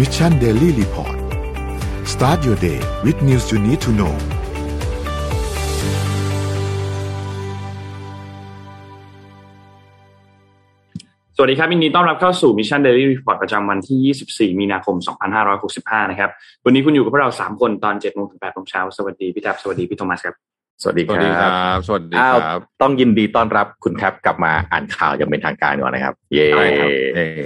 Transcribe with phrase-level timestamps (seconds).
[0.00, 1.16] Mission Daily Report
[2.12, 4.14] start your day with news you need to know
[11.36, 14.96] สวัสดีครับยินดีต้อนรับเข้าสู่ Mission Daily Report ประจำวันที่ 24 มีนาคม
[15.52, 16.30] 2565 นะครับ
[16.64, 20.49] วันนี้คุณอยู่กับพวกเรา 3 คนตอน7โมงถึง8โมงเช้า สวัสดีพี่แท็บสวัสดีพี่โทมัสครับ
[20.82, 27.40] สวัสดีครัรับสวัสดีครับอ้าวครับ ต้องยินดีต้อนรับคุณแท็บกลับมาอ่านข่าวอย่างเป็นทางการก่อนนะครับ เย้ใช่ครับเอ่อ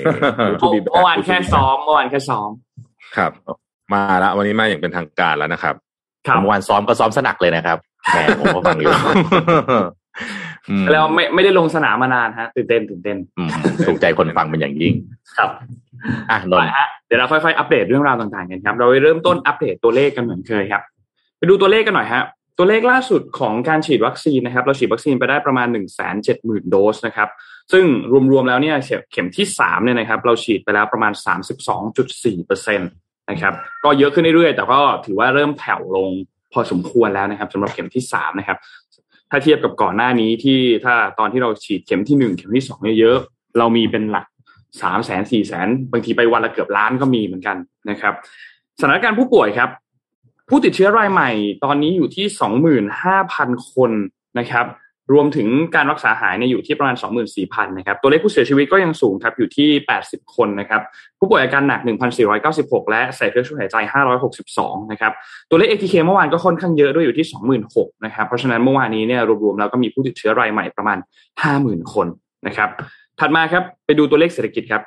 [0.51, 2.51] Good to be back เมื่อวานแค่ซ้อมเมื่อวานแค่ซ้อม
[3.17, 3.33] ครับ
[3.95, 5.75] มาแล้ววันนี้มาอย่างเป็นทางการแล้วนะครับ
[6.27, 7.79] ครับเมื่อวานซ้อมก็ซ้อมสนักเลยนะครับ
[8.13, 8.93] แหมผมก็ฟังอยู่
[10.71, 13.51] อืมแล้วไม่ไม่ได้ลงสนามมานานฮะตื่นเต้นตื่นเต้นอืม
[13.87, 14.95] ถูกใจคนฟังเป็นอย่างยิ่ง
[15.37, 15.51] ครับ
[16.31, 20.83] อะนไปนท์ฮะเดี๋ยวเราค่อยๆอัปเดตเรื่องราวต่างๆกันครับ เราไปเริ่มต้นอัปเดตตัวเลขกันเหมือนเคยครับ
[21.39, 22.23] ไปดูตัวเลขกันหน่อยฮะ
[22.59, 26.17] ตัวเลขล่าสุดของการฉีดวัคซีนนะครับ เราฉีดวัคซีนไปได้ประมาณ 1 7 0 0
[26.51, 27.29] 0 0 โดสนะครับ
[27.73, 27.85] ซึ่ง
[28.33, 28.77] รวมๆแล้วเนี่ย
[29.13, 31.13] เข็มที่3เนี่ยนะครับ เราฉีดไปแล้วประมาณ
[31.97, 36.09] 32.4%นะครับ ก็เยอะขึ้นเรื่อยๆ แต่ก็ถือว่าเริ่มแผ่วลง
[36.53, 38.59] พอสมควรแล้วนะครับสำหรับเข็มที่3นะครับ
[39.31, 43.19] ถ้าเทียบกับก่อนหน้านี้ที่ถ้าตอนที่เราฉีดเข็มที่หนึ่งเข็มที่สองเนี่ยเยอะ
[43.59, 44.27] เรามีเป็นหลัก
[44.83, 47.57] สามแสนสี่แสนบางทีไปวันละเกือบล้านก็มีเหมือนกัน
[47.91, 48.15] นะครับ
[48.81, 49.71] สถานการณ์ผู้ป่วยครับ
[50.49, 51.31] ผู้ติดเชื้อรายใหม่
[51.65, 53.91] ตอนนี้อยู่ที่สองหมื่นห้าพันคน
[54.39, 54.67] นะครับ
[55.13, 56.97] รวมถึงการรักษาหายเนี่ยอยู่ที่ประมาณ
[57.37, 59.69] 24,000 นะครับ ตัวเลขผู้เสียชีวิตก็ยังสูงครับ อยู่ที่
[60.03, 60.83] 80 คนนะครับ
[61.19, 61.81] ผู้ป่วยอาการหนัก
[62.37, 63.77] 1,496 และใส่เครื่องช่วยหายใจ
[64.35, 65.13] 562 นะครับ
[65.51, 67.27] ตัวเลข ATK เมื่อวานก็ค่อนข้างเยอะด้วยอยู่ที่
[67.67, 70.99] 26,000 นะครับ เพราะฉะนั้นเมื่อวานนี้เนี่ยรวมๆแล้วก็มีผู้ติดเชื้อรายใหม่ประมาณ
[71.45, 72.07] 50,000 คน
[72.47, 72.69] นะครับ
[73.21, 74.83] ถัดมาครับไปดูตัวเลขเศรษฐกิจครับ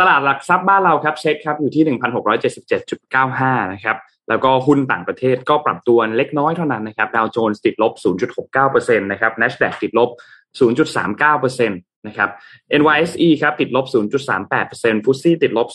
[0.00, 1.98] ตลาดหลักทรัพย์บ้านเราครับเช็คครับอยู่ที่
[2.58, 3.96] 1,677.95 นะครับ
[4.28, 7.92] แล้วก็หุ้นต่างประเทศก็ปรับตัวเล็กน้อยเท่านั้นนะครับ ดาวโจนส์ติดลบ
[8.50, 10.10] 0.69%นะครับ NASDAQ ติดลบ
[10.58, 12.30] 0.39%นะครับ
[12.80, 13.86] NYSE ครับติดลบ
[14.44, 15.68] 0.38%ฟุตซี่ติดลบ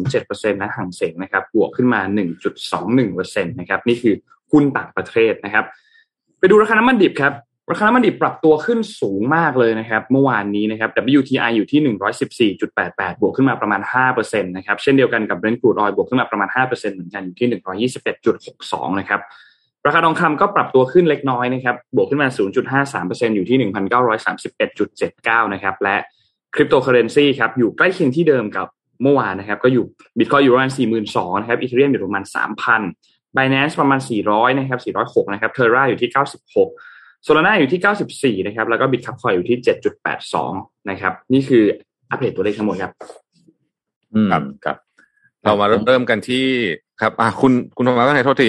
[0.00, 2.00] 0.07%นะห่างเสงนะครับ บวกขึ้นมา
[2.74, 4.14] 1.21%นะครับ นี่คือ
[4.52, 5.64] หุ้นต่างประเทศนะครับ
[6.38, 7.32] ไปดูราคาน้ำมันดิบครับ
[7.70, 11.80] ราคาน้ำมันดิบปรับตัวขึ้นสูงมากเลยนะครับเมื่อวานนี้นะครับ WTI อยู่ที่
[12.58, 13.80] 114.88 บวกขึ้นมาประมาณ
[14.12, 17.48] 5%นะครับเช่นเดียวกันกับ Brent crude oil บวกขึ้นมาประมาณ 5%เหมือนกันอยู่ที่
[18.28, 19.20] 121.62 นะครับ
[19.86, 22.28] ราคาทองคำก็ปรับตัวขึ้นเล็กน้อยนะครับบวกขึ้นมา
[22.78, 23.70] 0.53%อยู่ที่
[24.78, 25.96] 1,931.79 นะครับและ
[26.54, 28.66] คริปโตเคอเรนซีครับอยู่ใกล้เคียงที่เดิมกับ
[29.02, 29.84] เมื่อวานนะครับก็อยู่
[30.18, 30.70] บิตคอยอยู่ประมาณ
[31.06, 32.24] 42,000นะครับ Ethereum อยู่ประมาณ
[32.80, 38.84] 3,000 Binance ประมาณ 400 นะครับ 406 นะครับ Terra อยู่ที่ 96 Solana อยู่ที่ 94 นะครับ แล้วก็
[38.92, 39.58] Bitkub Coin อยู่ที่
[40.22, 41.64] 7.82 นะครับ นี่คือ
[42.10, 42.92] อัปเดตตัวเลขทั้งหมดครับ
[44.14, 44.76] อืมครับครับ
[45.44, 46.44] เรามาเริ่มเริ่มกันที่
[47.00, 48.48] ครับอะคุณคุณธรรมะว่าไงโทษที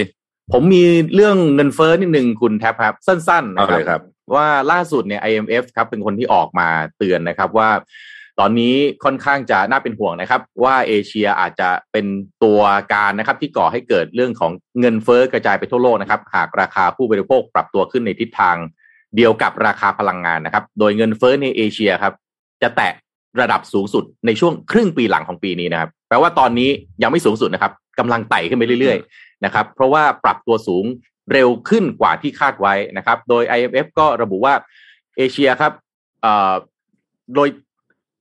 [0.54, 0.84] ผมมี
[1.16, 4.02] เรื่องเงินเฟ้อนิดนึงคุณแท็บครับ สั้นๆนะเอาเลยครับ
[4.36, 6.68] ว่าล่าสุดเนี่ย IMF ครับเป็นคนที่ออกมา
[6.98, 7.70] เตือนนะครับว่า
[8.40, 12.06] ตอนนี้ค่อนข้างจะน่าเป็นห่วงนะครับ ว่าเอเชียอาจจะเป็น
[12.44, 12.62] ตัว
[12.94, 18.58] การนะครับที่ก่อให้เกิดเรื่องของเงินเฟ้อกระจายไปทั่วโลกนะครับ หากราคาผู้บริโภคปรับตัวขึ้นในทิศทาง
[19.16, 22.14] เดียวกับราคาพลังงานนะครับ โดยเงินเฟ้อในเอเชียครับ
[22.62, 22.94] จะแตะ
[23.42, 26.70] ระดับสูงสุดในช่วงครึ่งปีหลังของปีนี้นะครับ แปลว่าตอนนี้
[27.04, 30.86] ยังไม่สูงสุดนะครับกำลังไต่ขึ้นไปเรื่อยๆนะครับ เพราะว่าปรับตัวสูง
[31.32, 34.54] เร็วขึ้นกว่าที่คาดไว้นะครับ โดย IMF ก็ระบุว่า
[35.18, 35.74] เอเชียครับ
[37.36, 37.50] โดย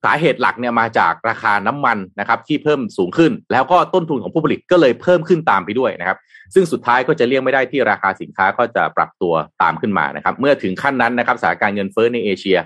[0.04, 6.18] สาเหตุหลักเนี่ยมาจากราคาน้ำมันนะครับที่เพิ่มสูงขึ้น แล้วก็ต้นทุนของผู้ผลิตก็เลยเพิ่มขึ้นตามไปด้วยนะครับ
[6.54, 12.58] ซึ่งสุดท้ายก็จะเลี่ยงไม่ได้ที่ราคาสินค้าก็จะปรับตัวตามขึ้นมานะครับ เมื่อถึงขั้นนั้นนะครับสถานการณ์เงินเฟ้อในเอเชีย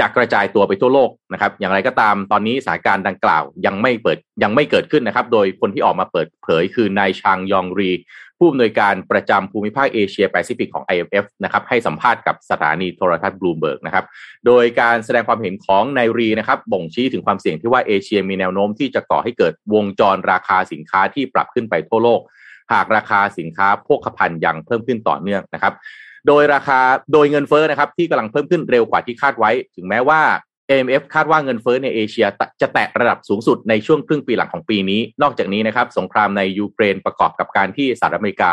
[0.00, 7.90] จะกระจายตัวไปทั่วโลกนะครับ อย่างไรก็ตามตอนนี้สถานการณ์ดังกล่าวยังไม่เปิดยังไม่เกิดขึ้นนะครับ โดยคนที่ออกมาเปิดเผยคือนายชางยองรี
[8.38, 14.04] ผู้อำนวยการประจำภูมิภาคเอเชียแปซิฟิกของ IMF นะครับให้สัมภาษณ์กับสถานีโทรทัศน์บลูเบิร์กนะครับ
[14.46, 22.20] โดยการแสดงความเห็นของนายรีนะครับบ่งชี้ถึงความเสี่ยงที่ว่าเอเชียมีแนวโน้มที่จะก่อให้เกิดวงจรราคาสินค้าที่ปรับขึ้นไปทั่วโลก
[22.72, 25.74] หากราคาสินค้าโภคภัณฑ์ยังเพิ่มขึ้นต่อเนื่องนะครับ
[26.28, 26.80] โดยราคา
[27.12, 30.20] โดยเงินเฟ้อนะครับที่กำลังเพิ่มขึ้นเร็วกว่าที่คาดไว้ ถึงแม้ว่า
[30.70, 32.26] AMF คาดว่าเงินเฟ้อในเอเชีย
[32.60, 38.52] จะแตะระดับสูงสุดในช่วงครึ่งปีหลังของปีนี้ นอกจากนี้นะครับสงครามในยูเครนประกอบกับการที่สหรัฐอเมริกา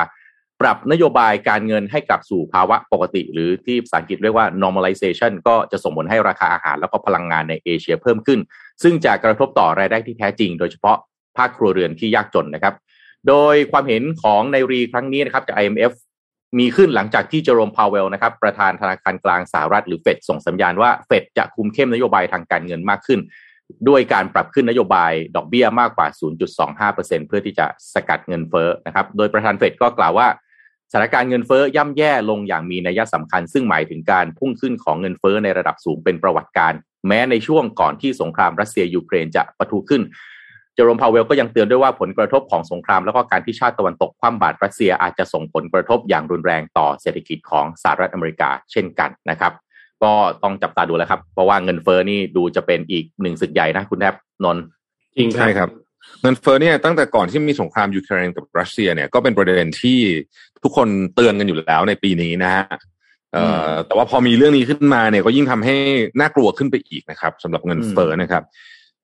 [0.62, 8.40] ปรับนโยบายการเงินให้กลับสู่ภาวะปกติ หรือที่ภาษาอังกฤษเรียกว่า normalization ก็จะส่งผลให้ราคาอาหารแล้วก็พลังงานในเอเชียเพิ่มขึ้น
[8.84, 10.98] ซึ่งจะกระทบต่อรายได้ที่แท้จริง โดยเฉพาะ
[11.38, 12.74] ภาคครัวเรือนที่ยากจนนะครับ
[13.28, 15.94] โดยความเห็นของนายรีครั้งนี้นะครับจาก IMF
[16.60, 23.20] มีขึ้นหลังจากที่เจอโรมพาวเวลนะครับประธานธนาคารกลางสหรัฐหรือเฟดส่งสัญญาณว่าเฟดจะคุมเข้มนโยบายทางการเงินมากขึ้น
[23.88, 26.08] ด้วยการปรับขึ้นนโยบายดอกเบี้ยมากกว่า
[26.68, 30.28] 0.25%เพื่อที่จะสกัดเงินเฟ้อนะครับโดยประธานเฟดก็กล่าวว่า
[30.92, 36.74] สถานการณ์เงินเฟ้อย่ำแย่ลงอย่างมีนัยสำคัญ ซึ่งหมายถึงการพุ่งขึ้นของเงินเฟ้อในระดับสูงเป็นประวัติการ
[37.08, 40.02] แม้ในช่วงก่อนที่สงครามรัสเซียยูเครนจะปะทุขึ้น
[40.78, 49.54] เจอโรมพาวเวลก็ยังเตือนด้วยว่าผลกระทบของสงคราม แล้วก็การที่ชาติตะวันตกคว่ำบาตรรัสเซียอาจจะส่งผลกระทบอย่างรุนแรงต่อเศรษฐกิจของสหรัฐอเมริกาเช่นกันนะครับ
[50.04, 50.14] ก็
[50.44, 54.64] ต้องจับตาดูแล้วครับ เพราะว่าเงินเฟ้อนี่ดูจะเป็นอีกหนึ่งศึกใหญ่นะคุณแท็บนนท์
[55.18, 55.70] จริงใช่ครับ
[56.22, 60.00] เงินเฟ้อเนี่ยตั้งแต่ก่อนที่มีสงครามยูเครนกับรัสเซียเนี่ยก็เป็นประเด็นที่
[60.64, 62.66] ทุกคนเตือนกันอยู่แล้วในปีนี้นะฮะ
[63.88, 65.76] แต่ว่าพอมีเรื่องนี้ขึ้นมาเนี่ยก็ยิ่งทำให้
[66.20, 68.44] น่ากลัวขึ้นไปอีกนะครับสำหรับเงินเฟ้อนะครับ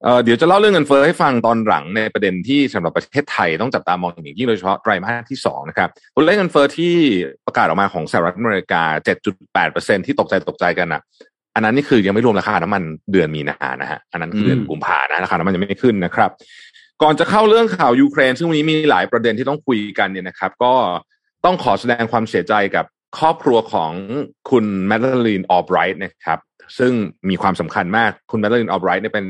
[0.03, 6.93] เอ่อเดี๋ยวจะเล่าเรื่องเงินเฟ้อให้ฟังตอนหลังในประเด็นที่สำหรับประเทศไทยต้องจับตามองอย่างยิ่งโดยเฉพาะไตรมาสที่สองนะครับตัวเลขเงินเฟ้อที่
[7.45, 8.83] ประกาศออกมาของสหรัฐอเมริกา
[9.43, 11.01] 7.8%ที่ตกใจตกใจกันอะ
[11.55, 16.31] อันนั้นนี่คือยังไม่รวมราคาน้ำมันเดือนมีนานะฮะอันนั้นคือเดือนกุมภานะราคาน้ำมันยังไม่ขึ้นนะครับ
[17.01, 20.73] ก่อนจะเข้าเรื่องข่าวยูเครน ซึ่งวันนี้มีหลายประเด็นที่ต้องคุยกันเนี่ยนะครับ ก็
[21.45, 22.85] ต้องขอแสดงความเสียใจกับ
[23.17, 23.91] ครอบครัวของ
[24.49, 26.39] คุณแมดเลนออ b ไรท์นะครับ
[26.79, 26.93] ซึ่ง
[27.29, 29.25] มีความสำคัญมากคุณแมดเลนออ b ไรท์เนี่ยเป็น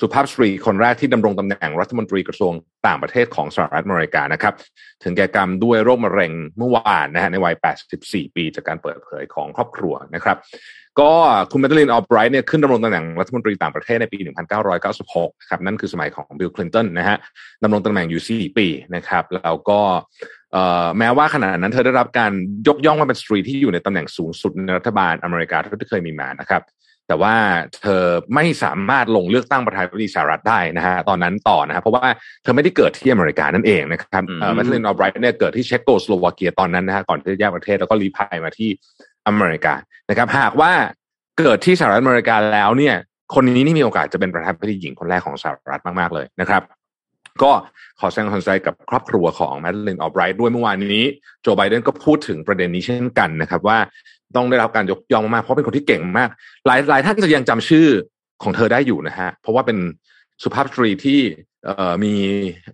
[0.00, 2.52] สุภาพสตรีคนแรกที่ดำรงตำแหน่งรัฐมนตรีกระทรวง
[2.86, 4.54] ต่างประเทศของสหรัฐอเมริกานะครับ
[5.02, 7.54] ถึงแก่กรรมด้วยโรคมะเร็งเมื่อวานนะฮะในวัย
[7.94, 10.36] 84 ปีจากการเปิดเผยของครอบครัวนะครับ
[11.00, 11.12] ก็
[11.50, 14.18] คุณแมดลินออลไบรท์เนี่ยขึ้นดำรงตำแหน่งรัฐมนตรีต่างประเทศในปี
[14.80, 17.16] 1996 นะครับ นั่นคือสมัยของบิลคลินตันนะฮะ
[17.62, 18.66] ดำรงตำแหน่งอยู่ 4 ปี
[18.96, 19.80] นะครับแล้วก็
[20.98, 22.32] แม้ว่าขณะนั้นเธอได้รับการ
[22.68, 26.62] ยกย่องว่าเป็นสตรีที่อยู่ในตำแหน่งสูงสุดในรัฐบาลอเมริกาที่เคยมีมานะครับ
[27.08, 27.34] แต่ว่า
[27.82, 28.04] เธอ
[28.34, 32.08] ไม่สามารถลงเลือกตั้งประธานาธิบดีสหรัฐได้นะฮะตอนนั้นต่อนะครับเพราะว่า
[32.42, 34.22] เธอไม่ได้เกิดที่อเมริกานั่นเองนะครับ
[34.54, 38.70] แมดลินออลไบรท์เนี่ยเกิดที่เช็กโกสโลวาเกียตอนนั้นนะฮะก่อนที่จะแยกประเทศแล้วก็ลี้ภัยมาที่
[39.28, 39.74] อเมริกา
[40.10, 40.72] นะครับ หากว่า
[41.38, 42.94] เกิดที่สหรัฐอเมริกาแล้วเนี่ย
[43.34, 46.62] คนนี้นี่มีโอกาสจะเป็นประธานาธิบดีหญิงคนแรกของสหรัฐมากๆเลยนะครับ
[47.42, 47.52] ก็
[48.00, 51.04] ขอแสดงความเสียใจกับครอบครัวของแมดลินออฟไบรท์ด้วยเมื่อวานนี้
[51.42, 53.78] โจไบเดนก็พูดถึงประเด็นนี้เช่นกันนะครับว่า
[54.36, 56.28] ต้องได้รับการยกย่องมากเพราะเป็นคนที่เก่งมาก
[56.66, 57.86] หลายหลายท่านจะยังจำชื่อ
[58.42, 59.78] ของเธอได้อยู่นะฮะ เพราะว่าเป็น
[60.42, 61.20] สุภาพสตรีที่
[61.64, 62.14] เอ่อมี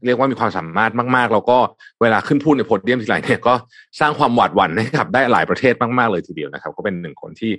[0.07, 1.59] เรียกว่ามีความสามารถมาก ๆ แล้วก็
[2.03, 3.55] เวลาขึ้นพูดในโพเดียมทีไรเนี่ยก็
[4.01, 7.53] สร้างความหวาดหวั่นให้กับได้หลายประเทศมากๆเลยทีเดียวนะครับ ก็เป็นหนึ่งคนที่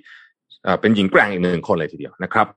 [0.81, 2.48] เป็นหญิงแกร่งอีกหนึ่งคนเลยทีเดียวนะครับ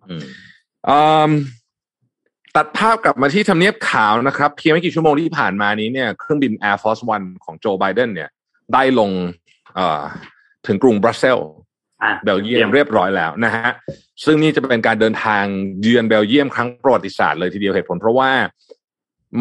[2.57, 8.31] ตัดภาพกลับมาที่ทำเนียบขาวนะครับ เพียงไม่กี่ชั่วโมงที่ผ่านมานี้เนี่ยเครื่องบิน Air Force One ของโจไบเดนเนี่ย
[8.75, 9.11] ได้ลง
[10.67, 11.51] ถึงกรุงบรัสเซลส์
[12.25, 13.69] เบลเยียมเรียบร้อยแล้วนะฮะ
[14.25, 15.45] ซึ่งนี่จะเป็นการเดินทาง
[15.83, 18.31] เยือนเบลเยียมครั้งประวัติศาสตร์เลยทีเดียวเหตุผลเพราะว่า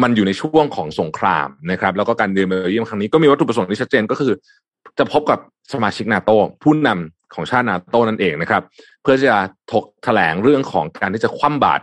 [0.02, 4.32] มันอยู่ในช่วงของสงครามนะครับ แล้วก็การเยือนเบลเยียมครั้งนี้ก็มีวัตถุประสงค์ที่ชัดเจนก็คือ
[4.98, 5.38] จะพบกับ
[5.72, 6.30] สมาชิกนาโต
[6.62, 8.62] ผู้นำของชาตินาโตนั่นเองนะครับ
[9.02, 9.36] เพื่อจะ
[9.72, 11.82] ถกแถลงเรื่องของการที่จะคว่ำบาตร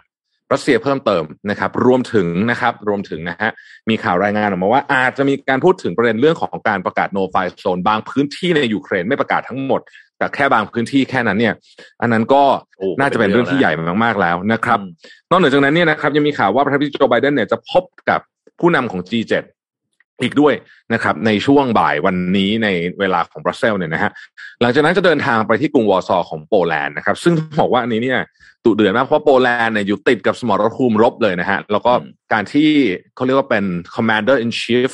[0.54, 3.50] รัสเซียเพิ่มเติมนะครับ รวมถึงนะครับ รวมถึงนะฮะ
[3.90, 9.82] มีข่าวรายงานออกมาว่า อาจจะมีการพูดถึงประเด็นเรื่องของการประกาศโนไฟโซนบางพื้นที่ในยูเครนไม่ประกาศทั้งหมด
[10.18, 11.54] แต่แค่บางพื้นที่แค่นั้นเนี่ย
[12.02, 12.44] อันนั้นก็
[13.00, 13.72] น่าจะเป็นเรื่องที่ใหญ่
[14.04, 14.80] มากๆแล้วนะครับ
[15.32, 18.20] นอกจากนั้นเนี่ยนะครับยังมีข่าวว่าประธานาธิบดีโจไบเดนเนี่ยจะพบกับ
[18.60, 19.34] ผู้นำของ G7
[20.22, 20.54] อีกด้วย
[20.94, 22.68] นะครับในช่วงบ่ายวันนี้ใน
[23.00, 24.12] เวลาของบรัสเซลเนี่ยนะฮะ
[24.62, 28.20] หลังจากนั้นจะเดินทางไปที่กรุงวอร์ซอของโปแลนด์นะครับ ซึ่งบอกว่าอันนี้เนี่ย
[28.64, 31.92] ตุเดือดมากเพราะโปแลนด์เนี่ยอยู่ติดกับสมรภูมิรบเลยนะฮะแล้วก็
[32.34, 32.70] การที่
[33.16, 34.92] เขาเรียกว่าเป็น commander in chief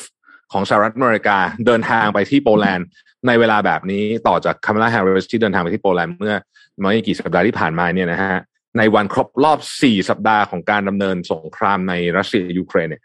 [0.52, 2.86] ของสหรัฐอเมริกาเดินทางไปที่โปแลนด์
[3.26, 6.34] ในเวลาแบบนี้ต่อจากคามาลาแฮร์ริสที่เดินทางไปที่โปแลนด์เมื่อ
[6.80, 8.34] ไม่กี่สัปดาห์ที่ผ่านมาเนี่ยนะฮะ
[8.78, 13.02] ในวันครบรอบสี่สัปดาห์ของการดำเนินสงครามในรัสเซียยูเครนเนี่ย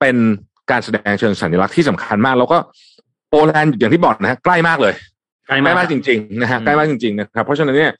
[0.00, 0.16] เป็น
[0.70, 2.58] การแสดงเชิงสัญลักษณ์ที่สำคัญมาก แล้วก็
[3.28, 4.94] โปแลนด์อย่างที่บอกนะฮะใกล้มากเลย
[5.46, 7.92] ใกล้ใกล้มากมากจริงๆนะฮะใกล้มากจริงๆนะครับเพราะฉะนั้นเนี่ย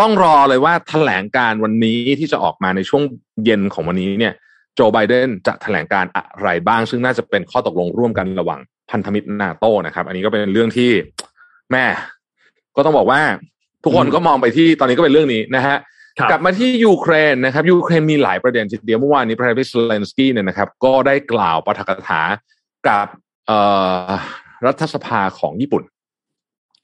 [0.00, 3.02] ต้องรอเลยว่าแถลงการวันนี้ที่จะออกมาในช่วง
[3.44, 4.32] เย็นของวันนี้เนี่ย
[4.74, 8.60] โจไบเดนจะแถลงการอะไรบ้าง ซึ่งน่าจะเป็นข้อตกลงร่วมกันระหว่าง
[8.90, 10.90] พันธมิตรนาโตนะครับ อันนี้ก็เป็นเรื่องที่
[11.72, 11.84] แม่
[12.76, 13.20] ก็ต้องบอกว่า
[13.84, 15.80] ทุกคนก็มองไปที่ตอนนี้ก็เป็นเรื่องนี้นะฮะครับ
[16.30, 22.22] กลับมาที่ยูเครนนะครับยูเครนมีหลายประเด็นทีเดียวเมื่อวานนี้ประธานาธิบดีเซเลนสกี้เนี่ยนะครับ ก็ได้กล่าวปาฐกถา
[22.88, 23.06] กับ
[23.46, 23.58] เอ่
[24.06, 24.10] อ
[24.66, 25.82] รัฐสภาของญี่ปุ่น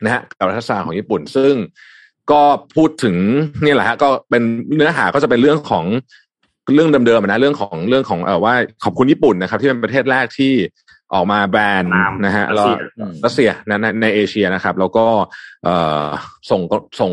[0.05, 1.53] นะฮะกับรัฐสภาของญี่ปุ่น ซึ่ง
[2.31, 2.43] ก็
[2.77, 3.17] พูดถึง
[3.65, 4.43] นี่แหละฮะก็เป็น
[4.77, 5.85] เนื้อหาก็จะเป็นเรื่องของ
[6.75, 8.55] เรื่องเดิมๆอะนะเรื่องของเรื่องของเออว่า
[8.85, 10.53] ขอบคุณญี่ปุ่นนะครับ ที่เป็นประเทศแรกที่
[11.15, 12.79] ออกมาแบนตามนะฮะรัสแล้วเซีย
[13.25, 15.07] รัสเซียนะในในเอเชียนะครับ แล้วก็
[15.65, 16.07] เอ่อ
[16.51, 16.61] ส่ง
[17.01, 17.13] ส่ง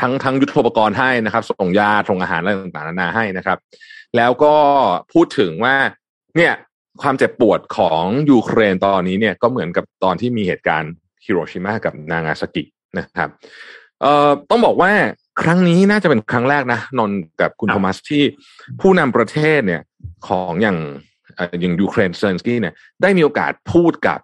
[0.00, 3.58] ทั้งทั้งยุทโธปกรณ์ให้นะครับ ส่งยาส่งอาหารอะไรต่างๆนานาให้นะครับ
[4.16, 4.54] แล้วก็
[5.12, 5.76] พูดถึงว่า
[6.36, 6.54] เนี่ย
[7.02, 10.92] ความเจ็บปวดของยูเครนตอนนี้เนี่ยก็เหมือนกับตอนที่มีเหตุการณ์
[11.24, 12.62] ฮิโรชิมากับนางาซากิ
[12.98, 13.28] นะครับ
[14.00, 14.92] เอ่อต้องบอกว่า
[15.42, 18.22] ครั้งนี้น่าจะเป็นครั้งแรกนะนนท์กับคุณครับโทมัสที่
[18.80, 19.82] ผู้นำประเทศเนี่ย
[20.28, 20.78] ของอย่าง
[21.36, 24.18] เอ่ออย่างยูเครนเซเลนสกี้เนี่ยได้มีโอกาสพูดกับ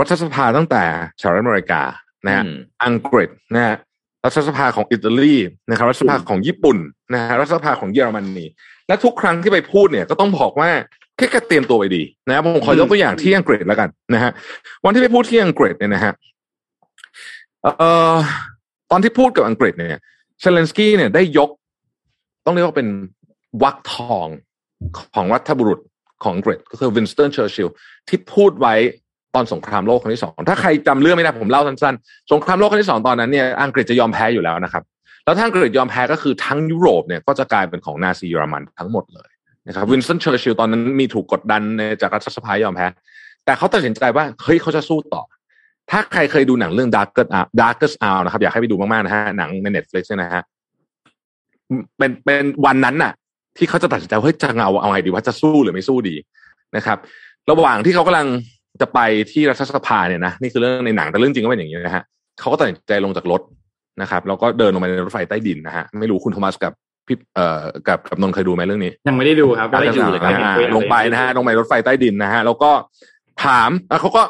[0.00, 0.84] รัฐสภาตั้งแต่
[1.20, 1.82] สหรัฐอเมริกา
[2.26, 3.76] นะฮะอืมอังกฤษนะฮะ
[4.24, 5.34] รัฐสภาของอิตาลี
[5.70, 6.76] นะครับรัฐสภาของญี่ปุ่น
[7.14, 8.46] นะฮะรัฐสภาของเยอรมนี
[8.88, 10.70] และทุกครั้งที่ไปพูดเนี่ยก็ต้องบอกว่า
[11.16, 14.30] เขาเตรียมตัวไว้ดีนะครับผมขอยกตัวอย่างที่อังกฤษแล้วกันนะฮะ
[14.84, 16.12] วันที่ไปพูดที่อังกฤษเนี่ยนะฮะ
[17.62, 18.16] เอ่อ
[18.90, 20.00] ตอนที่พูดกับอังกฤษเนี่ย
[20.40, 21.50] เซเลนสกี้เนี่ยได้ยก
[22.46, 22.88] ต้องเรียกว่าเป็น
[23.62, 24.26] วรรคทอง
[25.14, 25.80] ของรัฐบุรุษ
[26.22, 27.68] ของอังกฤษก็คือวินสตันเชอร์ชิล
[28.08, 28.74] ที่พูดไว้
[29.34, 34.82] ตอนสงครามโลกครั้งที่สองถ้าใครจำเรื่องไม่ได้ผมเล่าสั้นๆสงครามโลกครั้งที่สองตอนนั้นเนี่ยอังกฤษจะยอมแพ้อยู่แล้วนะครับ
[35.24, 39.30] แล้วถ้าอังกฤษยอมแพ้ก็คือทั้งยุโรปเนี่ยก็จะกลายเป็นของนาซีเยอรมันทั้งหมดเลย
[39.66, 41.62] นะครับวินสตันเชอร์ชิลตอนนั้นนี่ถูกกดดัน
[42.02, 42.86] จากรัฐสภายอมแพ้
[43.44, 45.22] แต่เขาตัดสินใจว่าเฮ้ยเขาจะสู้ต่อ
[45.90, 50.42] ถ้าใครเคยดูหนังเรื่อง Darkest Hour Darkest Hour นะครับ อยากให้ไปดูมากๆนะฮะหนังใน Netflix เนี่ยนะฮะ
[51.98, 53.12] เป็นเป็นวันนั้นน่ะ
[53.56, 56.14] ที่เขาจะตัดสินใจเฮ้ยจะเอาเอาไงดีว่าจะสู้หรือไม่สู้ดี
[56.76, 56.98] นะครับ
[57.50, 58.28] ระหว่างที่เขากำลัง
[58.80, 58.98] จะไป
[59.32, 62.04] ที่รัฐสภาเนี่ยนะนี่คือเรื่องในหนังแต่เรื่องจริงก็เป็นอย่างนี้นะฮะ
[62.40, 63.42] เขาก็ตัดสินใจลงจากรถ
[64.02, 66.72] นะครับแล้วก็เดินลงไปในรถไฟใต้ดินนะฮะไม่รู้คุณโทมัสกับ
[67.06, 72.70] พี่เอ่อกับกับนนท์เคยดูไหมเรื่องนี้ ยังไม่ได้ดูครับไม่ได้ดูเลยครับยังอ่าม่ด้ลงไปนะฮะลงไปรถไฟใต้ดินนะฮะแล้วก็
[73.44, 74.22] ถามแล้วเขาก็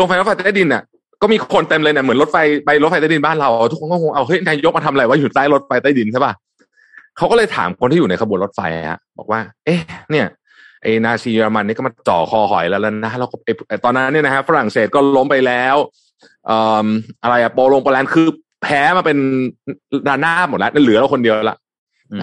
[0.00, 0.82] ลงไปรถไฟใต้ดินเนี่ย
[1.22, 6.32] ก็มีคนเต็มเลยเนี่ยเหมือนรถไฟไปรถไฟใต้ดินบ้านเราทุกคนก็คงเอาเฮ้ยนายกมาทำอะไรว่าอยู่ใต้รถไฟใต้ดินใช่ป่ะ
[7.16, 8.60] เขาก็เลยถามคนที่อยู่ในขบวนรถไฟ
[8.90, 10.26] ฮะบอกว่า เอ๊ะ เนี่ย
[10.82, 13.36] ไอ้นาซีเยอรมันนี่ก็มาจ่อคอหอยแล้วแล้วนะแล้วก็
[13.68, 15.76] ไอ้ตอนนั้นเนี่ยนะฮะฝรั่งเศสก็ล้มไปแล้ว
[16.46, 16.86] เอ่อ
[17.22, 18.28] อะไรอะโปโลงโปแลนด์คือ
[18.62, 19.18] แพ้มาเป็น
[20.08, 21.56] ดาหน้าหมดแล้วเหลือเราคนเดียวละ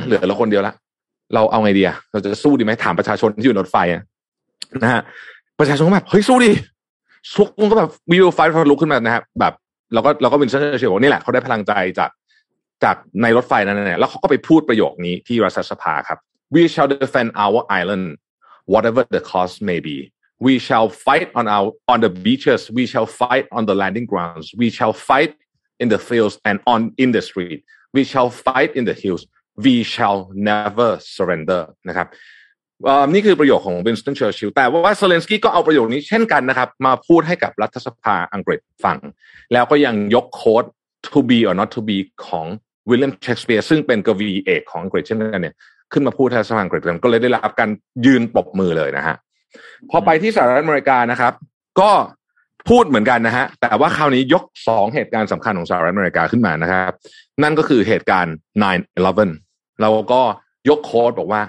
[0.08, 0.74] เหลือเราคนเดียวละ
[1.34, 4.04] เราเอาไงดีอะเราจะสู้ดีไหมถามประชาชนที่อยู่ในรถไฟอะ
[4.84, 5.02] นะฮะ
[5.60, 6.52] ประชาชนก็แบบเฮ้ยสู้ดิ
[7.38, 9.54] ทุกคนก็แบบวิวไฟฟลุกขึ้นมานะฮะแบบ
[9.94, 12.10] เราก็เราก็เป็นเชื่อเชื่อว่านี่แหละเขาได้พลังใจจาก
[12.84, 16.20] จากในรถไฟนั้นเนี่ยแล้วเขาก็ไปพูดประโยคนี้ที่รัฐสภาครับ
[16.54, 18.06] we shall defend our island
[18.73, 19.97] whatever the cost may be
[20.47, 24.47] we shall fight on our on the beaches we shall fight on the landing grounds
[24.61, 25.33] we shall fight
[25.83, 27.59] in the fields and on in the street
[27.97, 29.23] we shall fight in the hills
[29.65, 30.19] we shall
[30.51, 32.09] never surrender นะครับ
[33.13, 38.99] นี่คือประโยคของวินสตันเชอร์ชิลแต่ว่าเซเลนสกี้ก็เอาประโยคนี้เช่นกันนะครับ มาพูดให้กับรัฐสภาอังกฤษฟัง
[39.53, 40.65] แล้วก็ยังยกโค้ด
[41.07, 42.47] to be or not to be ของ
[42.89, 45.55] วิลเลียมเชกสเปียร์ซึ่งเป็นกวีเอกของอังกฤษเช่นกันเนี่ย
[45.94, 47.70] ขึ้นมาพูดแทนสภาอังกฤษกันก็เลยได้รับการ
[48.06, 49.16] ยืนปรบมือเลยนะฮะ
[49.90, 51.34] พอไปที่สหรัฐอเมริกานะครับ
[51.82, 51.92] ก็
[52.70, 56.92] พูดเหมือนกันนะฮะ แต่ว่าคราวนี้ยกสองเหตุการณ์สำคัญของสหรัฐอเมริกาขึ้นมานะครับ
[57.44, 58.36] นั่นก็คือเหตุการณ์
[58.92, 60.22] 9/11 แล้วก็
[60.70, 61.42] ยก quote บอกว่า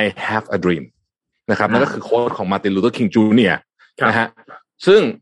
[0.00, 0.84] I have a dream
[1.50, 3.54] นะครับนั่นก็คือ quote ของมาร์ตินลูเทอร์คิงจูเนียร์
[4.08, 4.28] นะฮะ
[4.86, 5.21] ซึ่งโ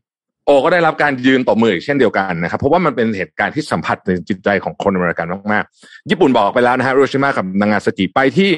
[0.63, 8.49] ก็ได้รับการยืนปรบมืออีกเช่นเดียวกันนะครับ เพราะว่ามันเป็นเหตุการณ์ที่สัมผัสในจิตใจของคนอเมริกันมากๆ ญี่ปุ่นบอกไปแล้วนะฮะฮิโรชิมากับนางาซากิไปที่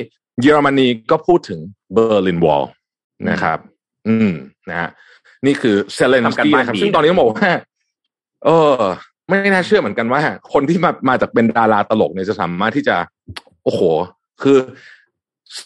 [0.41, 1.59] เยอรมนีก็พูดถึง
[1.93, 2.63] Berlin Wall
[3.29, 3.57] นะครับ
[4.07, 4.31] อืม
[4.69, 4.89] นะฮะ
[5.45, 7.49] นี่คือเซเลนสกี้นะครับซึ่งตอนนี้บอกว่า
[8.45, 8.81] เออ
[9.29, 10.21] ไม่น่าเชื่อเหมือนกันว่า
[10.53, 12.95] คนที่มามาจากเป็นดาราตลกเนี่ยจะสามารถที่จะ
[13.63, 13.81] โอ้โห
[14.43, 14.57] คือ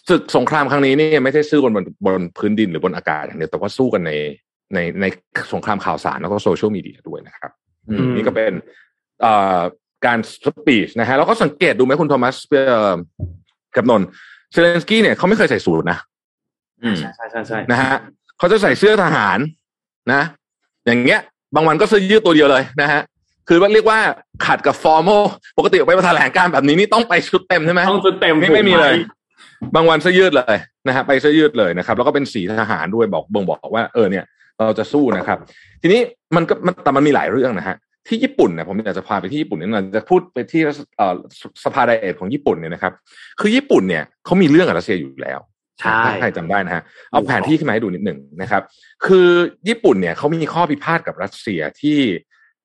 [0.10, 4.12] ศึกสงครามครั้งนี้นี่ไม่ใช่สู้กันบนบนพื้นดินหรือบนอากาศอย่างเดียวแต่ว่าสู้กันใน
[4.74, 5.06] ในใน
[5.54, 7.52] สงครามข่าวสารแล้วก็โซเชียลมีเดียด้วยนะครับ
[8.16, 8.54] นี่ก็เป็น
[9.22, 9.60] เอ่อ
[10.06, 12.36] การ speech นะฮะแล้วก็สังเกตดูไหมคุณโทมัส
[13.76, 14.02] กับนน
[14.52, 16.00] เซเลนสกี้เนี่ยเขาไม่เคยใส่สูทนะ
[17.00, 17.96] ใช่ใช่ใช่ใช่นะฮะ
[18.38, 19.40] เขาจะใส่เสื้อทหาร
[20.14, 20.22] นะ
[20.86, 21.20] อย่างเงี้ย
[21.56, 23.02] บางวันก็เสื้อยืดตัวเดียวเลยนะฮะ
[23.48, 24.00] คือว่าเรียกว่า
[24.46, 25.24] ขัดกับ formal
[25.58, 28.96] ปกติออกไปแถลงการณ์แบบนี้นี่ต้องไปชุดเต็มใช่ไหมต้องชุดเต็มไม่ไม่มีเลย
[29.76, 30.58] บางวันเสื้อยืดเลย
[30.88, 34.26] นะฮะไปเสื้อยืดเลยนะครับ แล้วก็เป็นสีทหารด้วยบอกบ่งบอกว่าเออเนี่ย
[34.66, 35.40] เราจะสู้นะครับ
[35.82, 36.02] ทีนี้
[36.36, 40.62] มันก็มันแต่มันมีหลายเรื่องนะฮะที่ญี่ปุ่นเนี่ยผมอยากจะพาไปที่ญี่ปุ่นนิดหน่อยจะพูดไปที่
[40.98, 41.14] เอ่อ
[41.64, 42.94] สภา Diet ของญี่ปุ่นเนี่ยนะครับ
[43.40, 45.40] คือญี่ปุ่นเนี่ยเขามีเรื่องกับรัสเซียอยู่แล้ว
[45.80, 48.62] ใช่ถ้าใครจำได้นะฮะเอาแผนที่ขึ้นมาให้ดูนิดหนึ่งนะครับ
[49.06, 49.28] คือ
[49.68, 51.98] ญี่ปุ่นเนี่ยเขามีข้อพิพาทกับรัสเซียที่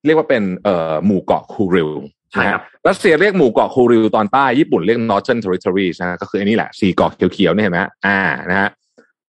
[0.05, 1.91] เรียกว่าเป็นเอ่อหมู่เกาะคูริล
[2.33, 8.19] ใช่ครับรัสเซียเรียกหมู่เกาะคูริลตอนใต้ญี่ปุ่นเรียก Northern Territories นะก็คือไอ้นี่แหละสี่เกาะเขียวๆเนี่ยเห็นไหมอ่า
[8.51, 8.69] นะฮะ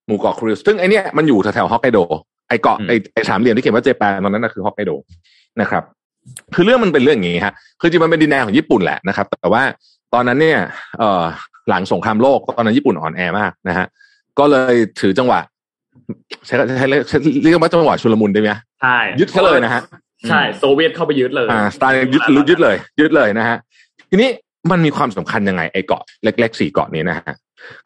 [0.07, 4.91] หมู่เกาะคูริลซึ่งไอเนี้ยมันอยู่แถวๆฮอกไกโดไอเกาะไอไอสามเหลี่ยมที่เขียนว่า Japan ตอนนั้นนะคือฮอกไกโด
[5.61, 5.83] นะครับ
[6.55, 9.63] คือเรื่องมันเป็นเรื่องอย่างนี้ฮะคือจริงมันเป็นดินแดนของญี่ปุ่นแหละนะครับ แต่ว่า
[10.13, 10.59] ตอนนั้นเนี่ย
[10.99, 11.23] เอ่อ
[11.69, 13.85] หลังสงครามโลกตอนนั้นญี่ปุ่นอ่อนแอมากนะฮะ
[14.39, 15.39] ก็เลยถือจังหวะ
[16.45, 17.01] ใช้ใช้เรียก
[17.41, 19.81] เรียกว่าจังหวะชุลมุนได้ไหมใช่ยึดเขาเลยนะฮะ
[20.29, 23.57] ใช่โซเวียตเข้าไปยึดเลยอ่าสไตล์ยึดยึดเลย ยึดเลยนะฮะ
[24.09, 24.29] ทีนี้
[24.71, 27.35] มันมีความสำคัญยังไงไอ้เกาะเล็กๆสี่เกาะนี้นะฮะ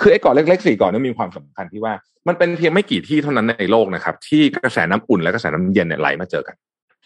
[0.02, 1.94] คือไอ้เกาะเล็กๆสี่เกาะนี้มีความสำคัญที่ว่า
[2.28, 6.56] มันเป็นเพียงไม่กี่ที่เท่านั้นในโลกนะครับ ที่กระแสน้ำอุ่นและกระแสน้ำเย็นเนี่ยไหลมาเจอกัน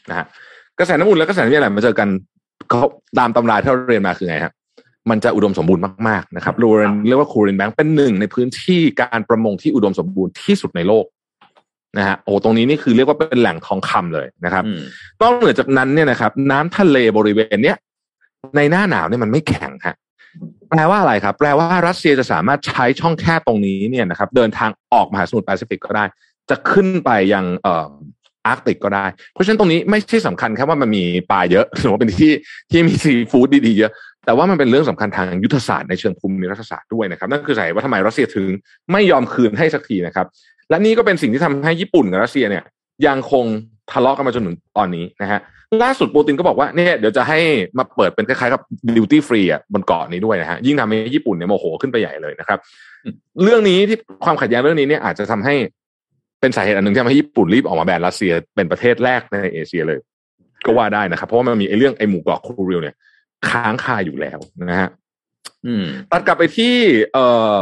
[0.10, 0.26] นะฮะ
[0.80, 2.10] กระแสน้ำอุ่นและกระแสน้ำเย็นไหลมาเจอกัน
[2.70, 2.82] เขา
[3.20, 4.54] ตามตำราที่เราเรียนมาคือไงครับ
[5.10, 11.06] มันจะอุดมสมบูรณ์มากๆนะครับรูเรนเรียกว่า Kuril Bank เป็นหนึ่งในพื้นที่การประมงที่อุดมสมบูรณ์ที่สุดในโลก
[11.98, 14.80] นะฮะโอ้ตรงนี้นี่คือเรียกว่าเป็นแหล่งทองคำเลยนะครับอืม
[15.22, 17.78] นอกเหนือจากนั้นเนี่ยนะครับ น้ำทะเลบริเวณเนี้ย
[18.56, 19.96] ในหน้าหนาวเนี่ยมันไม่แข็งฮะ
[20.70, 26.06] แปลว่าอะไรครับ แปลว่ารัสเซียจะสามารถใช้ช่องแคบตรงนี้เนี่ยนะครับ เดินทางออกมหาสมุทรแปซิฟิกก็ได้
[26.50, 27.90] จะขึ้นไปยังเอ่อ
[28.48, 32.32] อาร์กติกก็ได้ เพราะฉะนั้นตรงนี้ไม่ใช่สำคัญแค่ว่ามันมีปลาเยอะหรือว่าเป็นที่
[32.72, 33.92] ที่มีซีฟู้ดดีๆเยอะ
[34.26, 38.48] แต่ว่ามันเป็นเรื่องสำคัญทางยุทธศาสตร์ในเชิงภูมิรัฐศาสตร์ด้วยนะครับ นั่นคือสาเหตุว่าทำไมรัสเซียถึง
[38.92, 40.28] ไม่ยอมคืนให้สักทีนะครับ
[40.70, 42.64] และนี่ก็เป็นสิ่งที่ทำให้ญี่ปุ่นกับรัสเซียเนี่ย
[43.08, 43.46] ยังคง
[43.92, 45.40] ทะเลาะกันมาจนถึงตอนนี้นะฮะ
[45.84, 47.40] ล่าสุดปูตินก็บอกว่าเนี่ยเดี๋ยวจะให้
[47.78, 48.62] มาเปิดเป็นคล้ายๆกับ
[48.96, 52.60] duty free อะบนเกาะนี้ด้วยนะฮะยิ่งทำให้ญี่ปุ่นเนี่ยโมโหขึ้นไปใหญ่เลยนะครับ
[53.44, 55.56] เรื่องนี้ที่ความขัดแย้งเรื่องนี้เนี่ยอาจจะทำให้
[56.42, 60.00] เป็นสาเหตุอันหนึ่งที่ทำให้ญี่ปุ่นรีบออกมาแบนรัสเซียเป็นประเทศแรกในเอเชียเลย
[60.66, 62.96] ก็ว่าได้นะครับ เพราะว่ามันมีไอ้เรื่องไอ้หมู่เกาะคูริลเนี่ย
[63.50, 64.90] ค้างคาอยู่แล้วนะฮะ
[65.66, 66.76] อืมตัดกลับไปที่
[67.14, 67.26] เอ่
[67.58, 67.60] อ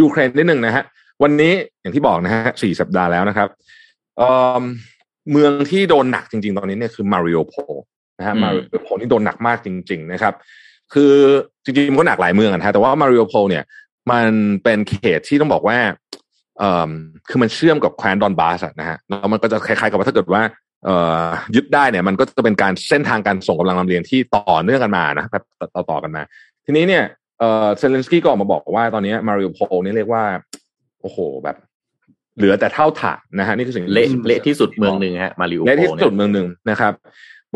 [0.00, 0.84] ยูเครนนิดหนึ่งนะฮะ
[1.22, 3.48] วันนี้อย่างที่บอกนะฮะสี่สัปดาห์แล้วนะครับ
[4.18, 4.28] เอ่
[4.60, 4.62] อ
[5.30, 7.54] เมืองที่โดนหนักจริง ๆ ตอนนี้เนี่ยคือมาริอูโปล
[8.18, 10.34] นะฮะอืมมาริอูโปลนี่โดนหนักมากจริง ๆ นะครับ
[10.94, 11.12] คือ
[11.64, 13.64] จริงๆมันก็หนักหลายเมืองอะนะฮะแต่ว่ามาริโอโพเนี่ย
[14.10, 14.26] มัน
[14.64, 15.78] เป็นเขตที่ต้องบอกว่า
[16.58, 16.90] เอ่อ
[17.28, 20.42] คือมันเชื่อมกับแคว้นดอนบาสอะนะฮะแล้วมันก็จะคล้ายๆกับว่าถ้าเกิดว่า
[20.84, 25.44] เอ่อยึดได้เนี่ย มันก็จะเป็นการเส้นทางการส่งกำลังลำเลียงที่ต่อเนื่องกันมานะแบบ
[25.76, 26.22] ต่อต่อๆกันมา
[26.66, 27.04] ทีนี้เนี่ย
[27.38, 30.24] เอ่อเซเลนสกี้ก็ออกมาบอกว่าตอนนี้มาริโอโพนี่เรียกว่า
[31.00, 31.56] โอ้โห แบบ
[32.38, 36.92] เหลือแต่เท่าฐานนะฮะนี่คือสิ่งที่เละเละที่สุดเมืองหนึ่งฮะมาริโอในโพที่เนี่สุดยเมืองหนึ่งนะครับ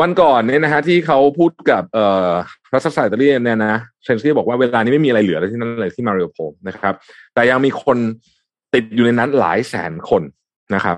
[0.01, 2.31] วันก่อนเนี่ยนะฮะที่เขาพูดกับเอ่อ
[2.75, 3.75] รัฐศาสตร์อิตาลีเนี่ยนะ
[4.05, 6.95] เซนซี่บอกว่าเวลานี้ไม่มีอะไรเหลือแล้วที่นั่นเลยที่มาริโอโพนะครับ
[7.35, 7.99] แต่ยังมีคน
[8.75, 10.23] ติดอยู่ในนั้นหลายแสนคน
[10.75, 10.97] นะครับ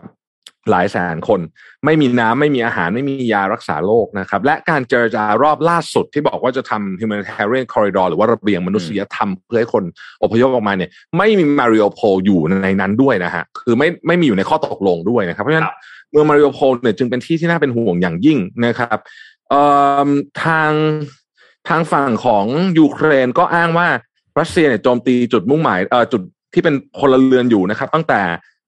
[0.70, 1.40] หลายแสนคน
[1.84, 9.84] ไม่มีน้ำไม่มีอาหารไม่มียารักษาโรคนะครับ และการเจรจารอบล่าสุดที่บอกว่าจะทำ humanitarian corridor หรือว่าระเบียงมนุษยธรรม เพื่อให้คน
[10.22, 15.68] อพยพออกมาเนี่ย ไม่มีมาริโอโพอยู่ในนั้นด้วยนะฮะคือไม่ไม่มีอยู่ในข้อตกลงด้วยนะครับ เพราะฉะนั้น
[16.10, 18.98] เมืองมาริโอโพลเนี่ยจึงเป็นที่ที่น่าเป็นห่วงอย่างยิ่งนะครับ
[20.44, 20.72] ทาง
[21.68, 22.44] ทางฝั่งของ
[22.78, 23.88] ยูเครนก็อ้างว่า
[24.40, 26.22] รัสเซียเนี่ยโจมตีจุดมุ่งหมายเอ่อจุด
[26.54, 28.20] ที่เป็นพลเรือนอยู่นะครับ ตั้งแต่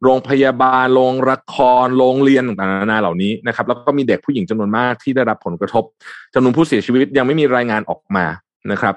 [0.02, 5.84] โรงพยาบาล โรงละคร โรงเรียนต่างๆนานาเหล่านี้นะครับ แล้วก็มีเด็กผู้หญิงจำนวนมากที่ได้รับผลกระทบ
[6.34, 8.26] จำนวนผู้เสียชีวิตยังไม่มีรายงานออกมา
[8.72, 8.94] นะครับ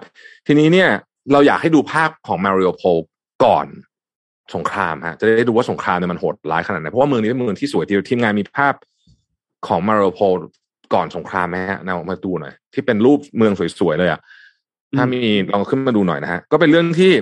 [0.48, 0.90] ทีนี้เนี่ย
[1.32, 2.98] เราอยากให้ดูภาพของมาริโอโพล
[3.44, 3.66] ก่อน
[4.56, 8.74] สงครามฮะจะได้ดูว่าสงครามเนี่ยมันโหดร้ายขนาดไหนเพราะว่าเมืองนี้เป็นเมืองที่สวยทีทีมงานมีภาพ
[9.68, 10.34] ของมาริโอโพล
[10.94, 14.20] ก่อนสงครามไหมฮะนำมาดูหน่อยที่เป็นรูปเมืองสวยๆเลยอะ
[14.96, 15.22] ถ้ามี
[15.54, 17.14] ลองขึ้นมาดูหน่อยนะฮะก็เป็นเรื่องที่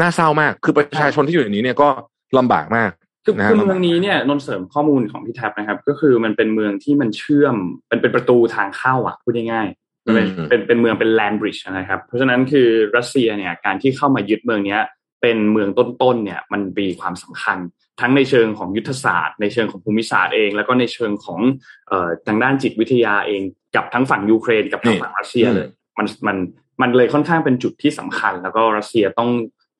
[0.00, 1.88] น่าเศร้ามาก คือประชาชนที่อยู่ในนี้เนี่ยก็
[2.38, 2.90] ลำบากมาก
[3.24, 7.56] คือนะฮะคือเมืองนี้เนี่ยนนท์เสริมข้อมูลของพี่แท็บนะครับ ก็คือมันเป็นเมืองที่มันเชื่อม
[7.88, 14.80] เป็นเป็นประตูทางเข้าอะพูดง่ายๆมันเป็นอืมเป็นเป็นเมืองเป็นแลนบริดจ์นะครับ เพราะฉะนั้นคือรัสเซียเนี่ยการที่เข้ามายึดเมืองเนี้ย
[15.22, 17.58] เป็นเมืองต้นๆเนี่ยมันมีความสำคัญ
[18.00, 21.40] ทั้งในเชิงของยุทธศาสตร์ ในเชิงของภูมิศาสตร์เอง แล้วก็ในเชิงของ
[21.88, 23.42] เอ่อทางด้านจิตวิทยาเอง
[23.76, 26.36] กับทั้งฝั่งยูเครนกับทางฝั่งรัสเซียเลยมันมัน
[26.80, 29.30] มันเลยค่อนข้างเป็นจุดที่สำคัญ แล้วก็รัสเซียต้อง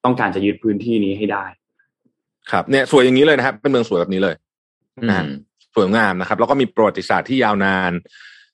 [0.05, 1.45] ต้องการจะยึดพื้นที่นี้ให้ได้
[2.53, 4.35] ครับเนี่ยสวยอย่างนี้เลยนะครับ เป็นเมืองสวยแบบนี้เลย
[4.99, 5.29] อืนะฮะม
[5.75, 7.93] สวยงามนะครับ แล้วก็มีประวัติศาสตร์ที่ยาวนาน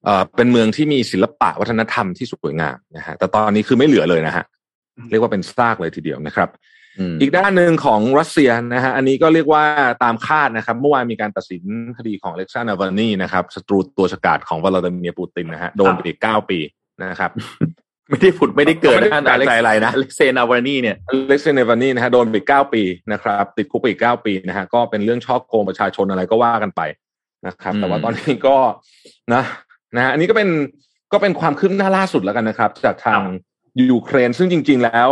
[0.04, 4.44] เอ่อเป็นเมืองที่มีศิลปะวัฒนธรรมที่สวยงามนะฮะแต่ตอนนี้คือไม่เหลือเลยนะฮะ
[5.10, 6.48] เรียกว่าเป็นซากเลยทีเดียวนะครับ
[6.98, 9.64] อืมอีกด้านหนึ่งของรัสเซียนะฮะอันนี้ก็เรียกว่า
[10.02, 11.62] ตามคาดนะครับ เมื่อวานมีการตัดสิน
[11.98, 16.58] คดีของเล็กซานนาวานีนะครับศัตรูตัวฉกาจของวลาดิเมียร์ปูตินนะฮะโดนไปอีกเก้าปี
[17.02, 17.30] นะครับ
[18.10, 20.96] ไม่ได้ผุดไม่ได้เกิดไม่ได้นะแปลกใจอะไรนะอเล็กเซนาวานีเนี่ย
[21.28, 26.80] เล็กซานนาวานีนะฮะโดนไปอีกเก้าปีนะครับ ติดคุกไปอีกเก้าปีนะฮะก็เป็นเรื่องช่อโกงประชาชนอะไรก็ว่ากันไป
[27.46, 28.56] นะครับอืมแต่ว่าตอนนี้ก็
[29.34, 29.42] นะ
[29.96, 30.48] นะฮะอันนี้ก็เป็น
[31.12, 33.20] ก็เป็นความคืบหน้าล่าสุดแล้วกันนะครับ จากทาง
[33.90, 35.10] ยูเครนซึ่งจริง ๆ แล้ว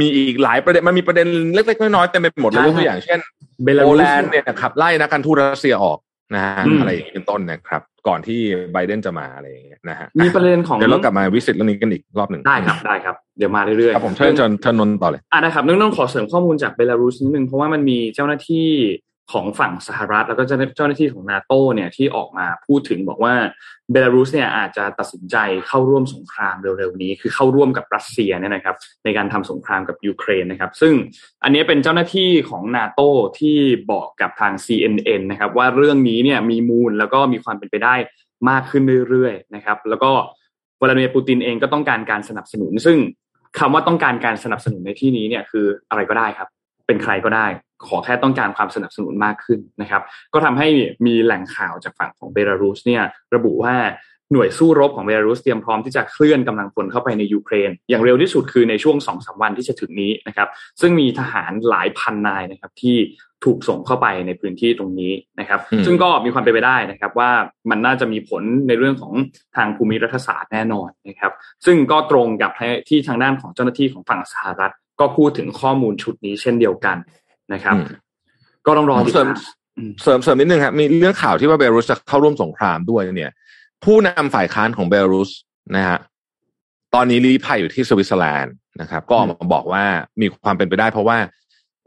[0.00, 3.18] มีอีกหลายประเด็นมันมีประเด็นเล็กๆน้อยๆเต็มไปหมดเลยใช่ยกตัวอย่างเช่น
[3.64, 5.98] เบลาโปรุสแลนด์เนี่ยขับไล่นักการทูตรัสเซียออก
[6.34, 8.40] นะฮะอืมอะไรอย่างนี้เป็นต้นนะครับ ก่อนที่
[8.72, 18.68] ไบเดนจะมาอะไรอย่างเงี้ยนะฮะมีประเด็นของเดี๋ยวเรากลับมาวิสิตเรื่องนี้กันอีกรอบหนึ่งได้ครับได้ครับ เดี๋ยวมาเรื่อยๆครับผมเชิญเชิญเชิญนนท์ต่อเลยอ่านะครับนึกต้องขอเสริมข้อมูลจากเบลารุสนิดนึงเพราะว่ามันมีเจ้าหน้าที่
[19.32, 23.34] ของฝั่งสหรัฐ แล้วก็เจ้าหน้าที่ของนาโตเนี่ยที่ออกมาพูดถึงบอกว่า
[23.92, 25.36] เบลารุสเนี่ยอาจจะตัดสินใจ
[25.66, 30.94] เข้าร่วมสงครามเร็วๆนี้ คือเข้าร่วมกับรัสเซียเนี่ยนะครับ ในการทำสงครามกับยูเครนนะครับ ซึ่ง
[31.44, 33.00] อันนี้เป็นเจ้าหน้าที่ของนาโต
[33.38, 33.56] ที่
[33.92, 37.94] บอกกับทาง CNN นะครับ ว่าเรื่องนี้เนี่ยมีมูลแล้วก็มีความเป็นไปได้
[38.48, 40.10] มากขึ้นเรื่อยๆนะครับ แล้วก็
[40.80, 42.98] วลาดิเมียร์ปูตินเองก็ต้องการการสนับสนุน ซึ่ง
[43.58, 46.48] คำว่าต้องการการสนับสนุนในที่นี้เนี่ยคืออะไรก็ได้ครับ
[46.86, 47.46] เป็นใครก็ได้
[47.86, 50.02] ขอแค่ต้องการความสนับสนุนมากขึ้นนะครับ
[50.34, 50.68] ก็ทำให้
[51.06, 53.02] มีแหล่งข่าวจากฝั่งของเบลารุสเนี่ย
[53.34, 53.74] ระบุว่า
[54.32, 60.48] หน่วยสู้รบของเบลารุสเตรียมพร้อมที่จะเคลื่อนกำลังพลเข้าไปในยูเครน อย่างเร็วที่สุดคือในช่วงสองสามวันที่จะถึงนี้นะครับ
[60.80, 62.96] ซึ่งมีทหารหลายพันนายนะครับที่
[63.44, 67.30] ถูกส่งเข้าไปในพื้นที่ตรงนี้นะครับอืมซึ่งก็มีความเป็นไปได้นะครับ ว่า
[67.70, 69.12] มันน่าจะมีผลในเรื่องของ
[69.56, 71.32] ทางภูมิรัฐศาสตร์แน่นอนนะครับ
[71.66, 72.50] ซึ่งก็ตรงกับ
[72.88, 76.96] ที่ทางด้านของเจ้าหน้าที่ของฝั่งสหรัฐ ก็พูดถึงข้อมูลชุดนี้เช่นเดียวกัน
[77.52, 77.86] นะครับอืม
[78.66, 79.36] ก็ต้องรอผมติดเสริมตาม
[79.76, 83.30] อืมเสริมเสริมนิดนึงครับมีเรื่องข่าวที่ว่าเบลารุสจะเข้าร่วมสงครามด้วยเนี่ย
[83.84, 85.30] ผู้นำฝ่ายค้านของเบลารุส
[85.76, 85.98] นะฮะ
[86.94, 89.84] ตอนนี้ลี้ภัยอยู่ที่สวิตเซอร์แลนด์นะครับ ก็ออกมาบอกว่า
[90.20, 91.18] มีความเป็นไปได้เพราะว่า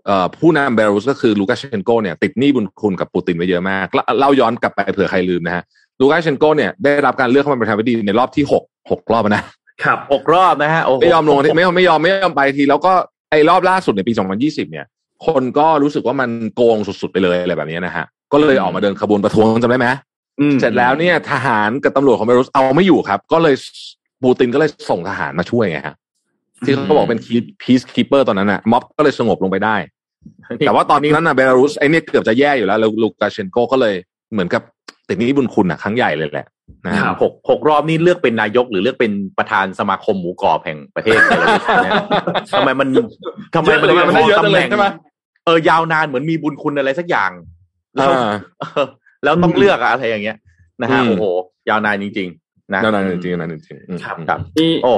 [0.05, 5.63] เอ่อผู้นำเบลารุสก็คือลูกาเชนโกเนี่ยติดหนี้บุญคุณกับปูตินไว้เยอะมากเล่าเล่าย้อนกลับไปเผื่อใครลืมนะฮะ
[5.99, 9.43] ลูกาเชนโกเนี่ยได้รับการเลือกเข้ามาเป็นประธานาธิบดีในรอบที่หกหกรอบนะ
[9.83, 12.93] ครับหกรอบนะฮะโอ้โหไม่ยอมลงที่ไม่ยอมไม่ยอมไม่ยอมไปที แล้วก็
[13.31, 14.85] ไอ้รอบล่าสุดในปี 2020 เนี่ย
[15.27, 19.87] คนก็รู้สึกว่ามันโกงสุดๆไปเลยอะไรแบบนี้นะฮะ ก็เลยออกมาเดินขบวนประท้วงจำได้ไหม
[20.39, 23.55] อืมเสร็จแล้วเนี่ยทหารกับตำรวจของเบลารุสเอาไม่อยู่ครับ ก็เลย
[24.23, 25.95] ปูตินก็เลยส่งทหารมาช่วยไงฮะ
[26.65, 27.21] ที่เขาบอกเป็น
[27.61, 29.75] peacekeeper ตอนนั้นน่ะม็อบก็เลยสงบลงไปได้
[30.65, 33.95] แต่ว่าตอนนี้นั้นน่ะเบลารุสไอ้เนี่ยเกือบจะแย่อยู่แล้วแล้วลูกาเชนโกก็เลย
[34.31, 34.61] เหมือนกับ
[35.09, 36.47] ติดหนี้บุญคุณอะครั้งใหญ่เลยแหละ
[36.85, 41.93] นะฮะครับหกหกรอบนี่เลือกเป็นนายก หรือเลือกเป็นประธานสมาคมหมูกรอบแห่งประเทศเบลารุสเนี่ย
[42.53, 42.89] ทำไมมัน
[43.55, 44.87] ทำไมมันเยอะเลยมันได้เยอะตำเลแหยน่งใช่ไหม
[45.45, 47.31] เออยาวนานเหมือนมีบุญคุณอะไรสักอย่าง
[47.95, 48.87] แล้วอ่าเออ
[49.23, 50.37] แล้วต้องเลือกอะอะไรอย่างเงี้ย
[50.81, 51.25] นะฮะอืมโอ้โห
[51.69, 54.93] ยาวนานจริง ๆ นะนั่นๆจริงๆนั่นจริงๆอืมครับครับมีโอ้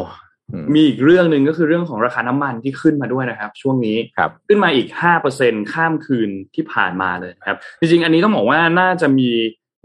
[0.54, 9.30] อืมมีอีกเรื่องหนึ่งก็คือเรื่องของราคาน้ำมันที่ขึ้นมาด้วยนะครับ ช่วงนี้ครับขึ้นมาอีกห้าเปอร์เซ็นข้ามคืนที่ผ่านมาเลยนะครับ จริงๆ อันนี้ต้องบอกว่าน่าจะมี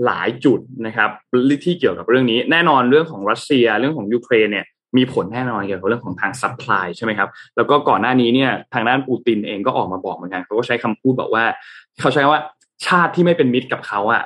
[0.05, 1.11] หลายจุดนะครับ
[1.65, 11.45] ที่เกี่ยวกับเรื่องนี้ แน่นอนเรื่องของรัสเซียเรื่องของยูเครนเนี่ยมีผลแน่นอนเกี่ยวกับเรื่องของทาง supply ใช่ไหมครับ แล้วก็ก่อนหน้านี้เนี่ยทางด้านปูตินเองก็ออกมาบอกเหมือนกันเขาก็ใช้คำพูดบอกว่า
[12.01, 12.43] เขาใช้คำว่า
[12.87, 14.23] ชาติที่ไม่เป็นมิตรกับเขาอะ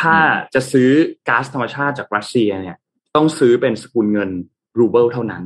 [0.00, 0.16] ถ้า
[0.54, 0.90] จะซื้อ
[1.28, 2.76] ก๊าซธรรมชาติจากรัสเซียเนี่ย
[3.16, 4.30] ต้องซื้อเป็นสกุลเงิน
[4.78, 5.42] รูเบิลเท่านั้น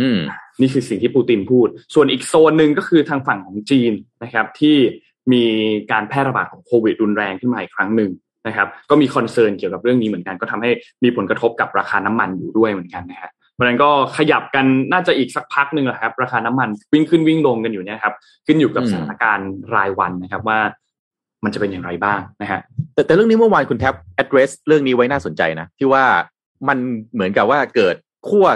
[0.00, 0.18] อืม
[0.60, 4.76] นี่คือสิ่งที่ปูตินพูด ส่วนอีกโซนหนึ่งก็คือทางฝั่งของจีนนะครับ ที่
[5.32, 5.44] มี
[5.92, 8.10] การแพร่ระบาดของโควิดรุนแรงขึ้นมาอีกครั้งหนึ่ง
[8.46, 10.70] นะครับ ก็มีคอนเซิร์นเกี่ยวกับเรื่องนี้เหมือนกัน ก็ทำให้
[11.04, 18.14] มีผลกระทบกับราคาน้ำมันอยู่ด้วยเหมือนกันนะฮะเพราะฉะนั้นก็ขยับกันน่าจะอีกสักพักหนึ่งแหละครับ ราคาน้ำมันวิ่งขึ้นวิ่งลงกันอยู่เนี่ยครับ
[18.46, 20.58] ขึ้นอยู่กับอืมสถานการณ์รายวันนะครับว่า
[21.44, 22.60] มันจะเป็นอย่างไรบ้างนะฮะ
[22.94, 26.04] แต่แต่เรื่องนี้เมื่อวานคุณแท็บ address เรื่องนี้ไว้น่าสนใจนะที่ว่า
[26.68, 26.78] มัน
[27.12, 27.96] เหมือนกับว่าเกิด
[28.28, 28.46] ขั้ว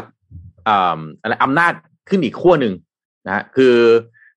[0.69, 1.73] อ่าอะไรอำนาจ
[2.09, 2.75] ขึ้นอีกขั้วหนึ่ง
[3.27, 3.75] นะฮะคือ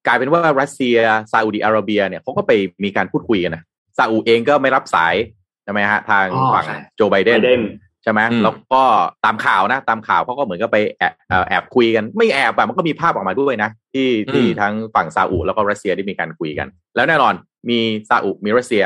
[0.07, 0.97] กลายเป็นว่ารัสเซีย
[1.31, 2.51] ซาอุดิอาระเบียเนี่ยเขาก็ไป
[2.83, 3.63] มีการพูดคุยกันนะ
[3.97, 7.61] ซาอุเองก็ไม่รับสายใช่ไหมฮะทางอ๋อฝั่งใช่โจไบเดนไบเดน
[8.03, 8.83] ใช่ไหมอืมแล้วก็
[9.25, 17.33] ตามข่าวนะ ตามข่าวเขาก็เหมือนกับไปแอบเอ่อแอบคุยกัน ไม่แอบอะมันก็มีภาพออกมาด้วยนะ ที่ที่ทั้งฝั่งซาอุแล้วก็รัสเซียได้มีการคุยกัน แล้วแน่นอน
[17.69, 17.79] มี
[18.09, 18.83] ซาอุมีรัสเซีย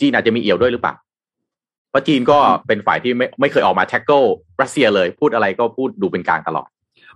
[0.00, 0.94] จีนอาจจะมีเอี่ยวด้วยหรือเปล่า
[1.90, 4.22] เพราะจีนก็เป็นฝ่ายที่ไม่ไม่เคยออกมา tackle
[4.62, 6.68] รัสเซียเลย พูดอะไรก็พูดดูเป็นกลางตลอด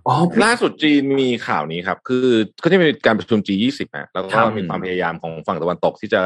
[0.07, 2.27] อ๋อล่าสุดจีนมีข่าวนี้ครับ คือ
[2.63, 6.21] ก็จะมีการประชุม G20 นะแล้วคก็รับมีความพยายามของฝั่งตะวันตกที่จะ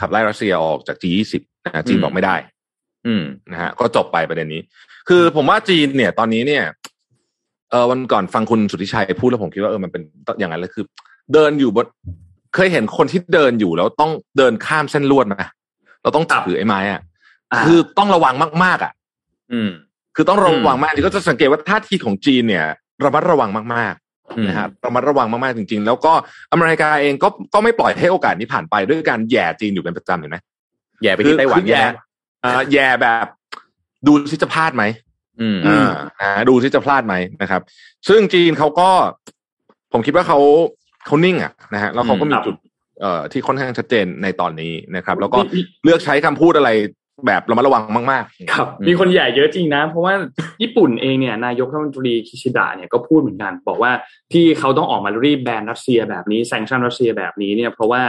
[0.00, 1.57] ขับไล่รัสเซียออกจาก G20 นะฮะ
[1.88, 2.36] จีนบอกไม่ได้
[3.06, 4.60] อืมนะฮะก็จบไปประเด็นนี้
[5.08, 6.64] คือผมว่าจีนเนี่ย ตอนนี้เนี่ย
[7.70, 10.02] เออวันก่อนฟังคุณสุทธิชัยพูดแล้วผมคิดว่าเออมันเป็น
[10.38, 10.84] อย่างนั้นเลยคือ
[11.34, 11.86] เดินอยู่บน
[12.54, 15.34] เคยเห็นคนที่เดินอยู่แล้วต้องเดินข้ามเส้นลวดไหม
[16.02, 18.92] เราต้องถือไอ้ไม้อะาคือต้องระวังมากๆอะ
[19.52, 19.70] อืม
[20.16, 22.66] คือต้องระวังมากที่ก็จะสังเกตว่าท่าทีของจีนเนี่ย
[23.04, 23.94] ระมัดระวังมาก
[24.36, 26.12] อืมๆนะฮะระมัดระวังมากๆจริง ๆ แล้วก็
[26.52, 30.38] อเมริกาเองก็ก็ไม่ปล่อยให้โอกาสนี้ผ่านไปด้วยการแย่จีนอยู่เป็นประจำเห็นไหม
[31.02, 31.94] แย่ไปที่ไต้หวันคือเนี่ยแย่นะ
[32.44, 33.26] อ่าแย่แบบ
[34.06, 34.84] ดูที่จะพลาดไหม
[35.40, 35.88] อืมอืม
[36.20, 37.62] อ่านะดูที่จะพลาดไหมนะครับ
[38.08, 38.88] ซึ่งจีนเขาก็
[39.92, 40.38] ผมคิดว่าเขา
[41.06, 42.56] เขานิ่งอะนะฮะแล้วเขาก็มีครับจุด
[43.00, 46.70] เอ่อที่ค่อนข้างชัดเจนในตอนนี้นะครับ แล้วก็มีเลือกใช้คำพูดอะไร
[47.26, 47.82] แบบระมัดระวัง
[48.12, 50.14] มาก ๆ ครับอืมมีคนใหญ่เยอะจริงนะ เพราะว่า
[50.62, 53.92] ญี่ปุ่นเองเนี่ยนายกรัฐมนตรีคิชิดะเนี่ยก็พูดเหมือนกัน บอกว่า
[54.32, 58.02] ที่เขาต้องออกมารีบแบนรัสเซียแบบนี้แซงชั่นรัสเซียแบบนี้เนี่ยเพราะว่า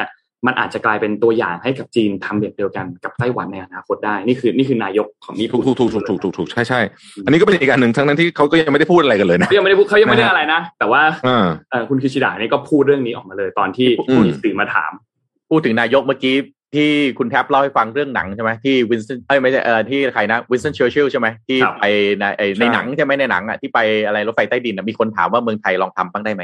[0.47, 6.79] มันอาจจะกลายเป็นตัวอย่างให้กับจีนทำแบบเดียวกันกับไต้หวันในอนาคตได้นี่คือนี่คือนายกของญี่ถูปุ่กนถูกถูกถูกถูกถูกถูกใช่ใช่
[7.25, 14.91] อันนี้ก็เป็นอีกการหนึ่งทั้งนั้นที่เขาก็ยังไม่ได้พูดอะไรกันเลยนะเขายังไม่ได้พูดเขายังไม่ได้อะไรนะ แต่ว่าอ่าเอ่อคุณคิชิดะเนี่ยก็พูดเรื่องนี้ออกมาเลยตอนที่อืมมีสื่อมาถาม
[15.49, 16.35] พูดถึงนายกเมื่อกี้
[16.75, 21.85] ที่คุณแท็บเล่าให้ฟังเรื่องหนังใช่ไหมที่วินสตันเอ้ยไม่ใช่เออที่ใครนะวินสตันเชอร์ชิลใช่ไหมที่ครับไป
[22.19, 26.43] ในไอ้ในหนังใช่ไหมในหนังอะที่ไปอะไรรถไฟใต้ดินอะมีคนถามว่าเมืองไทยลองทำบ้างได้ไหม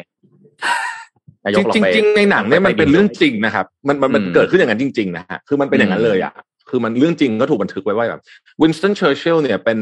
[1.45, 6.33] นายกลองจริงไปจริงๆในหนังเนี่ยมันเป็นเรื่องจริงนะครับ มันมันมันอืมเกิดขึ้นอย่างนั้นจริง ๆ นะฮะคือมันเป็นอย่างนั้นเลยอะ
[6.69, 8.21] คือมันเรื่องจริงก็ถูกบันทึกไว้ว่าแบบ
[8.61, 9.79] วินสตันเชอร์ชิลเนี่ยเป็น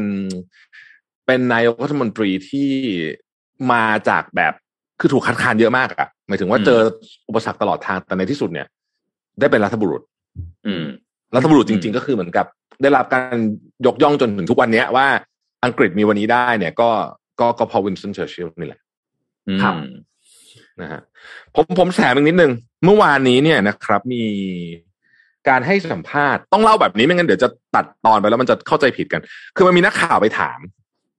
[1.26, 2.70] เป็นนายกรัฐมนตรีที่
[3.72, 4.52] มาจากแบบ
[5.00, 6.80] คือถูกคัดค้านเยอะมากอะหมายถึงว่าเจอ
[7.28, 8.66] อุปสรรคตลอดทางแต่ในที่สุดเนี่ย
[9.40, 10.02] ได้เป็นรัฐบุรุษ
[10.66, 10.84] อืม
[11.34, 12.46] รัฐบุรุษจริง ๆ ก็คือเหมือนกับ
[12.82, 13.36] ได้รับการ
[13.86, 15.06] ยกย่องจนถึงทุกวันเนี้ยว่า
[15.64, 16.90] อังกฤษมีวันนี้ได้เนี่ย ก็
[17.40, 18.80] ก็ก็เพราะวินสตันเชอร์ชิลนี่แหละ
[19.62, 19.74] ครับ
[20.82, 21.00] นะฮะ
[21.54, 22.52] ผมผมแถมอีกนิดนึง
[22.84, 24.24] เมื่อวานนี้เนี่ยนะครับ มี
[25.48, 29.20] การให้สัมภาษณ์ต้องเล่าแบบนี้ไม่งั้นเดี๋ยวจะตัดตอนไปแล้วมันจะเข้าใจผิดกัน
[29.56, 30.58] คือมันมีนักข่าวไปถาม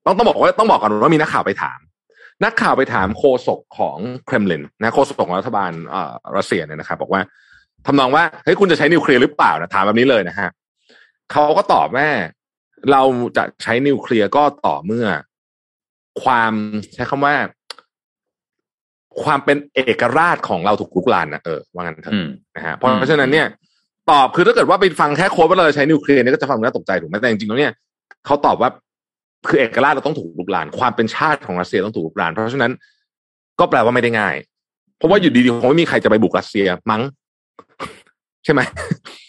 [0.05, 1.79] ต้องต้องบอกว่าต้องบอกก่อนว่ามีนักข่าวไปถาม
[2.43, 7.21] นักข่าวไปถามโฆษกของเครมลินนะโฆษกของรัฐบาลเอ่อรัสเซียเนี่ยนะครับ บอกว่า
[7.85, 10.49] ทำนองว่าเฮ้ยคุณจะใช้นิวเคลียร์หรือเปล่านะถามแบบนี้เลยนะฮะ
[11.31, 12.09] เขาก็ตอบว่า
[12.91, 13.01] เรา
[13.37, 15.07] จะใช้นิวเคลียร์ก็ต่อเมื่อ
[16.23, 16.53] ความ
[16.93, 17.35] ใช้คำว่า
[19.23, 23.47] ความเป็นเอกราชของเราถูกลุกลานนะเออว่างั้นเถอะอืมนะฮะเพราะฉะนั้นเนี่ย
[24.11, 27.73] ตอบคือถ้าเกิดว่าไปฟังแค่โค้ดว่าเราจะใช้นิวเคลียร์เนี่ยก็จะฟังน่าตกใจถูกไหมแต่จริงๆแล้วเนี่ย
[28.25, 28.69] เขาตอบว่า
[29.47, 32.71] คือเอกราชเราต้องถูกลุกลาน ความเป็นชาติของรัสเซียต้องถูกลุกลาน เพราะฉะนั้น
[33.59, 34.35] ก็แปลว่าไม่ได้ง่าย
[34.97, 37.01] เพราะว่าอยู่ดีๆคงไม่มีใครจะไปบุกรัสเซียมั้ง
[38.45, 38.61] ใช่ไหม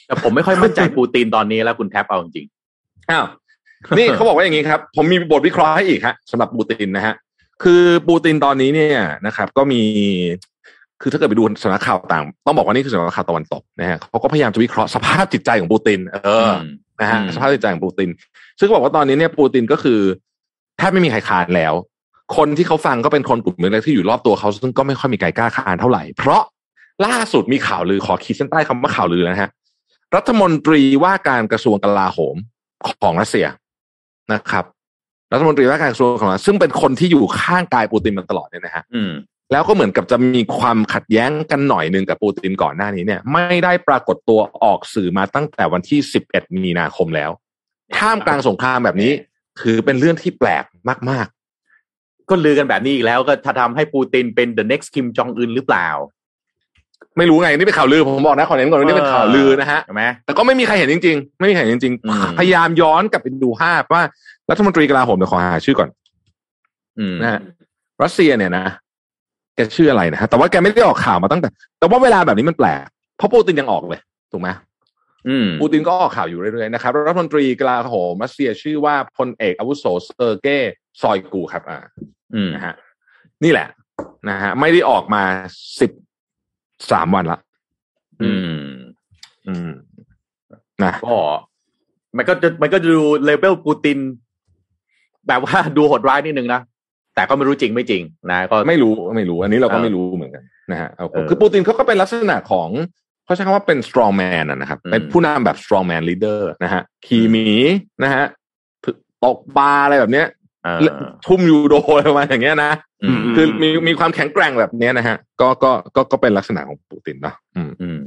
[0.06, 2.46] แต่ผมไม่ค่อยมั่นใจปูตินตอนนี้แล้วคุณแท็บเอาจริง
[3.10, 3.26] อ้าว
[3.96, 7.14] นี่เขาบอกว่าอย่างนี้ครับ ผมมีบทวิเคราะห์ให้อีกฮะสำหรับปูตินนะฮะ
[7.62, 9.82] คือปูตินตอนนี้เนี่ยนะครับ ก็มี
[11.00, 16.58] คือถ้าเกิดไปดูสำนักข่าวต่าง ต้องบอกว่านี่คือสำนักข่าวตะวันตกนะฮะเขาก็พยายามจะวิเคราะห์สภาพจิตใจของปูติน เออม
[17.00, 18.08] นะฮะอืมสภาพจิตใจของปูติน
[18.58, 20.00] ซึ่งก็บอกว่าตอนนี้เนี่ยปูตินก็คือ
[20.78, 21.74] แทบไม่มีใครคานแล้ว
[22.36, 26.42] คนที่เขาฟังก็เป็นคนกลุ่มเล็กๆที่อยู่รอบตัวเขาซึ่งก็ไม่ค่อยมีใครกล้าคานเท่าไหร่ เพราะ
[27.06, 29.50] ล่าสุดมีข่าวลือขอขีดเส้นใต้คำว่าข่าวลือนะฮะ
[30.16, 32.36] รัฐมนตรีว่าการกระทรวงกลาโหม
[33.02, 33.46] ของรัสเซีย
[34.32, 34.64] นะครับ
[35.32, 39.12] รัฐมนตรีว่าการกระทรวงของรัสเซียซึ่งเป็นคนที่อยู่ข้างกายปูตินมาตลอดเนี่ยนะฮะอืม
[39.52, 46.00] แล้วก็เหมือนกับจะมีความขัดแย้งกันหน่อยหนึ่งกับปูตินก่อนหน้านี้เนี่ย ไม่ได้ปรากฏตัวออกสื่อมาตั้งแต่วันที่
[46.32, 47.30] 11 มีนาคมแล้ว
[47.96, 49.12] ท่ามกลางสงครามแบบนี้
[49.60, 50.64] ถือเป็นเรื่องที่แปลก
[51.10, 51.26] มาก
[52.30, 64.02] ก็ลือกันแบบนี้อีกแล้วก็ถ้าทำให้ปูตินเป็น the next Kim Jong Un หรือเปล่าๆไม่รู้ไงนี่เป็นข่าวลือผมบอกนะขอเน้นก่อนว่านี่เป็นข่าวลือนะฮะใช่ไหมแต่ก็ไม่มีใครเห็นจริง ๆ ไม่มีใครเห็นจริงอืมๆพยายามย้อนกลับไปดูภาพว่า
[64.50, 65.88] รัฐมนตรีกลาโหมเดี๋ยวขอหาชื่อก่อน
[66.98, 67.40] อืมนะฮะ
[68.02, 68.64] รัสเซียเนี่ยนะ
[69.54, 74.00] แกชื่ออะไรนะฮะแต่ว่าแกไม่ได้ออกข่าวมาตั้งแต่ แต่ว่าเวลาแบบนี้มันแปลกเพราะปูตินยังออกเลย
[74.32, 74.48] ถูกไหม
[75.28, 81.78] อืมปูตินก็ออกข่าวอยู่เรื่อยๆนะครับรัฐมนตรีกลาโหมรัสเซียชื่อว่าพลเอกอาวุโสเซอร์เกย์ชอยกูครับ อ่า
[82.34, 82.74] อืมนะฮะ
[83.44, 83.68] นี่แหละ
[84.28, 85.22] นะฮะไม่ได้ออกมา
[85.80, 85.90] สิบ
[86.90, 87.38] สามวันละ
[88.22, 88.66] อืม
[89.48, 89.70] อืม
[90.84, 91.18] นะก็
[92.16, 93.98] มันก็จะมันก็จะดูเลเวลปูติน
[95.28, 96.60] แบบว่าดูโหดร้ายนิดนึงนะ
[97.14, 102.68] แต่ก็ไม่รู้จริงไม่จริงนะก็ไม่รู้ไม่รู้ อันนี้เราก็เออไม่รู้เหมือนกันนะฮะเอาเออคือปูตินเขาก็เป็นลักษณะของ
[103.24, 107.46] เขาใช้คำว่าเป็น strong man อะนะครับอืมเป็นผู้นำแบบ strong man leader นะฮะขี่หมี
[108.04, 108.24] นะฮะ
[109.24, 110.26] ตกปลาอะไรแบบเนี้ย
[110.64, 110.90] เออ
[111.26, 112.72] ทุ่มยูโดอะไรประมาณอย่างเงี้ยนะ
[113.04, 118.00] อืมคือมีมีความแข็งแกร่งแบบเนี้ยนะฮะก็ก็ก็ก็เป็นลักษณะของปูตินเนาะอืมอืม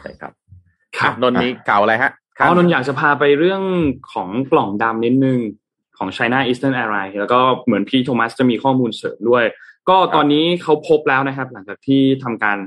[0.00, 0.32] ใช่ครับ
[0.98, 3.62] ครับนนท์มีข่าวอะไรฮะอ๋อนนท์อยากจะพาไปเรื่อง
[4.12, 5.38] ของกล่องดำนิดนึง
[6.00, 9.44] ของ China Eastern Airlines แล้วก็เหมือนพี่โทมัสจะมีข้อมูลเสริมด้วย
[9.88, 12.58] ก็ตอนนี้เขาพบแล้วนะครับ หลังจากที่ทำการ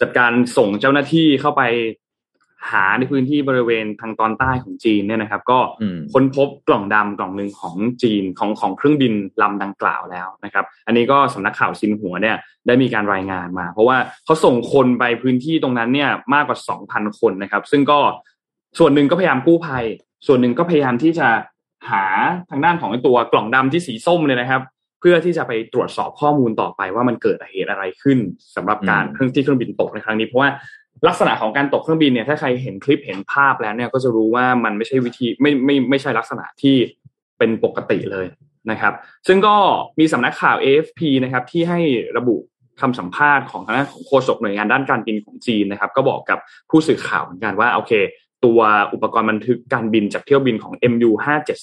[0.00, 1.62] จัดการส่งเจ้าหน้าที่เข้าไป
[2.70, 5.58] หาในพื้นที่บริเวณทางตอนใต้ของจีนเนี่ยนะครับ ก็
[6.12, 18.00] ค้นพบกล่องดำกล่องหนึ่งของจีนของของเครื่องบินลำดังกล่าวแล้วนะครับ อันนี้ก็สำนักข่าวซินหัวเนี่ยได้มีการรายงานมา เพราะว่าเขาส่งคนไปพื้นที่ตรงนั้นเนี่ยมากกว่า2,000คนนะครับ ซึ่งก็
[18.78, 19.84] ส่วนหนึ่งก็พยายามกู้ภัย
[20.26, 21.28] ส่วนหนึ่งก็พยายามที่จะ
[21.90, 22.04] หา
[22.50, 24.62] ทางด้านของไอ้ตัวกล่องดำที่สีส้มเลยนะครับ
[25.00, 28.18] เพื่อที่จะไปตรวจสอบข้อมูลต่อไปว่ามันเกิดเหตุอะไรขึ้น
[28.56, 30.50] สำหรับการอืมเครื่องที่เครื่องบินตกในครั้งนี้เพราะว่า
[31.06, 36.76] ลักษณะของการตกเครื่องบินเนี่ยถ้าใครเห็นคลิปเห็นภาพแล้วเนี่ยก็จะรู้ว่ามันไม่ใช่วิธีไม่ไม่ไม่ใช่ลักษณะที่
[37.38, 38.26] เป็นปกติเลย
[38.70, 38.92] นะครับ
[39.26, 39.56] ซึ่งก็
[39.98, 41.80] มีสำนักข่าว AFP นะครับที่ให้
[42.16, 42.36] ระบุ
[42.80, 46.38] คำสัมภาษณ์ของทางด้านของโฆษกหน่วยงานด้านการบินของจีนนะครับ ก็บอกกับ
[46.70, 47.92] ผู้สื่อข่าวเหมือนกันว่าโอเค
[48.44, 48.60] ตัว
[48.92, 51.10] อุปกรณ์บันทึกการบินจากเที่ยวบินของ MU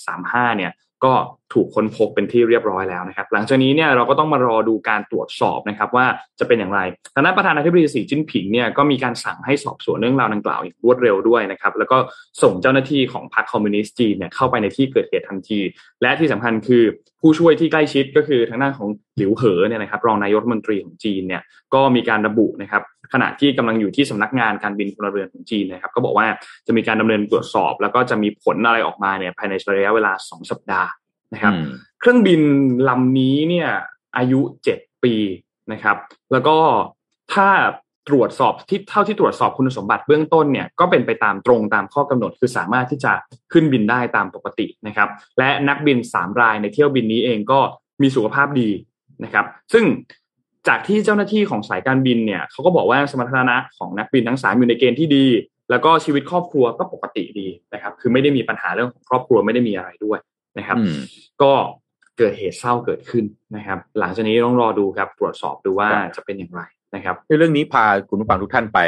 [0.03, 0.71] 5735เนี่ย
[1.03, 1.13] ก็
[1.53, 6.05] ถูกค้นพบเป็นที่เรียบร้อยแล้วนะครับ หลังจากนี้เนี่ยเราก็ต้องมารอดูการตรวจสอบนะครับว่า
[6.39, 6.79] จะเป็นอย่างไร
[7.15, 11.97] ทางด้านประธานาธิบดีสีจิ้นผิงเนี่ยก็มีการสั่งให้สอบสวนเรื่องราวดังกล่าวอย่างรวดเร็วด้วยนะครับ แล้วก็
[12.41, 15.59] ส่งเจ้าหน้าที่ของพรรคคอมมิวนิสต์จีนเนี่ยเข้าไปในที่เกิดเหตุทันที
[16.01, 16.83] และที่สำคัญคือ
[17.21, 21.41] ผู้ช่วยที่ใกล้ชิดก็คือทางด้านของหลิวเหอเนี่ยนะครับรองนายกรัฐมนตรีของจีนเนี่ย
[21.73, 22.83] ก็มีการระบุนะครับ
[23.13, 26.27] ขณะที่กำลังอยู่ที่สำนักงานการบินพลเรือนของจีนนะครับ ก็บอกว่า
[26.67, 30.89] จะมีการดำเนินตรวจสอบ แล้วก็จะมีผลอะไรออกมาเนี่ยภายในระยะเวลาสองสัปดาห์
[31.33, 32.41] นะครับอืมเครื่องบิน
[32.89, 33.69] ลำนี้เนี่ย
[34.17, 35.13] อายุเจ็ดปี
[35.71, 35.97] นะครับ
[36.31, 36.57] แล้วก็
[37.33, 37.49] ถ้า
[38.09, 43.11] ตรวจสอบที่เท่าที่ตรวจสอบคุณสมบัติเบื้องต้นเนี่ยก็เป็นไปตามตรงตามข้อกำหนด คือสามารถที่จะ
[43.51, 47.59] ขึ้นบินได้ตามปกตินะครับ และนักบินสามรายในเที่ยวบินนี้เองก็
[48.01, 48.69] มีสุขภาพดี
[49.23, 49.85] นะครับ ซึ่ง
[50.67, 55.25] จากที่เจ้าหน้าที่ของสายการบินเนี่ยเขาก็บอกว่าสมรรถนะของนักบินทั้งสามอยู่ในเกณฑ์ที่ดี
[55.69, 60.19] แล้วก็ชีวิตครอบครัวก็ปกติดีนะครับ คือไม่ได้มีปัญหาเรื่องของครอบครัวไม่ได้มีอะไรด้วย
[60.59, 60.95] นะครับอืม
[61.41, 61.53] ก็
[62.17, 66.61] เกิดเหตุเศร้าเกิดขึ้นนะครับ หลังจากนี้ต้องรอดูครับ ตรวจสอบดูว่าครับจะเป็นอย่างไร
[66.95, 68.79] นะครับเรื่องนี้พาคุณผู้ฟังทุกท่านไป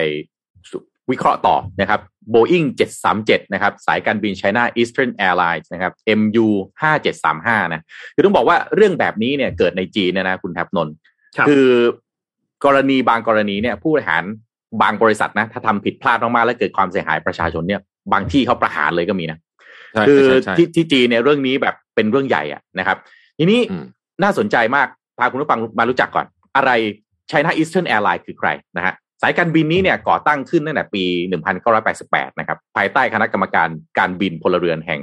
[0.71, 0.77] สุ
[1.11, 1.99] วิเคราะห์ต่อนะครับ
[2.33, 2.67] Boeing
[3.09, 6.47] 737 นะครับ สายการบิน China Eastern Airlines นะครับ MU
[7.09, 7.81] 5735 นะ
[8.15, 10.95] คือต้องบอกว่าเรื่องแบบนี้เนี่ยเกิดในจีนนะนะคุณแทบนนท์
[11.37, 11.67] ครับคือ
[12.65, 14.23] กรณีบางกรณีเนี่ยผู้บริหาร
[14.81, 17.81] บางบริษัทนะ ถ้าทำผิดพลาดมากๆแล้วเกิดความเสียหายประชาชนเนี่ย
[18.13, 19.50] บางที่เขาประหารเลยก็มีนะใช่
[20.07, 22.97] คือใช่ใช่ที่ที่จีนเนี่ยเรื่องนี้แบบเป็นเรื่องใหญ่อะนะครับ
[23.37, 23.83] ทีนี้อืม
[24.23, 24.87] น่าสนใจมาก
[25.19, 26.25] พาคุณผู้ฟังมารู้จักก่อน
[26.57, 26.71] อะไร
[27.31, 31.03] China Eastern Airlines คือใครนะฮะสายการบินนี้เนี่ยก่อตั้งขึ้นตั้งแต่ปี
[31.71, 35.01] 1988 นะครับ ภายใต้คณะกรรมการการบินพลเรือนแห่ง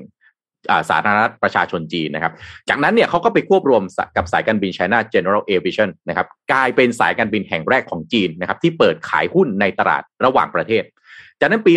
[0.71, 2.33] อ่าสาธารณรัฐประชาชนจีนนะครับ
[2.69, 3.83] จากนั้นเนี่ยเขาก็ไปควบรวม
[4.17, 10.83] กับสายการบิน China General Aviation นะครับ กลายเป็นสายการบินแห่งแรกของจีนนะครับ ที่เปิดขายหุ้นในตลาดระหว่างประเทศ
[11.41, 11.73] จากนั้นปี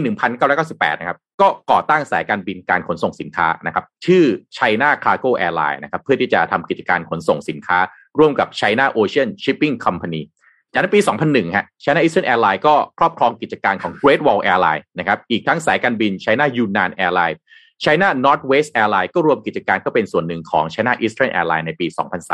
[0.48, 4.24] 1998 นะครับ ก็ก่อตั้งสายการบินการขนส่งสินค้านะครับ ชื่อ
[4.58, 7.80] China Cargo Airline นะครับ เพื่อที่จะทำกิจการขนส่งสินค้า
[8.20, 10.22] ร่วมกับ China Ocean Shipping Company
[10.74, 17.38] จากนั้นปี 2001 ฮะ China Eastern Airline ก็ครอบครองกิจการของ Great Wall Airline นะครับ อีกทั้งสายการบิน China Yunnan Airline
[17.84, 21.88] China Northwest Airline ก็รวมกิจการก็เป็นส่วนหนึ่งของ China Eastern Airline ในปี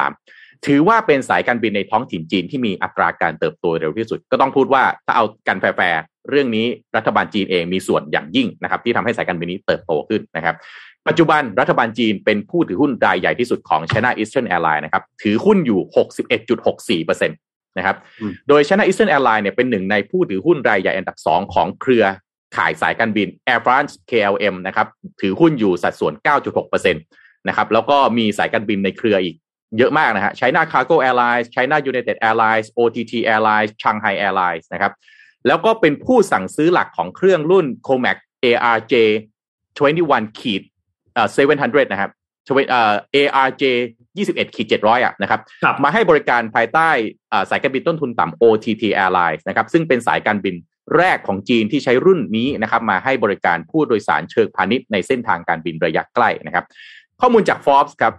[0.10, 10.56] 2003 ถือว่าเป็นสายการบินในท้องถิ่นจีนที่มีอัตราการเติบโตเร็วที่สุด ก็ต้องพูดว่าถ้าเอากันแฟร์ เรื่องนี้รัฐบาลจีนเองมีส่วนอย่างยิ่งนะครับที่ทำให้สายการบินนี้เติบโตขึ้นนะครับ
[11.08, 15.80] ปัจจุบันรัฐบาลจีนเป็นผู้ถือหุ้นรายใหญ่ที่สุดของ China Eastern Airlines นะครับถือหุ้นอยู่
[17.20, 17.98] 61.64%นะครับ
[18.48, 22.04] โดย China Eastern Airlines เนี่ยเป็นหนึ่งในผู้ถือหุ้นรายใหญ่อันดับ 2 ของเครือ
[22.58, 24.88] ข่ายสายการบิน Air France KLM นะครับ
[25.22, 26.14] ถือหุ้นอยู่สัดส่วน
[26.56, 29.36] 9.6%นะครับแล้วก็มีสายการบินในเครืออีก
[29.78, 34.92] เยอะมากนะฮะ China Cargo Airlines China United Airlines OTT Airlines Shanghai Airlines นะครับ
[35.48, 38.94] แล้วก็เป็นผู้สั่งซื้อหลักของเครื่องรุ่น Comac ARJ
[39.66, 40.62] 21ขีด
[41.14, 42.12] เอ่อ700นะครับ
[42.70, 43.64] เอ่อ ARJ
[44.10, 46.90] 21ขีด700อะนะครับครับมาให้บริการภายใต้
[47.32, 50.56] อ่าสายการบินต้นทุนต่ำ OTT Airlines นะครับ ซึ่งเป็นสายการบิน
[50.98, 56.66] แรกของจีนที่ใช้รุ่นนี้นะครับ มาให้บริการผู้โดยสารเชิงพาณิชย์ในเส้นทางการบินระยะใกล้นะครับ
[57.22, 58.14] ข้อมูลจาก Forbes ครับ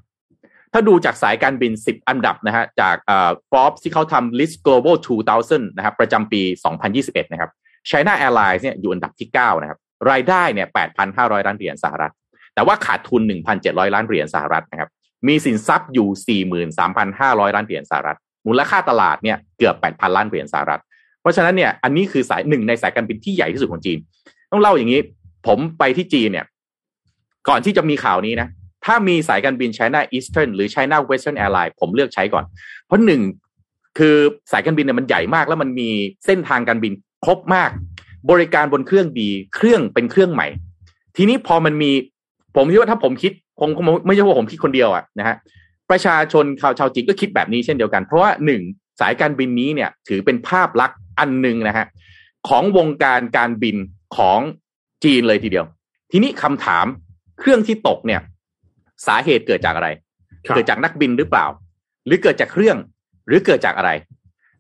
[0.73, 4.97] ถ้าดูจากสายการบิน 10 อันดับนะฮะจากเอ่อ Forbes ที่เขาทำ list global
[5.37, 6.43] 2000 นะครับประจำปี
[6.87, 7.51] 2021 นะครับ
[7.91, 9.79] China Airlines เนี่ยอยู่อันดับที่ 9 นะครับ
[10.11, 10.69] รายได้เนี่ย
[11.07, 12.13] 8,500 ล้านเหรียญสหรัฐ
[12.55, 13.23] แต่ว่าขาดทุน
[13.59, 14.91] 1,700 ล้านเหรียญสหรัฐนะครับ
[15.29, 16.43] มีสินทรัพย์อยู่
[16.77, 20.81] 43,500 ล้านเหรียญสหรัฐ มูลค่าตลาดเนี่ยเกือบ 8,000 ล้านเหรียญสหรัฐ
[21.21, 23.99] เพราะฉะนั้นเนี่ยอันนี้คือสายหนึ่งในสายการบินที่ใหญ่ที่สุดของจีน
[24.53, 25.01] ต้องเล่าอย่างนี้
[25.47, 26.47] ผมไปที่จีนเนี่ย
[27.49, 28.49] ก่อนที่จะมีข่าวนี้นะ
[28.89, 32.45] ถ้ามีสายการบิน China Eastern หรือ China Western Airline ผมเลือกใช้ก่อน
[32.87, 33.23] เพราะหนึ่ง
[33.99, 34.17] คือ
[34.53, 35.91] สายการบินเนี่ยมันใหญ่มาก แล้วมันมี
[36.27, 36.93] เส้นทางการบิน
[37.25, 37.71] ครบมาก
[38.31, 40.47] บริการบนเครื่องดี เครื่องเป็นเครื่องใหม่
[41.17, 41.91] ทีนี้พอมันมี
[42.57, 43.71] ผมคิดว่าถ้าผมคิดคง
[44.07, 45.37] ไม่ใช่ว่าผมคิดคนเดียวอะนะฮะ
[45.91, 48.63] ประชาชนชาวชาวจีนก็คิดแบบนี้เช่นเดียวกัน เพราะว่าหนึ่ง
[49.01, 51.87] สายการบินนี้เนี่ยถือเป็นภาพลักษณ์อันหนึ่งนะฮะ
[52.49, 53.77] ของวงการการบิน
[54.17, 54.41] ของ
[55.05, 55.67] จีนเลยทีเดียว
[56.13, 56.87] ทีนี้คำถาม
[57.39, 58.21] เครื่องที่ตกเนี่ย
[59.07, 59.89] สาเหตุเกิดจากอะไร
[60.47, 61.47] ครับเกิดจากนักบินหรือเปล่า
[62.07, 62.77] หรือเกิดจากเครื่อง
[63.29, 63.91] หรือเกิดจากอะไร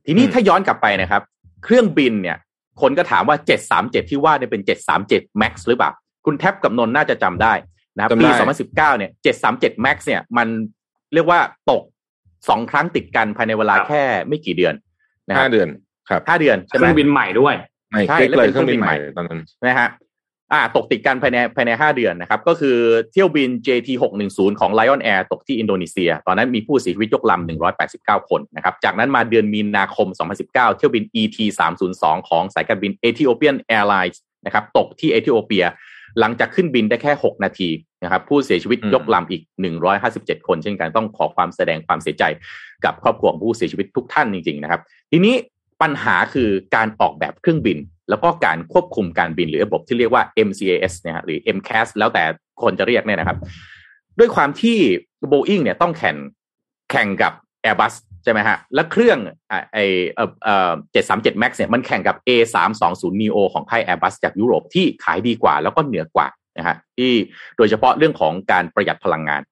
[0.07, 1.22] ทีนี้อืมถ้าย้อนกลับไปนะครับ
[1.64, 2.37] เครื่องบินเนี่ย
[2.81, 3.37] คนก็ถามว่า
[3.74, 4.62] 737 ที่ว่าเนี่ยเป็น
[5.01, 5.90] 737 Max หรือเปล่า
[6.27, 7.53] คุณแท็บกับนนท์น่าจะจำได้
[7.96, 9.11] นะครับจำปีได้2019 เนี่ย
[9.48, 10.48] 737 Max เนี่ยมัน
[11.14, 11.83] เรียกว่าตก
[12.48, 14.74] สองครั้งติดกันภายในเวลาครับแค่ไม่กี่เดือน
[15.29, 15.68] นะครัห้าบเดือน
[16.09, 17.55] ครับห้าเดือนเคใช่ไหมรื่องบินใหม่ด้วย
[17.90, 19.88] ไม่ใช่คลิกและเลยเป็นเครื่องบินเครื่องบินใหม่ใหม่ตอนนั้นนะฮะ
[20.53, 22.77] อ่าตกติดกันภายในภายในห้าเดือนนะครับ ก็คือ
[23.13, 23.89] เที่ยวบิน JT
[24.25, 27.49] 610ของ Lion Air ตกที่อินโดนีเซีย ตอนนั้นมีผู้เสียชีวิตยกลำ
[27.85, 30.09] 189 คนนะครับ จากนั้นมาเดือนมีนาคม
[30.43, 31.37] 2019 เที่ยวบิน ET
[31.83, 35.65] 302ของสายการบิน Ethiopian Airlines นะครับ ตกที่เอธิโอเปีย
[36.21, 37.71] หลังจากขึ้นบินได้แค่ 6 นาที
[38.05, 39.43] นะครับ ผู้เสียชีวิตยกลำอีก
[39.95, 42.25] 157 คน เช่นกันต้องขอความแสดงความเสียใจ
[42.85, 44.81] กับครอบครัวของผู้เสียชีวิตทุกท่านจริง ๆ นะครับ
[45.11, 45.35] ทีนี้
[45.83, 47.79] ปัญหาคือการออกแบบเครื่องบิน
[48.11, 52.25] แล้วก็การควบคุมการบินหรือระบบที่เรียกว่า MCAS นะฮะหรือ MCAS แล้วแต่
[52.62, 53.38] คนจะเรียกเนี่ยนะครับ
[54.18, 54.79] ด้วยความที่
[55.33, 56.16] Boeing เนี่ยต้องแข่ง
[56.90, 57.33] แข่งกับ
[57.64, 57.94] Airbus
[58.25, 59.18] ใช่ไหมฮะ และเครื่อง
[59.51, 59.79] อะไอ
[60.14, 60.73] เอ่อเอ่อ
[61.35, 67.12] 737 Max เนี่ยมันแข่งกับ A320 neo ของค่าย Airbus จากยุโรปที่ขายดีกว่าแล้วก็เหนือกว่านะฮะที่
[67.57, 69.42] โดยเฉพาะเรื่องของการประหยัดพลังงาน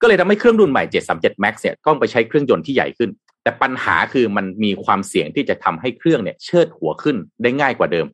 [0.00, 3.10] ก็เลยทำให้เครื่องรุ่นใหม่ 737 Max เนี่ยต้องไปใช้เครื่องยนต์ที่ใหญ่ขึ้น
[3.46, 8.06] แต่ปัญหาคือมันมีความเสี่ยงที่จะทำให้เครื่องเนี่ยเชิดหัวขึ้นได้ง่ายกว่าเดิม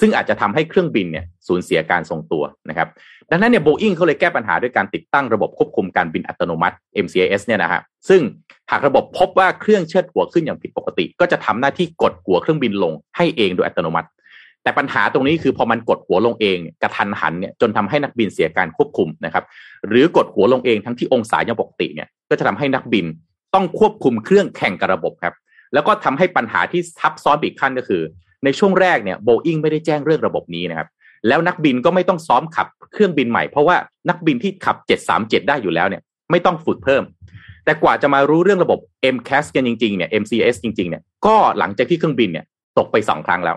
[0.00, 2.88] ซึ่งอาจจะทำให้เครื่องบินเนี่ยสูญเสียการทรงตัวนะครับ
[3.30, 8.20] ดังนั้นเนี่ยโบอิงเขาเลยแก้ปัญหาด้วยการติดตั้งระบบควบคุมการบินอัตโนมัติ MCAS เนี่ยนะฮะซึ่ง
[8.70, 14.08] หากระบบพบว่าเครื่องเชิดหัวขึ้นอย่างผิดปกติ ก็จะทำหน้าที่กดหัวเครื่องบินลงให้เองโดยอัตโนมัติ
[14.62, 19.44] แต่ปัญหาตรงนี้คือพอมันกดหัวลงเองกระทันหันเนี่ยจนทำให้นักบินเสียการควบคุมนะครับ
[19.88, 23.06] หรือกดหัวลงเองทั้งที่องศายังปกติเนี่ยก็จะทำให้นักบิน
[23.54, 25.34] ต้องควบคุมเครื่องแข่งกับระบบครับ
[25.74, 28.02] แล้วก็ทำให้ปัญหาที่ซับซ้อนไปอีกขั้นก็คือ
[28.44, 30.88] ในช่วงแรกเนี่ยโบอิงไม่ได้แจ้งเรื่องระบบนี้นะครับ
[31.28, 33.76] แล้วนักบินก็ไม่ต้องซ้อมขับเครื่องบินใหม่เพราะว่า
[34.08, 34.76] นักบินที่ขับ
[35.12, 37.02] 737 ได้อยู่แล้วเนี่ยไม่ต้องฝึกเพิ่ม
[37.64, 38.78] แต่กว่าจะมารู้เรื่องระบบ
[39.14, 42.44] MCAS กันจริงๆเนี่ย MCS จริงๆเนี่ยก็หลังจากที่เครื่องบินเนี่ย
[42.78, 43.56] ตกไปสองครั้งแล้ว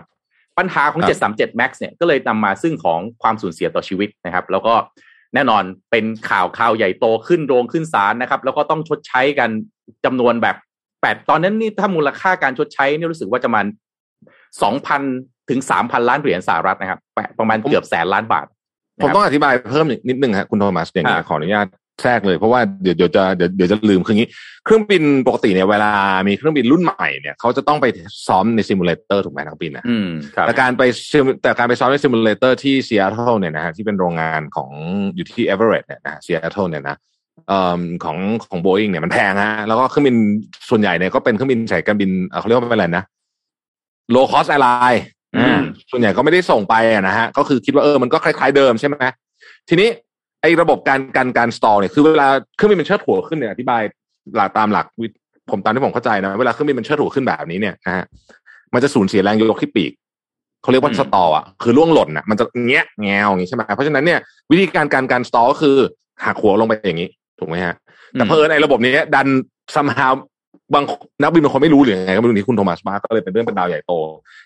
[0.58, 4.74] ปัญหาของ 737 MAX เนี่ยก็เลยนำมาซึ่งของความสูญเสียต่อชีวิตนะครับ แล้วก็
[5.34, 9.50] แน่นอนเป็นข่าวข่าวใหญ่โตขึ้นโรงขึ้นศาลนะครับ แล้วก็ต้องชดใช้กัน
[10.04, 10.56] จำนวนแบบ
[11.00, 13.66] แปดตอนนั้นนี่ถ้ามูลค่าการชดใช้นี่รู้สึกว่าจะมัน
[14.62, 15.02] สองพัน
[15.50, 17.00] ถึงสามพันล้านเหรียญสหรัฐนะครับ
[17.38, 18.46] ประมาณเกือบแสนล้านบาท
[19.02, 21.66] ผมต้องอธิบายเพิ่มนิดนึงครับคุณโทมัสอย่างนี้อ่าขออนุญาต
[22.02, 24.30] แทรกเลยเพราะว่าเดี๋ยวเดี๋ยวจะเดี๋ยวเดี๋ยวจะลืมคืองี้
[24.64, 25.92] เครื่องบินปกติเนี่ยเวลา
[26.28, 27.86] มีเครื่องบินรุ่นใหม่เนี่ยเขาจะต้องไป
[28.26, 34.70] ซ้อมใน simulator ถูกไหมนักบินนะอืมครับแต่การไปซิมแต่การไปซ้อมใน simulator ที่ซีแอตเทิลเนี่ยนะฮะที่เป็นโรงงานของ
[35.14, 37.07] อยู่ที่เอเวอเรตต์เนี่ยนะซีแอตเทิลเนี่ยนะเอ่อ
[38.04, 38.18] ของ
[38.50, 40.16] ของโบอิงเนี่ยมันแพงฮะแล้วก็เครื่องบิน
[40.70, 43.04] ส่วนใหญ่เนี่ยก็เป็นเครื่องบินสายการบินเอ่อเขาเรียกว่าเป็นอะไรนะ
[44.14, 45.00] low cost airline
[45.36, 45.60] อืม
[45.90, 48.96] ส่วนใหญ่ก็ไม่ได้ส่งไปอะนะฮะก็คือคิดว่าเออมันก็คล้าย ๆเดิมใช่ไหม
[49.68, 49.88] ทีนี้
[50.42, 53.82] ไอ้ระบบการการการสตอลเนี่ยคือเวลาเครื่องบินมันเชิดหัวขึ้นเนี่ยอธิบาย
[54.36, 55.12] หลักตามหลักวิท
[55.50, 58.04] ผมตามที่ผมเข้าใจนะเวลาเครื่องบินมันเชิดหัวขึ้นแบบนี้เนี่ยนะฮะ
[58.74, 59.92] มันจะสูญเสียแรงยกที่ปีก
[60.62, 64.18] เขาเรียกว่าอืมสตอลอะคือล่วงหล่นอะมันจะเงี้ยแงวอย่างนี้ใช่ไหมเพราะฉะนั้นเนี่ย
[64.50, 65.76] วิธีการการการสตอลก็คือ
[66.24, 67.08] หักหัวลงไปอย่างนี้
[67.38, 67.74] ถูกไหมฮะ
[68.12, 69.28] แต่เพอในระบบนี้ดัน
[69.74, 70.14] somehow
[70.74, 70.84] บาง
[71.22, 73.92] นักบินบางคนไม่รู้หรือยังไงก็ไม่รู้นี่คุณโทมัสมาร์กก็เลยเป็นเรื่องเป็นราวใหญ่โต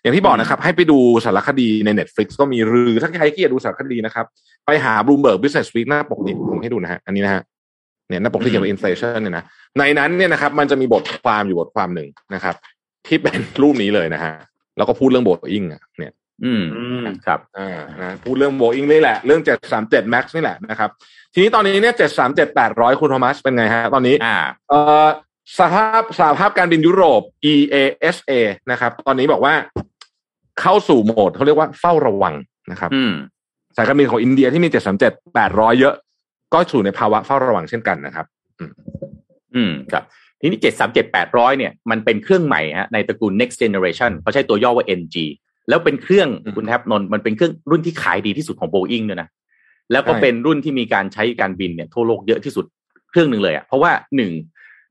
[0.02, 4.26] อย่างที่บอกนะครับ ให้ไปดูสารคดีใน Netflix ก็มีหรือถ้าใครขี้เกียจดูสารคดีนะครับ
[4.66, 7.42] ไปหา Bloomberg Business Week หน้าปกนี้ผมให้ดูนะฮะอันนี้นะฮะ
[8.08, 9.44] เนี่ยหน้าปกที่เกี่ยวกับ inflation เนี่ยนะ
[9.78, 12.54] ในนั้นเนี่ยนะครับ มันจะมีบทความอยู่บทความหนึ่งนะครับ
[13.06, 14.32] ที่เป็นรูปนี้เลยนะฮะ
[14.76, 16.12] แล้วก็พูดเรื่องโบอิงอะเนี่ย
[16.44, 19.40] อืมอืมครับอ่านะพูดเรื่องโบอิงนี่แหละ เรื่อง
[19.76, 20.90] 737 Max นี่แหละนะครับ
[21.32, 21.94] ทีนี้ตอนนี้เนี่ย
[22.26, 25.06] 737 800คุณโทมัสเป็นไงฮะตอนนี้อ่าเอ่อ
[25.58, 27.22] สหภาพสหภาพการบินยุโรป
[27.52, 28.32] EASA
[28.70, 29.54] นะครับ ตอนนี้บอกว่า
[30.60, 32.34] เข้าสู่โหมดเขาเรียกว่าเฝ้าระวัง
[32.70, 33.12] นะครับอืม
[33.76, 35.94] สายการบินของอินเดียที่มี737 800เยอะ
[36.54, 38.26] ก็สู่ในภาวะเฝ้าระวังเช่นกันนะครับ
[39.54, 40.04] อืมครับ
[40.40, 45.16] ทีนี้เจ็ดสามเจ็ดแปดร้อยเนี่ยมันเป็นเครื่องใหม่ฮะในตระกูล next generation เขาใช้ตัวย่อว่า NG
[45.68, 49.28] แล้วเป็นเครื่องอืมคุณแทบนนท์มันเป็นเครื่องรุ่นที่ขายดีที่สุดของ Boeing ด้วยนะ
[49.92, 52.64] แล้วก็ใช่เป็นรุ่นที่มีการใช้การบินเนี่ยทั่วโลกเยอะที่สุด
[53.10, 54.32] เครื่องหนึ่งเลยอะเพราะว่าหนึ่ง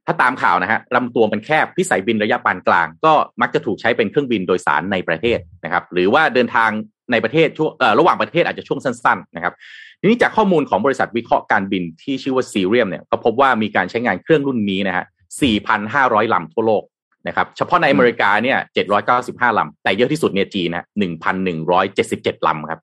[0.06, 6.70] ถ้าตามข่าวนะฮะลำตัวมันแคบพิสัยบินระยะปานกลาง ก็มักจะถูกใช้เป็นเครื่องบินโดยสารในประเทศนะครับ หรือว่าเดินทาง
[7.12, 9.54] ในประเทศช่วงเอ่อระหว่างประเทศอาจจะช่วงสั้นๆนะครับ
[10.00, 15.06] ทีนี้จากข้อมูลของบริษัทวิเคราะห์การบินที่ชื่อว่าซีเรียมเนี่ยก็พบว่ามีการใช้งานเครื่องรุ่นนี้นะฮะ
[15.70, 16.84] 4,500 ลำทั่วโลก
[17.28, 18.58] นะครับ เฉพาะในอเมริกาเนี่ย
[19.10, 20.86] 795 ลำ แต่เยอะที่สุดเนี่ยจีนนะ
[21.66, 22.82] 1,177 ลำครับ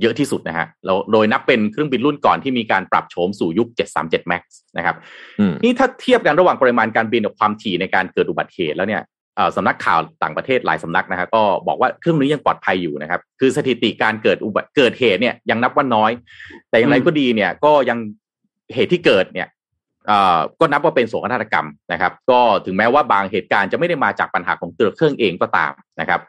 [0.00, 3.68] เยอะที่สุดนะฮะแล้วโดยนับเป็นเครื่องบินรุ่นก่อนที่มีการปรับโฉมสู่ยุค
[4.00, 4.42] 737 MAX
[4.76, 4.96] นะครับ
[5.40, 9.02] อืมนี่ถ้าเทียบกันระหว่างปริมาณการบินกับความถี่ในการเกิดอุบัติเหตุแล้วเนี่ย
[9.36, 16.10] เอ่อสำนักข่าวต่างประเทศหลายสำนักนะฮะก็บอกว่าเครื่องนี้ยังปลอดภัยอยู่นะครับ คือสถิติการเกิดอุบัติเกิดเหตุเนี่ยยังนับว่าน้อย
[16.70, 17.98] แต่อย่างไรก็ดีเนี่ยก็ยัง
[18.74, 19.48] เหตุที่เกิดเนี่ย
[20.08, 26.20] เอ่อก็นับว่าเป็นโศกนาฏกรรมนะครับ ก็ถึงแม้ว่าบางเหตุการณ์จะไม่ได้มาจากปัญหาของตัวเครื่องเองก็ตามนะครับ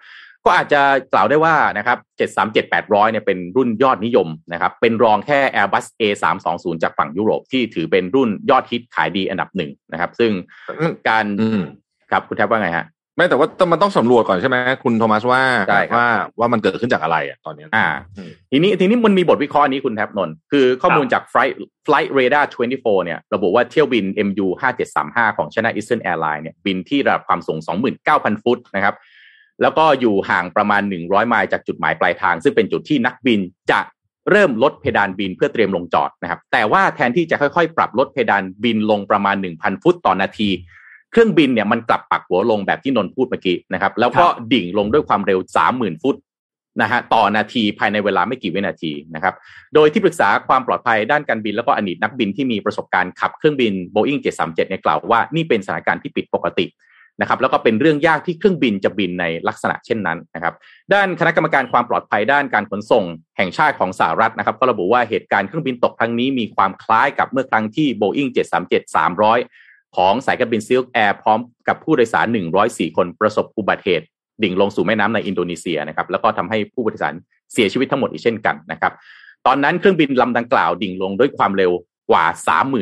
[0.46, 0.82] ก็อาจจะ
[1.14, 1.98] กล่าวได้ว่านะครับ
[2.50, 10.32] 737-800 เนี่ยเป็นรุ่นยอดนิยมนะครับ เป็นรองแค่ Airbus A320 จากฝั่งยุโรปที่ถือเป็นรุ่นยอดฮิตขายดีอันดับหนึ่งนะครับ ซึ่ง
[11.10, 11.62] การอืม
[12.12, 12.86] ครับคุณแทบว่าไงฮะ
[13.16, 16.08] ไม่แต่ว่าต้องมันต้องสำรวจก่อนใช่ไหมคุณโทมัสว่าใช่ครับว่า
[16.40, 17.88] ว่ามันเกิดขึ้นจากอะไรอะตอนนี้อ่า
[18.18, 21.54] อืมทีนี้ทีนี้มันมีบทวิเคราะห์อันนี้คุณแทบนนท์คือข้อมูลจาก Flight
[21.86, 24.48] Flight Radar 24 เนี่ย ระบุว่าเที่ยวบิน MU
[24.92, 27.60] 5735 ของ China Eastern Airlines เนี่ยบินที่ระดับความสูง
[28.02, 28.96] 29,000 ฟุตนะครับ
[29.62, 33.40] แล้วก็อยู่ห่างประมาณ 100 ไมล์จากจุดหมายปลายทาง ซึ่งเป็นจุดที่นักบิน
[33.72, 33.80] จะ
[34.32, 40.50] เริ่มลดเพดานบินเพื่อเตรียมลงจอดนะครับ แต่ว่าแทนที่จะค่อยๆ ปรับลดเพดานบินลงประมาณ 1,000 ฟุตต่อนาที
[41.12, 45.40] เครื่องบินเนี่ยมันกลับปักหัวลงแบบที่นนพูดเมื่อกี้นะครับ แล้วก็ดิ่งลงด้วยความเร็ว
[45.72, 46.16] 30,000 ฟุต
[46.82, 49.34] นะฮะต่อนาทีภายในเวลาไม่กี่วินาทีนะครับ
[49.76, 56.66] โดยที่ปรึกษาความปลอดภัยด้านการบิน แล้วก็อดีตนักบินที่มีประสบการณ์ขับเครื่องบิน Boeing 737เนี่ยกล่าวว่านี่เป็นสถานการณ์ที่ผิดปกติ
[57.22, 60.54] นะครับแล้วก็เป็นเรื่องยากที่เครื่องบินจะบินในลักษณะเช่นนั้นนะครับ
[60.94, 63.04] ด้านคณะกรรมการความปลอดภัยด้านการขนส่ง
[63.38, 68.30] แห่งชาติของสหรัฐนะครับก็ระบุว่าเหตุการณ์เครื่องบินตกครั้งนี้มีความคล้ายกับเมื่อครั้งที่ Boeing
[68.94, 72.28] 737-300 ของสายการบิน Silk Air พร้อมกับผู้โดยสาร
[72.62, 74.06] 104 คนประสบอุบัติเหตุ
[74.44, 77.16] ดิ่งลงสู่แม่น้ำในอินโดนีเซียนะครับแล้วก็ทำให้ผู้โดยสาร
[77.54, 78.94] เสียชีวิตทั้งหมดอีกเช่นกันนะครับ
[79.48, 81.72] ตอนนั้นเครื่องบินลำดังกล่าวดิ่งลงด้วยความเร็ว
[82.12, 82.26] กว่า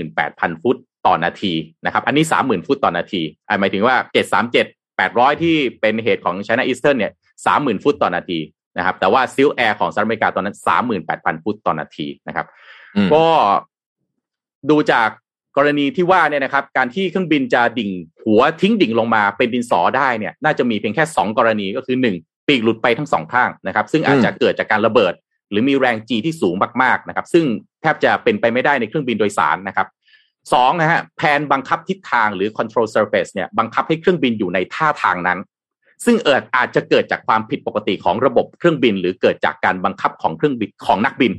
[0.03, 1.53] 38,000 ฟุต ต่อนาที
[1.85, 3.95] นะครับอันนี้ 30,000 ฟุตต่อนาทีอ่าหมายถึงว่า
[4.49, 7.11] 737 800 ที่เป็นเหตุของ China Eastern เนี่ย
[7.47, 8.39] 30,000 ฟุตต่อนาที
[8.77, 10.57] นะครับแต่ว่า Silk Air ของสหรัฐอเมริกาตอนนั้น
[10.99, 12.45] 38,000 ฟุตต่อนาทีนะครับ
[12.95, 13.25] อืมก็
[14.69, 15.09] ดูจาก
[15.57, 17.91] กรณีที่ว่าเนี่ยนะครับ การที่เครื่องบินจะดิ่ง
[18.23, 22.15] หัวทิ้งดิ่งลงมาเป็นดินสอได้เนี่ย น่าจะมีเพียงแค่สองกรณีก็คือหนึ่ง
[22.47, 25.13] ปีกหลุดไปทั้งสองข้างนะครับ ซึ่งอาจจะเกิดจากการระเบิด
[25.51, 27.45] หรือมีแรงจีที่สูงมากๆนะครับ ซึ่ง
[27.81, 29.87] แทบจะเป็นไปไม่ได้ในเครื่องบินโดยสารนะครับ
[30.53, 35.39] สองนะฮะแผนบังคับทิศทางหรือ control surface เนี่ยบังคับให้เครื่องบินอยู่ในท่าทางนั้น
[36.05, 41.33] ซึ่งเอิดอาจจะเกิดจากความผิดปกติของระบบเครื่องบิน หรือเกิดจากการบังคับของเครื่องบินของนักบิน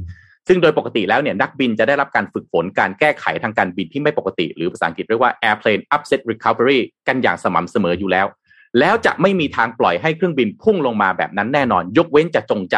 [0.48, 8.26] ซึ่งโดยปกติแล้วเนี่ยนักบินจะได้รับการฝึกฝนการแก้ไขทางการบินที่ไม่ปกติ หรือภาษาอังกฤษเรียกว่า airplane upset recovery กันอย่างสม่ำเสมออยู่แล้ว
[8.78, 12.76] แล้วจะไม่มีทางปล่อยให้เครื่องบินพุ่งลงมาแบบนั้นแน่นอน ยกเว้นจะจงใจ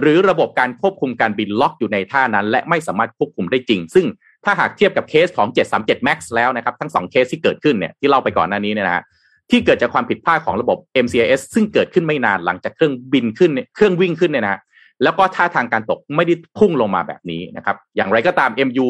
[0.00, 4.06] หรือระบบการควบคุมการบินล็อกอยู่ในท่านั้น และไม่สามารถควบคุมได้จริง ซึ่ง
[4.44, 9.04] ถ้าหากเทียบกับเคสของ 737 MAX แล้วนะครับ ทั้งสองเคสที่เกิดขึ้นเนี่ยที่เล่าไปก่อนหน้านี้เนี่ยนะ
[9.50, 14.60] ที่เกิดจากความผิดพลาดของระบบ MCIS ซึ่งเกิดขึ้นไม่นานหลังจากเครื่องบินขึ้นเครื่องวิ่งขึ้นเนี่ยนะ
[15.02, 18.86] แล้วก็ท่าทางการตกไม่ได้พุ่งลงมาแบบนี้นะครับ อย่างไรก็ตาม MU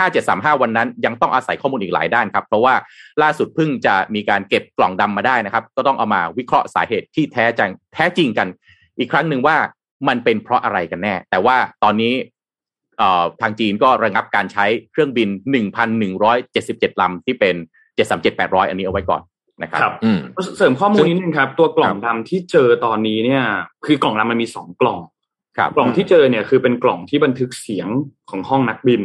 [0.00, 2.74] 75735 วันนั้น ยังต้องอาศัยข้อมูลอีกหลายด้านครับ เพราะว่า
[3.22, 8.48] ล่าสุดเพิ่งจะมีการเก็บกล่องดำมาได้นะครับ ก็ต้องเอามาวิเคราะห์สาเหตุที่แท้จริงแท้จริงกัน
[8.98, 9.56] อีกครั้งหนึ่งว่า
[10.08, 12.12] มันเป็นเพราะอะไรกันแน่ แต่ว่าตอนนี้
[13.40, 15.28] ทางจีนก็ระงับการใช้เครื่องบิน
[16.14, 17.56] 1,177 ลำที่เป็น
[17.98, 19.22] 737-800 อันนี้เอาไว้ก่อน
[19.62, 19.94] นะครับรบ
[20.58, 23.42] เสริมข้อมูลนิดนึงครับ ตัวกล่องดำที่เจอตอนนี้เนี่ย
[23.86, 25.00] คือกล่องดำมันมีสองกล่อง
[25.76, 27.88] กล่องที่เจอเนี่ยคือเป็นกล่องที่บันทึกเสียง
[28.30, 29.02] ของห้องนักบิน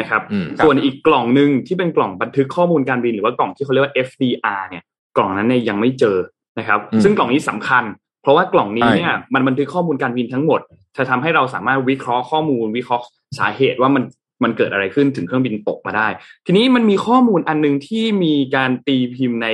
[0.00, 0.22] นะครับ
[0.64, 4.82] ส่วนอีกกล่องหนึ่งที่เป็นกล่องบันทึกข้อมูลการบินหรือว่ากล่องที่เขาเรียกว่า FDR เนี่ย
[5.16, 6.16] กล่องนั้นเนี่ยยังไม่เจอ
[6.58, 7.84] นะครับ ซึ่งกล่องนี้สำคัญ
[8.22, 10.60] เพราะว่ากล่องนี้เนี่ยมันบันทึกข้อมูลการบินทั้งหมด
[10.96, 13.04] จะทำให้เราสามารถวิเคราะห์ข้อมูลวิเคราะห์
[13.38, 14.04] สาเหตุว่ามัน
[14.44, 16.08] มันเกิดอะไรขึ้นถึงเครื่องบินตกมาได้
[16.46, 19.48] ทีนี้มันมีข้อมูลอันนึงที่มีการตีพิมพ์ใน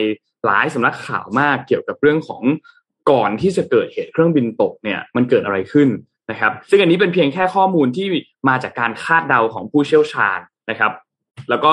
[0.44, 2.42] หลายสำนักข่าวมากเกี่ยวกับเรื่องของ
[3.10, 5.88] ก่อนที่จะเกิดเหตุเครื่องบินตกเนี่ยมันเกิดอะไรขึ้น
[6.30, 8.06] นะครับ ซึ่งอันนี้เป็นเพียงแค่ข้อมูลที่
[8.48, 10.38] มาจากการคาดเดาของผู้เชี่ยวชาญ
[10.70, 10.92] นะครับ
[11.50, 11.72] แล้วก็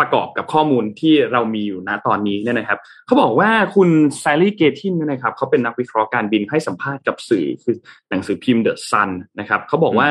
[0.00, 3.88] ประกอบกับข้อมูลที่เรามีอยู่ณตอนนี้เนี่ยนะครับเขาบอกว่าคุณ
[4.18, 7.76] ไซลี่เกทินเนี่ยนะครับเขาเป็นนักวิเคราะห์การบินให้สัมภาษณ์กับสื่อคือ
[8.10, 9.10] หนังสือพิมพ์เดอะซัน
[9.40, 10.10] นะครับเขาบอกว่า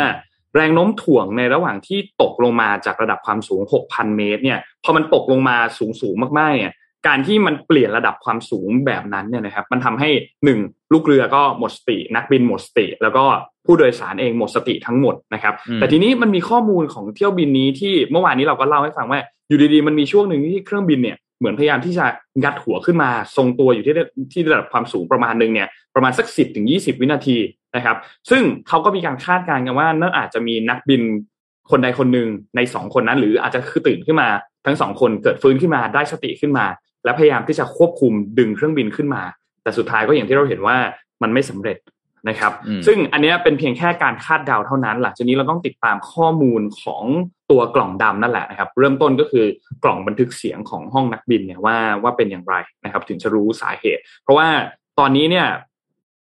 [0.55, 6.73] แรงโน้มถ่วงในระหว่างที่ตกลงมาจากระดับความสูง 6,000 เมตรเนี่ยพอมันตกลงมาสูงสูงมากๆเนี่ย
[7.07, 10.09] การที่มันเปลี่ยนระดับความสูงแบบนั้นเนี่ยนะครับ มันทำให้
[10.45, 10.59] หนึ่ง
[10.93, 13.23] ลูกเรือก็หมดสติ นักบินหมดสติ แล้วก็
[13.65, 22.05] ผู้โดยสารเองหมดสติทั้งหมดนะครับ แต่ทีนี้มันมีข้อมูลของเที่ยวบินนี้ที่เมื่อวานนี้เราก็เล่าให้ฟังว่าอยู่ดีๆมันมีช่วงหนึ่งที่เครื่องบินเนี่ยเหมือนพยายามที่จะ
[22.43, 23.95] งัดหัวขึ้นมา ทรงตัวอยู่ที่
[24.33, 27.37] ที่ระดับความสูงประมาณหนึ่งเนี่ยประมาณสักสิบถึงยี่สิบวินาที
[27.75, 27.97] นะครับ
[28.29, 31.01] ซึ่งเขาก็มีการคาดการณ์กันว่าน่าอาจจะมีนักบิน
[31.71, 34.29] คนใดคนหนึ่งในสองคนนั้น หรืออาจจะคือตื่นขึ้นมา
[34.65, 36.65] ทั้งสองคนเกิดฟื้นขึ้นมาได้สติขึ้นมา
[37.03, 39.23] และพยายามที่จะควบคุมดึงเครื่องบินขึ้นมา
[39.63, 40.77] แต่สุดท้ายก็อย่างที่เราเห็นว่า
[41.21, 41.77] มันไม่สำเร็จ
[42.29, 42.51] นะครับ
[42.87, 47.03] ซึ่งอันนี้เป็นเพียงแค่การคาดเดาเท่านั้น หลังจากนี้เราต้องติดตามข้อมูลของ
[47.51, 49.45] ตัวกล่องดำนั่นแหละนะครับ เริ่มต้นก็คือ
[49.83, 54.47] กล่องบันทึกเสียงของห้องนักบินเนี่ยว่าว่าเป็นอย่างไรนะครับ ถึงจะรู้สาเหตุ เพราะว่า
[54.99, 55.47] ตอนนี้เนี่ย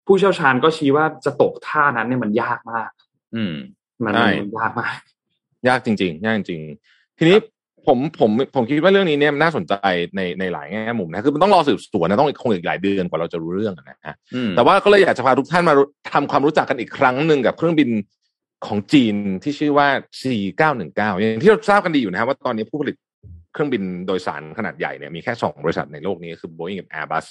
[0.05, 2.91] ผู้เชี่ยวชาญก็ชี้ว่าจะตกท่านั้นเนี่ยมันยากมาก
[3.35, 3.53] อืม
[4.05, 4.13] มัน
[4.57, 4.99] ยากมาก
[5.67, 6.61] ยากจริง ๆ ยากจริง
[7.17, 7.37] ทีนี้
[7.87, 9.73] ผมผมผมคิดว่าเรื่องนี้เนี่ยน่าสนใจ
[10.15, 14.15] ในในหลายแง่มุมนะคือมันต้องรอสืบสวนนะต้องคงอีกหลายเดือนกว่าเราจะรู้เรื่องนะฮะ
[14.55, 15.73] แต่ว่าก็เลยอยากจะพาทุกท่านมา
[16.13, 17.89] ทำความรู้จักกันอีกครั้งหนึ่งกับเครื่องบิน
[18.67, 19.87] ของจีนที่ชื่อว่า
[20.21, 22.95] C919 อย่างที่เราทราบกันดีอยู่นะครับว่าตอนนี้ผู้ผลิต
[23.53, 27.25] เครื่องบินโดยสารขนาดใหญ่เนี่ยมีแค่สองบริษัทในโลกนี้คือ Boeing กับ Airbus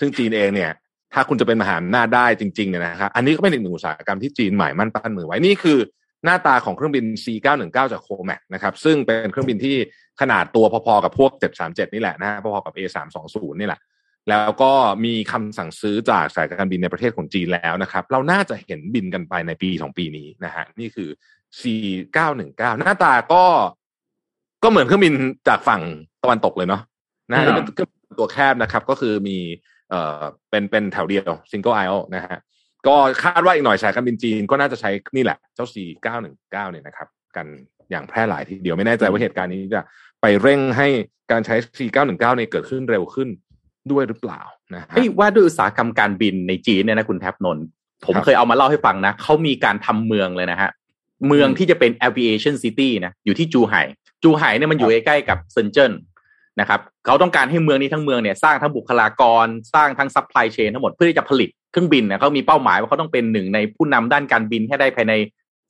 [0.00, 0.70] ซึ่งจีนเองเนี่ย
[1.14, 5.78] ถ้าคุณจะเป็นมหาอำนาจได้จริงๆเนี่ยนะครับอันนี้ก็เป็นอีกหนึ่งอุตสาหกรรมที่จีนหมายมั่นปั้นมือไว้นี่คือ
[6.24, 9.76] หน้าตาของเครื่องบิน C919 จากโคแมกนะครับซึ่งเป็นเครื่องบินที่
[10.20, 11.30] ขนาดตัวพอๆกับพวก
[11.62, 13.80] 737 นี่แหละนะพอๆกับ A320 นี่แหละ
[14.28, 14.72] แล้วก็
[15.04, 21.08] มีคำสั่งซื้อจากสายการบินในประเทศของจีนแล้วนะครับ เราน่าจะเห็นบินกันไปในปีสองปีนี้นะฮะนี่คือ
[21.60, 23.44] C919 หน้าตาก็
[24.62, 25.14] ก็เหมือนเครื่องบิน
[25.48, 25.82] จากฝั่ง
[26.22, 26.82] ตะวันตกเลยเนาะ
[27.30, 27.66] นะเป็น
[28.18, 29.38] ตัวแคบนะครับ ก็คือมี
[29.90, 32.38] เอ่อเป็นเป็นแถวเดียว single aisle นะฮะ
[32.86, 37.46] ก็คาดว่าอีกหน่อยสายการบินจีนก็น่าจะใช้นี่แหละ เจ้า C919 เนี่ยนะครับ กัน
[37.90, 39.80] อย่างแพร่หลายทีเดียวไม่แน่ใจว่าเหตุการณ์นี้จะ
[40.22, 40.88] ไปเร่งให้
[41.32, 43.28] การใช้ C919 เนี่ยเกิดขึ้นเร็วขึ้น
[43.92, 44.40] ด้วยหรือเปล่า
[44.74, 47.58] นะฮะว่าด้วยอุตสาหกรรมการบินในจีนเนี่ยนะคุณแทบนน
[48.06, 50.70] ผมเคยเอามาเล่าให้ฟังนะเขามีการทำเมืองเลยนะฮะ
[51.26, 53.82] เมืองที่จะเป็น aviation city นะอยู่ที่จูไห่
[54.22, 55.92] จูไห่เนี่ยมันอยู่ใกล้ๆกับเซินเจิ้น
[56.60, 65.14] นะครับเขาต้องการให้เมืองนี้ทั้งเมืองเนี่ยสร้างทั้งบุคลากร สร้างทั้ง supply chain ทั้งหมดเพื่อที่จะผลิตเครื่องบินเนี่ยเขามีเป้าหมายว่าเขาต้องเป็นหนึ่งในผู้นำด้านการบินให้ได้ภายใน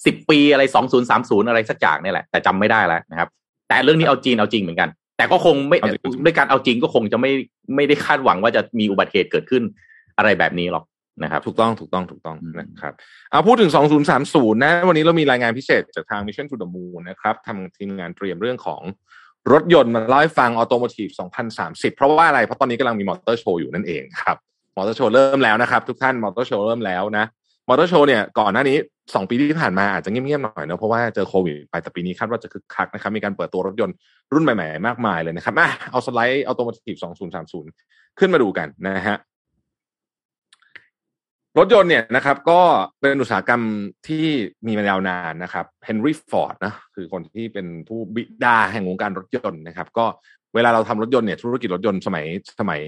[0.07, 3.29] สิบปีอะไรสองศูนย์สามศูนย์อะไรสักอย่างนี่แหละแต่จำไม่ได้แล้วนะครับ
[3.69, 5.79] แต่เรื่องนี้เอาจีนเอาจริงเหมือนกัน แต่ก็คงไม่
[6.25, 7.31] ด้วยการเอาจริงก็คงจะไม่
[7.77, 9.63] ไม่ได้คาดหวังว่าจะมีอุบัติเหตุเกิดขึ้น
[10.19, 10.85] อะไรแบบนี้หรอก
[11.23, 12.95] นะครับถูกต้องถูกต้องถูกต้องนะครับ
[13.31, 13.71] เอาพูดถึง
[14.17, 18.83] 2030 นะ วันนี้เรามีรายงานพิเศษจากทาง Mission to the Moon นะครับทำทีมงานเตรียมเรื่องของ
[19.53, 21.09] รถยนต์มาเล่าให้ฟัง automotive
[21.53, 24.37] 2030 เพราะว่าอะไร เพราะตอนนี้กำลังมีมอเตอร์โชว์อยู่นั่นเองครับ
[24.77, 27.25] มอเตอร์โชว์เริ่มแล้วนะครับ ทุกท่านมอเตอร์โชว์เริ่มแล้วนะ
[27.69, 28.77] มอเตอร์โชว์เนี่ยก่อนหน้านี้
[29.15, 33.95] สองปีที่ผ่านมาอาจจะเงียบๆหน่อยเนะเพราะว่าเจอโควิดไปแต่ปีนี้คาดว่าจะคึกคักนะครับ มีการเปิดตัวรถยนต์
[34.33, 37.71] รุ่นใหม่ๆ มากมายเลยนะครับอะเอาสไลด์ automotive สองศูนย์สามศูนย์
[38.19, 39.17] ขึ้นมาดูกันนะฮะ
[41.59, 42.61] รถยนต์เนี่ยนะครับ ก็
[43.01, 43.63] เป็นอุตสาหกรรม
[44.09, 44.27] ที่
[44.67, 50.07] มีมายาวนานนะครับเฮนรี่ฟอร์ดนะคือคนที่เป็นผู้บิดาแห่งวงการรถยนต์นะครับ ก็
[50.55, 52.25] เวลาเราทำรถยนต์เนี่ยธุรกิจรถยนต์สมัย
[52.61, 52.81] สมัย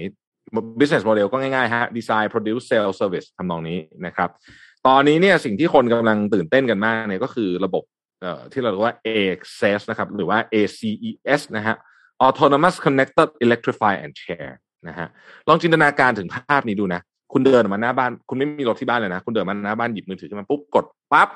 [0.79, 4.29] business model ก็ง่ายๆฮะ design produce sell service ทำนองนี้นะครับ
[4.87, 7.83] ตอนนี้เนี่ยสิ่งที่คนกำลังตื่นเต้นกันมากเนี่ยก็คือระบบ
[8.21, 11.75] เอ่อที่เราเรียกว่า ACES นะครับ หรือว่า ACES นะฮะ
[12.25, 14.53] Autonomous Connected Electrify and Share
[14.87, 15.07] นะฮะ
[15.47, 17.01] ลองจินตนาการถึงภาพนี้ดูนะ
[17.33, 21.29] คุณเดินออกมาหน้าบ้าน คุณไม่มีรถที่บ้านเลยนะ คุณเดินมาหน้าบ้านหยิบมือถือขึ้นมาปุ๊บกดปั๊บ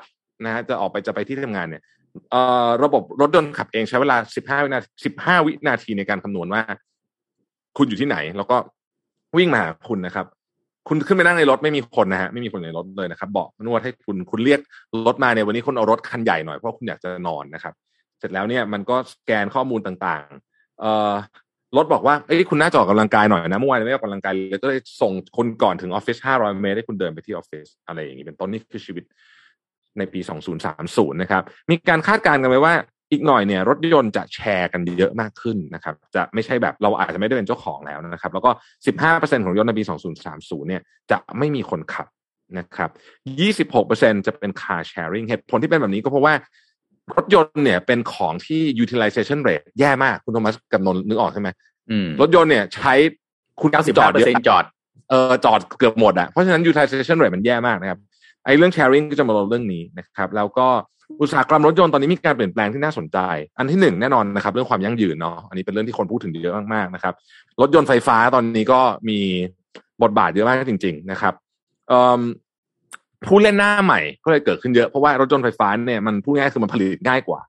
[0.44, 1.82] นะฮะจะออกไปจะไปที่ทำงานเนี่ย
[2.30, 4.88] เอ่อระบบรถยนต์ขับเองใช้เวลา15วินาที
[5.20, 6.62] 15วินาทีในการคำนวณว่า
[7.76, 8.56] คุณอยู่ที่ไหน แล้วก็
[9.36, 10.26] วิ่งมาหาคุณนะครับ
[10.88, 14.60] คุณขึ้นไปนั่งในรถไม่มีคนนะฮะไม่มีคนในรถเลยนะครับเบาะนวดให้คุณคุณเรียก
[15.06, 17.74] รถมาเนี่ยวันนี้คุณเอารถคันใหญ่หน่อยเพราะคุณอยากจะนอนนะครับ
[18.18, 21.12] เสร็จแล้วเนี่ยมันก็สแกนข้อมูลต่างๆเอ่อ
[21.76, 29.04] รถบอกว่าเอ้ยคุณน่าจะออกกำลังกายหน่อยนะเมื่อวานไม่ออกกำลังกายเลยก็เลยส่งคนก่อนถึงออฟฟิศ500เมตรให้คุณเดินไปที่ออฟฟิศอะไรอย่างนี้เป็นต้นนี่คือชีวิต
[29.98, 30.20] ในปี
[30.70, 32.74] 2030 นะครับ มีการคาดการณ์กันไว้ว่า
[33.12, 38.50] อีกหน่อยเนี่ยรถยนต์จะแชร์กันเยอะมากขึ้นนะครับ จะไม่ใช่แบบเราอาจจะไม่ได้เป็นเจ้าของแล้วนะครับ แล้วก็
[38.96, 39.84] 15%ของรถยนต์ในปี
[40.26, 42.06] 2030 เนี่ยจะไม่มีคนขับ
[42.58, 42.90] นะครับ
[43.58, 46.34] 26%จะเป็น car sharing เหตุผลที่เป็นแบบนี้ก็เพราะว่า
[47.16, 51.48] รถยนต์เนี่ยเป็นของที่ utilization rate แย่มาก คุณโทมัสกับนนท์นึกออกใช่ไหม
[51.90, 52.94] อืมรถยนต์เนี่ยใช้
[53.60, 54.64] คุณเก้าสิบจอห้าดเปอร์เซ็นเยอะจอด
[55.10, 57.98] เออจอดเกือบหมดอะเพราะฉะนั้น utilization rate มันแย่มากนะครับ
[58.44, 60.66] ไอ้เรื่อง sharing ก็จะมาลงเรื่องนี้นะครับแล้วก็
[61.20, 63.18] อุตสาหกรรมรถยนต์ตอนนี้มีการเปลี่ยนแปลงที่น่าสนใจ
[63.58, 67.14] อันที่หนึ่งแน่นอนนะครับ เรื่องความยั่งยืนเนาะอันนี้เป็นเรื่องที่คนพูดถึงเยอะมากๆนะครับ
[67.60, 69.18] รถยนต์ไฟฟ้าตอนนี้ก็มี
[70.02, 71.34] บทบาทเยอะมากจริง ๆ นะครับ
[71.88, 72.20] เอิ่ม
[73.26, 77.40] ผู้เล่นหน้าใหม่ก็เลยเกิดขึ้นเยอะเพราะว่ารถยนต์ไฟฟ้าเนี่ยมันพูดง่ายๆคือมันผลิตง่ายกว่า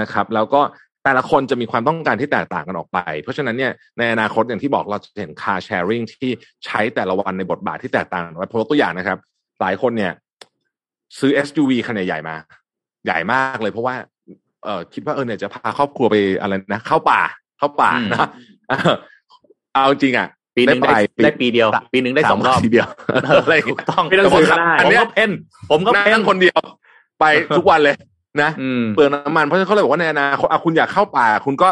[0.00, 0.60] นะครับ แล้วก็
[1.04, 6.30] แต่ละคนจะมีความต้องการที่แตกต่างกันออกไป เพราะฉะนั้นเนี่ยในอนาคตอย่างที่บอกเราจะเห็น car sharing ที่
[6.64, 9.18] ใช้แต่ละวันในบทบาทที่แตกต่างกันไปผมยกตัวอย่างนะครับ
[9.60, 10.12] หลายคนเนี่ย
[11.18, 12.34] ซื้อ SUV ขนาดใหญ่มา
[13.04, 13.94] ใหญ่มากเลยเพราะว่า
[14.64, 17.20] เออคิดว่าเออเนี่ยจะพาครอบครัวไปอะไรนะ เข้าป่า
[17.58, 18.28] เข้าป่าอืมนะ
[18.68, 18.94] เออ
[19.74, 22.88] เอาจริงอะ ปีหนึ่งได้ได้ไปได้ปีเดียว ปีหนึ่งได้สองรอบทีเดียว
[23.42, 25.30] อะไรอย่างถูเงี้ยกต้องไม่ต้องซื้อก็ได้ผมก็เพ่น
[25.70, 26.60] ผมก็นั่เพ่นงคนเดียว
[27.20, 27.24] ไป
[27.56, 27.96] ทุกวันเลย
[28.42, 31.68] นะอืมเปลืองน้ำมันเพราะฉะนั้นเขาเลยบอกว่าในอนาคตอะคุณอยากเข้าป่า คุณก็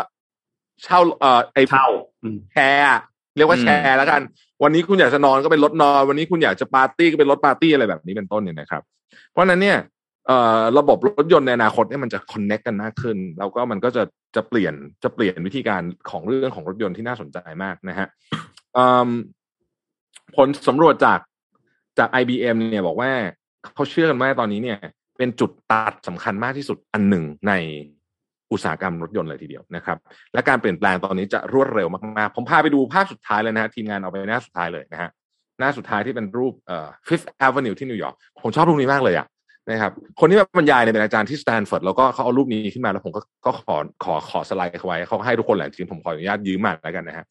[0.85, 1.87] เช่าเอ่อไอเช่า
[2.23, 3.01] อืมแชร์อะ
[3.37, 4.21] เรียกว่าอืมแชร์แล้วกัน
[4.63, 8.83] วันนี้คุณอยากจะนอนก็เป็นรถนอน วันนี้คุณอยากจะปาร์ตี้ก็เป็นรถปาร์ตี้อะไรแบบนี้เป็นต้นเนี่ยนะครับ
[9.33, 9.79] เพราะฉะนั้นเนี่ย
[10.27, 14.03] เอ่อระบบรถยนต์ในอนาคตเนี่ยมันจะคอนเน็กกันมากขึ้น แล้วก็มันก็จะ
[14.37, 14.75] จะเปลี่ยน
[15.05, 18.60] จะเปลี่ยนวิธีการของเรื่องของรถยนต์ที่น่าสนใจมากนะฮะเอิ่ม
[20.37, 21.19] ผลสำรวจจาก
[21.99, 23.11] จาก IBM เนี่ยบอกว่า
[23.75, 24.79] เขาเชื่อกันว่าตอนนี้เนี่ย
[25.19, 27.53] เป็นจุดตัดสำคัญมากที่สุดอันหนึ่งใน
[28.53, 29.99] อุตสาหกรรมรถยนต์เลยทีเดียวนะครับ
[30.33, 35.11] และการเปลี่ยนแปลงตอนนี้จะรวดเร็วมากๆ ผมพาไปดูภาพสุดท้ายเลยนะฮะทีมงานเอาไปหน้าสุดท้ายเลยนะฮะ
[35.59, 39.27] หน้าสุดท้ายที่เป็นรูปเอ่อ Fifth Avenue ที่นิวยอร์กผมชอบรูปนี้มากเลยอะ
[39.71, 47.25] นะครับคนที่มาบรรยายเนี่ยเป็นอาจารย์ที่สแตนฟอร์ดแล้วก็เขาเอารูปนี้ขึ้นมาแล้วผมก็ก็ขอขอขอสไลด์เขาไว้เขาให้ทุกคนแหละจริงผมขออนุญาตยืมมาแล้วกันนะฮะ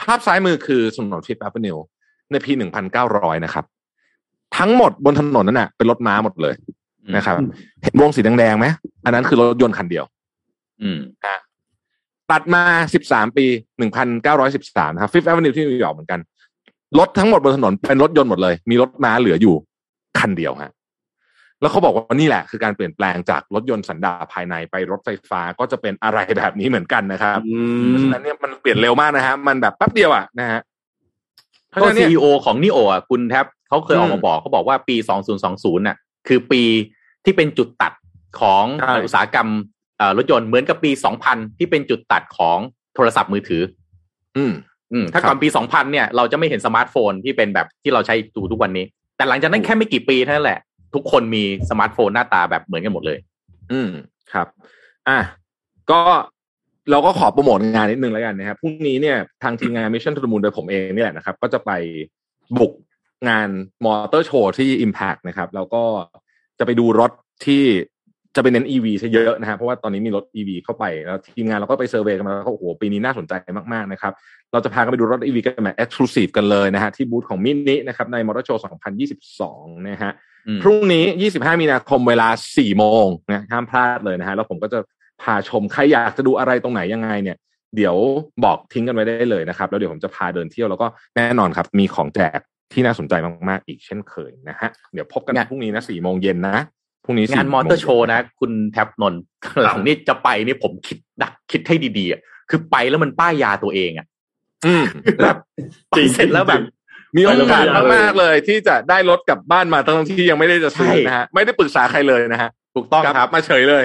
[0.00, 1.80] ภาพซ้ายมือคือถนน Fifth Avenue
[2.30, 2.52] ในปี
[2.98, 3.64] 1900นะครับ
[4.58, 6.54] ทั้งหมดบนถนนนั้นน่ะ เป็นรถม้าหมดเลย
[7.16, 7.48] นะครับอืม
[7.82, 8.66] เห็นวงสีแดงๆไหม
[9.04, 10.04] อันนั้นคือรถยนต์คันเดียว
[10.82, 11.00] อืม
[12.30, 12.62] ตัดมา
[13.04, 13.46] 13ปี
[14.20, 16.20] 1913นะครับ Fifth Avenue ที่นิวยอร์กเหมือนกัน
[16.98, 19.54] รถทั้งหมดบนถนนเป็นรถยนต์หมดเลย มีรถม้าเหลืออยู่
[20.18, 20.72] คันเดียวฮะ
[21.60, 30.60] แล้วเขาบอกว่านี่แหละคือการเปลี่ยนแปลงจากรถยนต์สันดาปภายในไปรถไฟฟ้าก็จะเป็นอะไรแบบนี้เหมือนกันนะครับอืเพราะมฉะนั้นเนี่ยมันเปลี่ยนเร็วมากนะฮะมันแบบแป๊บเดียวอะนะฮะ
[31.70, 34.96] เพราะก็ฉะนั้นเนี่ยซีอของนิโออะคุณแทบเขาเคยออกอืมามบอกเขาบอกว่าปี
[35.38, 35.96] 2020น่ะ
[36.28, 36.62] คือปี
[37.24, 37.92] ที่เป็นจุดตัด
[38.40, 39.48] ของใช่อุตสาหกรรม
[39.98, 40.90] เอ่อรถยนต์เหมือนกับปี
[41.24, 42.58] 2000 ที่เป็นจุดตัดของ
[42.94, 43.62] โทรศัพท์มือถือ
[44.36, 44.52] อืม
[44.92, 48.84] อืมถ้าครับก่อนปี 2000 เนี่ยเราจะไม่เห็นสมาร์ทโฟนที่เป็นแบบที่เราใช้ดูทุกวันนี้
[49.16, 50.60] แต่หลังจากนั้นแค่ไม่กี่ปีเท่านั้นแหละ
[50.94, 53.18] ทุกคนมีสมาร์ทโฟนหน้าตาแบบเหมือนกันหมดเลย
[53.72, 53.90] อืม
[54.32, 54.46] ครับ
[55.08, 55.18] อะ
[55.90, 56.00] ก็
[56.90, 61.70] เราก็ขอโปรโมทงานนิดนึงแล้วกันนะครับพรุ่งนี้เนี่ยทางทีมงาน Mission to the Moon โดยผมเองเนี่แหละนะครับ ก็จะไป
[62.56, 62.72] บุก
[63.28, 63.48] งาน
[63.84, 65.82] มอเตอร์โชว์ที่ Impact นะครับ แล้วก็
[66.58, 67.10] จะไปดูรถ
[67.46, 67.64] ที่
[68.36, 73.32] จะไปเน้น EV ซะเยอะนะฮะเพราะว่าตอนนี้มีรถ EV เข้าไป แล้วทีมงานเราก็ไป survey กันมาแล้วก็โอ้โหปีนี้น่าสนใจ
[73.72, 74.12] มากๆนะครับ
[74.52, 78.62] เราจะพากันไปดูรถ EV กันแบบ Exclusive กันเลยนะฮะที่บูธของมินินะครับในมอเตอร์โชว์
[79.24, 80.12] 2022 นะฮะ
[80.62, 84.78] พรุ่งนี้ 25 มีนาคมเวลา 4 โมงนะห้ามพลาดเลยนะฮะแล้วผมก็จะ
[85.22, 87.36] พาชมใครอยากจะดูอะไรตรงไหนยังไงเนี่ย
[87.76, 87.96] เดี๋ยว
[88.44, 90.86] บอกทิ้งกันไว้ได้เลยนะครับ แล้วเดี๋ยวผมจะพาเดินเที่ยวแล้วก็
[91.16, 92.38] แน่นอนครับ มีของแจก
[92.72, 93.14] ที่น่าสนใจ
[93.48, 96.56] มากๆ อีกเช่นเคยนะฮะเดี๋ยวพบกันงานพรุ่งนี้นะสี่โมงเย็นนะ
[97.04, 99.22] พรุ่งนี้งาน4มอเตอร์โชว์โมงเย็นะ คุณแท็บนนท์
[99.64, 102.20] หลังนี้จะไปนี่ผมคิดดักคิดให้ดีๆอะ
[102.50, 104.06] คือไปแล้วมันป้ายยาตัวเองอะ
[104.66, 104.84] อืม
[105.24, 105.36] แบบ
[105.90, 106.60] ไปเสร็จแล้วแบบ
[107.16, 113.84] มีโอกาสไปแล้วมากๆเลย ที่จะได้รถกลับบ้านมาทั้งที่ยังไม่ได้จะซื้อใช่นะฮะไม่ได้ปรึกษาใครเลยนะฮะถูกต้องครับมาเฉยเลย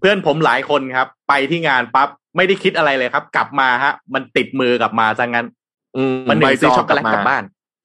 [0.00, 5.46] เพื่อนผมหลายคนครับ ไปที่งานปั๊บไม่ได้คิดอะไรเลยครับ กลับมาฮะ มันติดมือกลับมาซะงั้น
[5.96, 7.42] อืมประหนึ่งใบซื้อจงช็อกโกแลตกลับบ้าน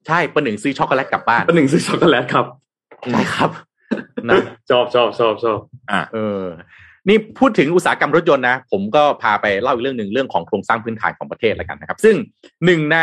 [0.07, 2.45] ใช่ประหนึ่งซื้อช็อกโกแลตกลับบ้านประหนึ่งซื้อช็อกโกแลตครับ
[3.11, 3.49] ใช่ครับ
[4.29, 5.59] นะชอบชอบชอบชอบ
[6.13, 6.43] เออ
[7.09, 12.15] นี่พูดถึงอุตสาหกรรมรถยนต์นะ ผมก็พาไปเล่าอีกเรื่องหนึ่งเรื่องของโครงสร้างพื้นฐานของประเทศแล้วกันนะครับ ซึ่ง
[12.65, 12.97] หนึ่งใน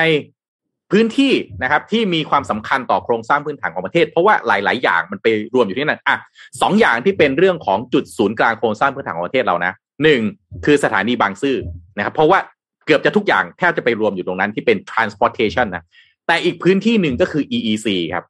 [0.92, 1.32] พื้นที่
[1.62, 6.16] นะครับที่มีความสำคัญต่อโครงสร้างพื้นฐานของประเทศ เพราะว่าหลาย ๆ อย่างมันไปรวมอยู่ที่นั่นอะ
[6.62, 9.72] สองอย่างที่เป็นเรื่องของจุดศูนย์กลางโครงสร้างพื้นฐานของประเทศเรานะ
[10.02, 10.20] หนึ่ง
[10.64, 11.56] คือสถานีบางซื่อ
[11.96, 12.38] นะครับเพราะว่า
[12.86, 15.84] เกือบจะทุกอย่างแทบจะไปรวมอยู่ตรงนั้นที่เป็น transportation นะ
[16.26, 18.24] แต่อีกพื้นที่หนึ่งก็คือ EEC ครับ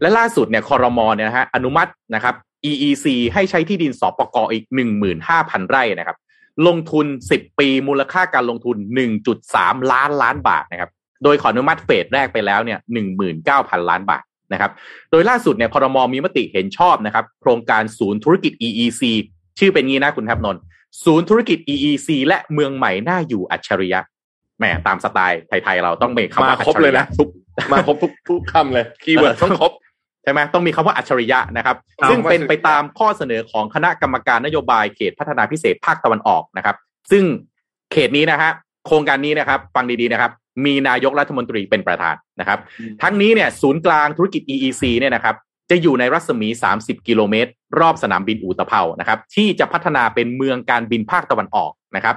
[0.00, 2.34] และล่าสุดเนี่ยคอรมอเนี่ยนะฮะอนุมัตินะครับ
[2.70, 4.64] EEC ให้ใช้ที่ดินสปกอีก
[5.18, 6.18] 15,000 ไร่นะครับ
[6.66, 8.76] ลงทุน 10 ปีมูลค่าการลงทุน
[9.34, 10.90] 1.3 ล้านล้านบาทนะครับ
[11.24, 12.78] โดยขออนุมัติเฟสแรกไปแล้วเนี่ย
[13.34, 14.70] 19,000ล้านบาทนะครับ
[15.10, 19.02] โดยล่าสุดเนี่ยคอรมอมีมติเห็นชอบนะครับ โครงการศูนย์ธุรกิจ EEC
[19.58, 20.60] ชื่อเป็นงี้นะคุณทับนนท์
[21.04, 24.00] ศูนย์ธุรกิจ EEC และเมืองใหม่น่าอยู่อัจฉริยะ
[24.58, 27.28] แหมตามสไตล์ไทยๆเราต้องเมคคำมาว่าอัจครบฉเลริยยะนะทุก
[27.72, 29.72] มาครบทุกทุกคำเลยคีย์เวิร์ดต้องครบ
[30.22, 36.76] ใช่ไหมต้องมีคำว่าอัจฉริยะนะครับครับ ซึ่งเป็นไปตามข้อเสนอของคณะกรรมการนโยบายเขตพัฒนาพิเศษภาคตะวันออกนะครับ
[37.10, 37.24] ซึ่ง
[37.92, 38.52] เขตนี้นะฮะ
[38.86, 40.30] โครงการนี้นะครับ ฟังดีๆนะครับ
[40.64, 42.58] มีนายกรัฐมนตรีเป็นประธานนะครับ
[43.02, 45.36] ทั้งนี้เนี่ยศูนย์กลางธุรกิจ EEC เนี่ยนะครับ
[45.70, 52.16] จะอยู่ในรัศมี 30 กิโลเมตร รอบสนามบินอู่ตะเภานะครับ ที่จะพัฒนาเป็นเมืองการบินภาคตะวันออกนะครับ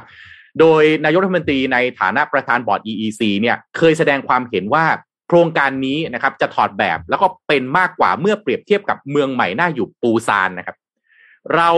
[0.59, 4.85] โดยนายกรัฐมนตรีในฐานะประธานบอร์ด EEC เนี่ยเคยแสดงความเห็นว่า
[5.27, 10.77] โครงการนี้นะครับจะถอดแบบแล้วก็เป็นมากกว่าเมื่อเปรียบเทียบกับเมืองใหม่น่าอยู่ปูซานนะครับ
[11.55, 11.69] เรา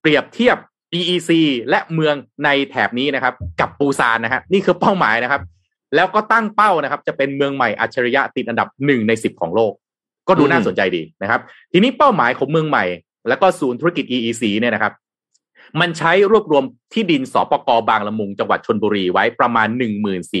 [0.00, 0.56] เปรียบเทียบ
[0.94, 1.30] EEC
[1.70, 2.14] และเมือง
[2.44, 5.42] ในแถบนี้นะครับ กับปูซานนะฮะนี่คือเป้าหมายนะครับ
[5.94, 9.72] แล้วก็ตั้งเป้านะครับ จะเป็นเมืองใหม่อัจฉริยะติดอันดับหนึ่งในสิบของโลก
[10.28, 11.40] ก็ดูน่าสนใจดีนะครับ
[11.72, 12.84] ทีนี้เป้าหมายของเมืองใหม่
[13.28, 14.92] แล้วก็ศูนย์ธุรกิจ EEC เนี่ยนะครับ
[15.80, 19.68] มันใช้รวบรวมที่ดินสปกบางละมุงจังหวัดชลบุรีไว้ประมาณ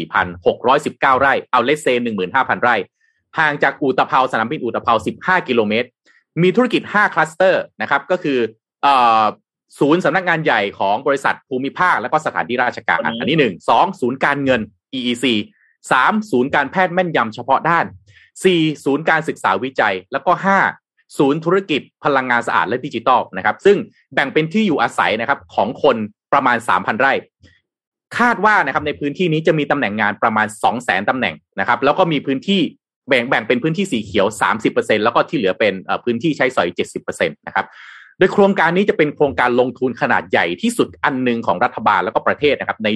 [0.04, 1.86] 14,619 ไร่เอา let's say
[2.26, 2.76] 15,000 ไร่
[3.38, 5.88] ห่างจากอู่ตะเภาสนามบินอู่ตะเภา 15 กิโลเมตร
[6.42, 8.38] มีธุรกิจ 5 คลัสเตอร์นะครับ ก็คือ
[8.82, 9.24] เอ่อ
[9.78, 14.60] ศูนย์สำนักงานใหญ่ของบริษัทภูมิภาคและก็สถานที่ราชการอันนี้หนึ่งสองศูนย์การเงิน
[14.98, 15.24] EEC
[15.92, 17.84] สามศูนย์การแพทย์แม่นยำเฉพาะด้าน
[18.44, 20.58] สี่ศูนย์การศึกษาวิจัย แล้วก็ห้า
[21.18, 23.76] ศูนย์ธุรกิจพลังงานสะอาดและดิจิทัลนะครับ ซึ่ง
[24.14, 25.96] แบ่งเป็นที่อยู่อาศัยนะครับของคน
[26.32, 27.12] ประมาณ3,000ไร่
[28.18, 32.60] คาดว่านะครับในพื้นที่นี้จะมีตำแหน่งงานประมาณ2 0 0 0 0 0ตำแหน่งนะครับ แล้วก็มีพื้นที่
[33.08, 34.26] แบ่งแบ่งเป็นพื้นที่สีเขียว
[34.66, 36.68] 30%แล้วก็ที่เหลือเป็นเอ่อพื้นที่ใช้สอย
[37.02, 37.66] 70%นะครับ
[38.18, 42.88] โดยโครงการนี้จะเป็นโครงการลงทุนขนาดใหญ่ที่สุดอันหนึ่งของรัฐบาลแล้วก็ประเทศนะครับใน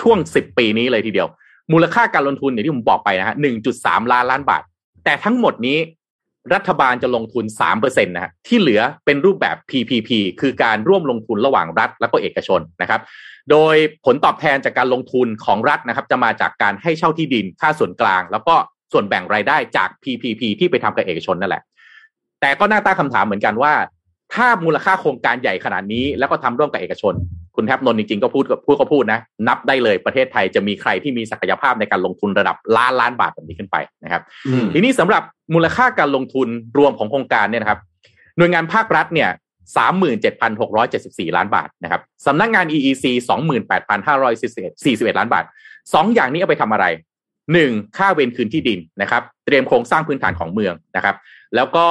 [0.00, 1.28] ช่วง 10 ปีนี้เลยทีเดียว
[1.72, 3.36] มูลค่าการลงทุนอย่างที่ผมบอกไปนะฮะ
[3.72, 4.62] 1.3 ล้านล้านบาท
[5.04, 5.78] แต่ทั้งหมดนี้
[6.54, 10.10] รัฐบาลจะลงทุน3%นะฮะที่เหลือเป็นรูปแบบ PPP
[10.40, 13.00] คือการร่วมลงทุนระหว่างรัฐ และก็เอกชนนะครับ
[13.50, 18.54] โดยผลตอบแทนจากการลงทุนของรัฐนะครับ จะมาจากการให้เช่าที่ดินค่าส่วนกลาง แล้วก็
[18.92, 21.62] ส่วนแบ่งรายได้จาก PPP ที่ไปทำกับเอกชนนั่นแหละ
[22.40, 23.72] แต่ก็น่าตั้งคำถามเหมือนกันว่า
[24.34, 27.14] ถ้ามูลค่าโครงการใหญ่ขนาดนี้ แล้วก็ทำร่วมกับเอกชน
[27.56, 34.22] คุณแทบนนท์จริงๆก็พูดก็พูดก็พูดนะ นับได้เลยประเทศไทยจะมีใครที่มีศักยภาพในการลงทุนระดับล้านล้านบาทแบบนี้ขึ้นไปนะครับ
[34.74, 35.22] ทีนี้สำหรับ
[35.54, 36.48] มูลค่าการลงทุน
[36.78, 37.80] รวมของโครงการเนี่ยนะครับ
[38.38, 39.28] หน่วยงานภาครัฐเนี่ย
[39.76, 45.44] สามหมื่นเจ็ดพันหกร้อยเจ็ดสิบสี่ล้านบาทนะครับสำนักงาน EEC สองหมื่นแปดพันห้าร้อยสี่สิบเอ็ดล้านบาท
[45.94, 46.86] สองอย่างนี้เอาไปทำอะไร
[47.52, 51.16] หนึ่งค่าเวรคืนที่ดินนะครับ เตรียมโครงสร้างพื้นฐานของเมืองนะครับ
[51.56, 51.86] แล้วก็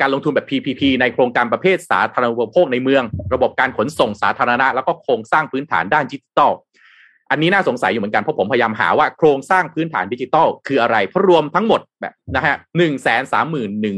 [0.00, 3.02] การลงทุนแบบ PPP ในโครงการประเภทสาธารณูปโภคในเมือง
[3.34, 6.52] ระบบการขนส่งสาธารณะ แล้วก็โครงสร้างพื้นฐานด้านดิจิทัล
[7.30, 13.96] อันนี้น่าสงสัยอยู่เหมือนกันเพราะผมพยายามหาว่าโครงสร้างพื้นฐานดิจิทัลคืออะไรเพราะรวมทั้งหมดแบบนะฮะหนึ่งแสนสามหมื่นหนึ่ง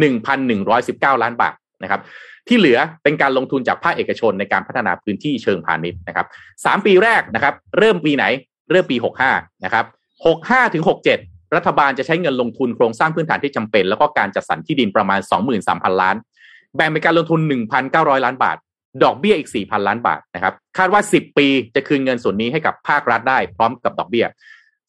[0.00, 2.00] หนึ่งพันหนึ่งร้อยสิบเก้าล้านบาทนะครับ
[2.48, 6.26] ที่เหลือเป็นการลงทุนจากภาคเอกชนในการพัฒนาพื้นที่เชิงพาณิชย์นะครับ
[6.64, 8.24] สามปีแรกนะครับ เริ่มปีไหน
[8.70, 9.32] เริ่มปีหกห้า
[9.64, 9.84] นะครับ
[10.26, 11.18] หกห้าถึงหกเจ็ด
[11.56, 16.16] รัฐบาลจะใช้เงินลงทุนโครงสร้างพื้นฐานที่จำเป็น แล้วก็การจัดสรรที่ดินประมาณสองหมื่นสามพันล้าน
[16.76, 18.56] แบ่งเป็นการลงทุนหนึ่งพันเก้าร้อยล้านบาท
[19.04, 24.26] ดอกเบี้ยอีก 4,000 ล้านบาทนะครับคาดว่า 10 ปีจะคืนเงินส่วนนี้ให้กับภาครัฐได้พร้อมกับดอกเบี้ย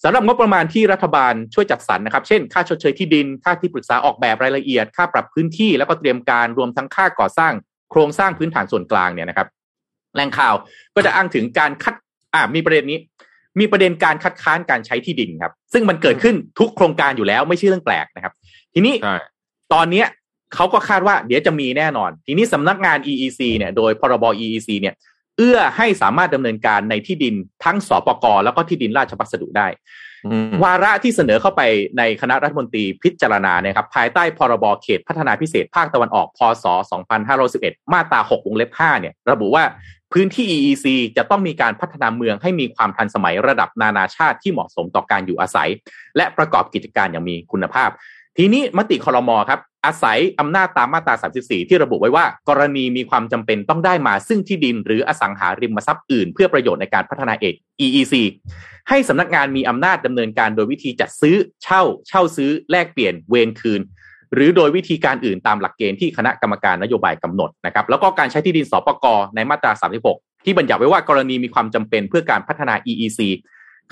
[0.03, 7.53] สำหรับงบประมาณที่รัฐบาลช่วยจัดสรรนะครับ เช่น ค่าชดเชยที่ดิน ค่าที่ปรึกษาออกแบบรายละเอียด ค่าปรับพื้นที่ แล้วก็เตรียมการรวมทั้งค่าก่อสร้าง
[7.91, 9.47] โครงสร้างพื้นฐานส่วนกลางเนี่ยนะครับ
[10.15, 10.55] แหล่งข่าว
[10.95, 11.95] ก็จะอ้างถึงการคัด
[12.33, 12.99] อ่ามีประเด็นนี้
[13.59, 18.33] มีประเด็นการคัดค้านการใช้ที่ดินครับ ซึ่งมันเกิดขึ้นทุกโครงการอยู่แล้วไม่ใช่เรื่องแปลกนะครับ
[18.73, 19.15] ทีนี้ใช่
[19.73, 20.07] ตอนเนี้ย
[20.55, 24.95] เขาก็คาดว่าเดี๋ยวจะมีแน่นอน ทีนี้สำนักงาน EEC เนี่ยโดยพรบ EEC เนี่ย
[25.37, 29.67] เอื้อให้สามารถดำเนินการในที่ดินทั้งสปกแล้วก็ที่ดินราชพัสดุได้
[30.25, 31.61] อืมวาระที่เสนอเข้าไป
[31.97, 36.65] ในคณะรัฐมนตรีพิจารณาเนี่ยครับภายใต้พรบเขตพัฒนาพิเศษภาคตะวันออกพศ
[37.29, 39.63] 2511 มาตรา 6 วงเล็บ 5 เนี่ย ระบุว่า
[40.13, 40.85] พื้นที่ EEC
[41.17, 45.69] จะต้องมีการพัฒนาเมืองให้มีความทันสมัยระดับนานาชาติที่เหมาะสมต่อการอยู่อาศัย
[46.17, 47.89] และประกอบกิจการอย่างมีคุณภาพ
[48.37, 57.55] ทีนี้มติคอรมอครับอาศัยอำนาจตามมาตรา 34 ที่ระบุไว้ว่า กรณีมีความจำเป็นต้องได้มาซึ่งที่ดิน หรืออสังหาริมทรัพย์อื่น เพื่อประโยชน์ในการพัฒนาเอก
[57.85, 58.13] EEC
[58.89, 63.81] ให้สำนักงานมีอำนาจดำเนินการโดยวิธีจัดซื้อ เช่า เช่าซื้อ แลกเปลี่ยน เวรคืน
[64.33, 69.05] หรือโดยวิธีการอื่นตามหลักเกณฑ์ที่คณะกรรมการนโยบายกำหนดนะครับแล้วก็การใช้ที่ดินสปก
[69.35, 69.71] ในมาตรา
[70.07, 73.19] 36 ที่บัญญัติไว้ว่ากรณีมีความจำเป็นเพื่อการพัฒนา EEC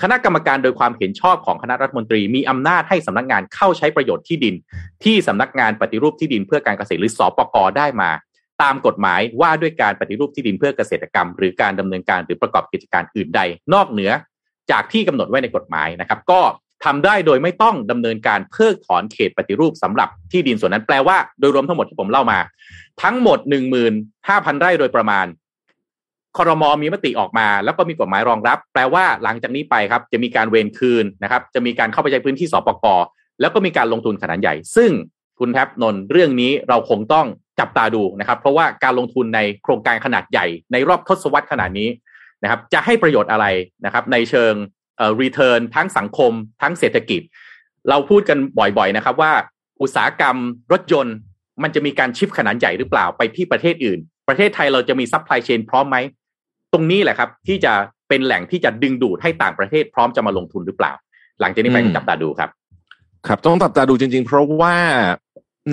[0.02, 4.54] คณะกรรมการโดยความเห็นชอบของคณะรัฐมนตรี มีอำนาจให้สำนักงานเข้าใช้ประโยชน์ที่ดิน
[5.04, 8.10] ที่สำนักงานปฏิรูปที่ดินเพื่อการเกษตรหรือสอปกได้มา
[8.62, 13.40] ตามกฎหมายว่าด้วยการปฏิรูปที่ดินเพื่อเกษตรกรรม หรือการดำเนินการหรือประกอบกิจการอื่นใด
[13.74, 14.10] นอกเหนือ
[14.70, 16.40] จากที่กำหนดไว้ในกฎหมายนะครับ ก็
[16.84, 22.38] ทำได้โดยไม่ต้องดำเนินการเพิกถอนเขตปฏิรูปสำหรับที่ดินส่วนนั้นแปลว่าโดยรวมทั้งหมดที่ผมเล่ามา
[23.02, 23.38] ทั้งหมด
[24.00, 25.26] 15,000ไร่โดยประมาณ
[26.36, 32.86] คอรมอมีมติออกมา แล้วก็มีกฎหมายรองรับ แปลว่าหลังจากนี้ไปครับ จะมีการเวรคืนนะครับ จะมีการเข้าไปใช้พื้นที่สปก
[33.40, 34.90] แล้วก็มีการลงทุนขนาดใหญ่ ซึ่ง
[35.38, 37.26] คุณแทบนนเรื่องนี้เราคงต้อง
[37.60, 41.88] จับตาดูนะครับ เพราะว่าการลงทุนในโครงการขนาดใหญ่ ในรอบทศวรรษขนาดนี้
[42.42, 43.46] นะครับ จะให้ประโยชน์อะไร
[43.84, 44.54] นะครับ ในเชิง
[45.00, 46.32] เอ่อ return ทั้งสังคม
[46.62, 47.20] ทั้งเศรษฐกิจ
[47.88, 49.32] เราพูดกันบ่อยๆนะครับว่า
[49.82, 50.36] อุตสาหกรรม
[50.72, 51.16] รถยนต์
[51.62, 53.98] มันจะมีการ shift ขนาดใหญ่หรือเปล่าไปที่ประเทศอื่น
[54.28, 55.96] ประเทศไทยเราจะมี supply chain พร้อมไหม
[56.72, 57.72] ตรงนี้แหละครับ ที่จะ
[58.08, 60.92] เป็นแหล่งที่จะดึงดูดให้ต่างประเทศพร้อมจะมาลงทุนหรือเปล่า
[61.40, 62.50] หลังจากนี้ไปอืมจับตาดูครับ
[63.26, 64.76] ครับต้องจับตาดูจริง ๆ เพราะว่า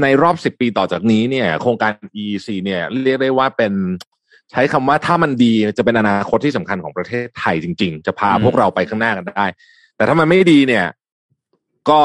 [0.01, 3.73] ในรอบสิบปีต่อจากนี้เนี่ย โครงการ EEC เนี่ยเรียกได้ว่าเป็น
[4.51, 9.45] ใช้คำว่าถ้ามันดีจะเป็นอนาคตที่สำคัญของประเทศไทยจริง ๆ จะพาอืมพวกเราไปข้างหน้ากันได้
[9.97, 10.85] แต่ถ้ามันไม่ดีเนี่ย
[11.89, 11.99] ก็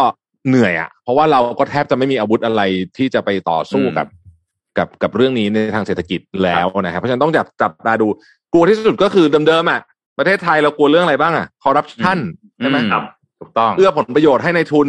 [0.48, 2.62] เหนื่อยอะ่ะ เพราะว่าเราก็แทบจะไม่มีอาวุธอะไร
[2.96, 4.06] ที่จะไปต่อสู้กับ
[4.78, 8.06] กับกับเรื่องนี้ในทางเศรษฐกิจแล้วนะครับเพราะฉะนั้นต้องจับจับตาดู
[8.52, 9.80] กลัวที่สุดก็คือเดิมๆอะ
[10.18, 12.18] ประเทศไทยเรากลัวเรื่องอะไรบ้างอะคอร์รัปชัน
[12.58, 13.02] ใช่ไหมอืครับ
[13.40, 14.88] ถูกต้องเอื้อผลประโยชน์ให้ในทุน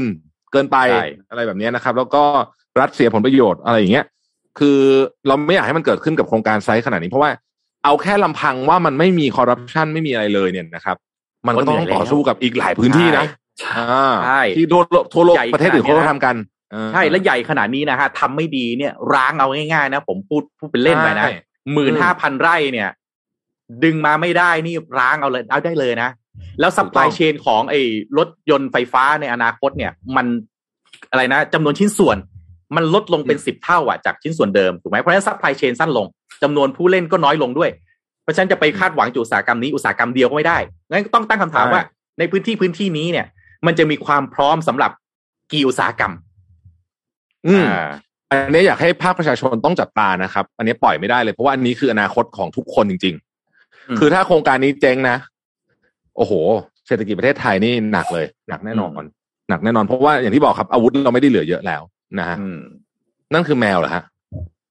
[0.51, 2.23] เกินไปใช่อะไรแบบนี้นะครับ แล้วก็
[2.79, 4.05] รัฐเสียผลประโยชน์อะไรอย่างเงี้ย
[4.59, 4.79] คือ
[5.27, 7.31] เราไม่อยากให้มันเกิดขึ้นกับโครงการไซส์ขนาดนี้ เพราะว่า
[7.83, 10.97] เอาแค่ลำพังว่ามันไม่มีคอร์รัปชันไม่มีอะไรเลยเนี่ยนะครับ
[11.47, 13.25] มันก็ต้องต่อสู้กับอีกหลายพื้นที่นะ
[13.77, 16.35] อ่าใช่ที่ทั่วโลกทั่วโลกใหญ่ประเทศอื่นขนาดเขาเนี้ยก็ทำกัน
[16.71, 21.33] เออใช่และใหญ่ขนาดนี้นะฮะทำไม่ดีเนี่ย ร้างเอาง่ายๆนะผมพูดพูดเป็นเล่นไปนะใช่
[21.73, 22.89] หมื่นห้าพันไร่เนี่ย
[23.83, 26.09] ดึงมาไม่ได้นี่ร้างเอาเลยเอาได้เลยนะ
[26.59, 27.81] แล้ว supply chain ของไอ้
[28.17, 30.25] รถยนต์ไฟฟ้าในอนาคตเนี่ย มัน
[31.09, 32.17] อะไรนะจำนวนชิ้นส่วน
[32.75, 36.05] มันลดลงเป็นสิบเท่าอะจากชิ้นส่วนเดิมถูกไหมเพราะฉะนั้น supply chain สั้นลง
[36.43, 37.69] จำนวนผู้เล่นก็น้อยลงด้วย
[38.23, 40.57] เพราะฉะนั้นจะไปคาดหวังจากอุตสาหกรรมนี้อุตสาหกรรมเดียวก็ไม่ได้
[40.89, 41.81] งั้นก็ต้องตั้งคำถามว่า
[42.19, 43.25] ในพื้นที่พื้นที่นี้เนี่ย
[43.65, 44.91] มันจะมีความพร้อมสำหรับ
[45.51, 46.13] กี่อุตสาหกรรม
[47.47, 47.87] อืมอ่า
[48.29, 53.15] อันนี้อยากให้ภาคประชาชนต้องจับตานะครับ อันนี้ปล่อยไม่ได้เลยเพราะว่าอันนี้คืออนาคตของทุกคนจริง
[53.89, 55.17] อืมๆคือถ้าโครงการนี้เจ๊งนะ
[56.17, 56.33] โอ้โห
[56.87, 59.03] เศรษฐกิจประเทศไทยนี่หนักเลย หนักแน่นอน
[59.49, 61.81] หนักแน่นอนเพราะว่าอย่างที่บอกครับอาวุธเราไม่ได้เหลือเยอะแล้ว
[62.19, 62.59] นะฮะอืม
[63.33, 64.03] นั่นคือแมวเหรอฮะ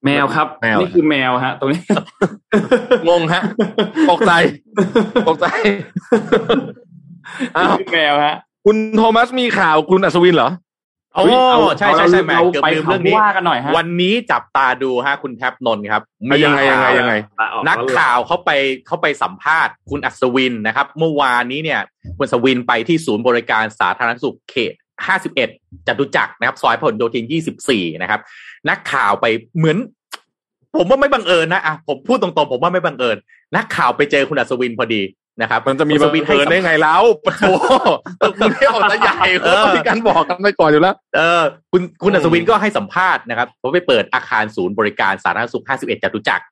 [0.05, 1.81] แมวครับแมวนี่คือแมวฮะ ตรงนี้
[3.09, 3.43] งงฮะ
[4.11, 4.33] ตกใจ
[5.29, 5.47] ตกใจ
[7.57, 10.51] อ้าวนี่คือแมวฮะ คุณโทมัสมีข่าวคุณอัศวินเหรอ
[11.15, 17.15] โอ้เฮ้ยเอาใช่ใช่ใช่แหม่เราเกือบไปลืมเรื่องนี้ข่าวว่ากันหน่อยฮะวันนี้จับตาดูฮะคุณแท็บนนท์ครับเอายังไงยังไงยังไง
[17.69, 18.51] นักข่าวเขาไป
[18.87, 21.81] เขาไปสัมภาษณ์คุณอัศวินนะครับ เมื่อวานนี้เนี่ย
[22.17, 24.75] คุณอัศวินไปที่ศูนย์บริการสาธารณสุขเขต
[25.05, 27.25] 51จตุจักรนะครับ ซอยพหลโยธิน
[27.65, 28.21] 24นะครับ
[28.69, 29.27] นักข่าวไป
[29.57, 29.79] เหมือน
[30.79, 33.17] ผมว่าไม่บังเอิญนะอะผมพูดตรงๆ ผมว่าไม่บังเอิญ
[33.57, 35.03] นักข่าวไปเจอคุณอัศวินพอดี
[35.41, 37.43] นะครับ มันจะมีคุณบัอัศงเอิญได้ไงแล้วปะโถ
[38.39, 41.43] คุณไม่ออกจะใหญ่เออก็มีการบอกกันไปก่อนอยู่แล้วเออ
[41.73, 46.45] คุณคุณอืมอัศวินก็ให้สัมภาษณ์นะครับเขาไปเปิดอาคารศูนย์บริการสาธารณสุข51จตุจักร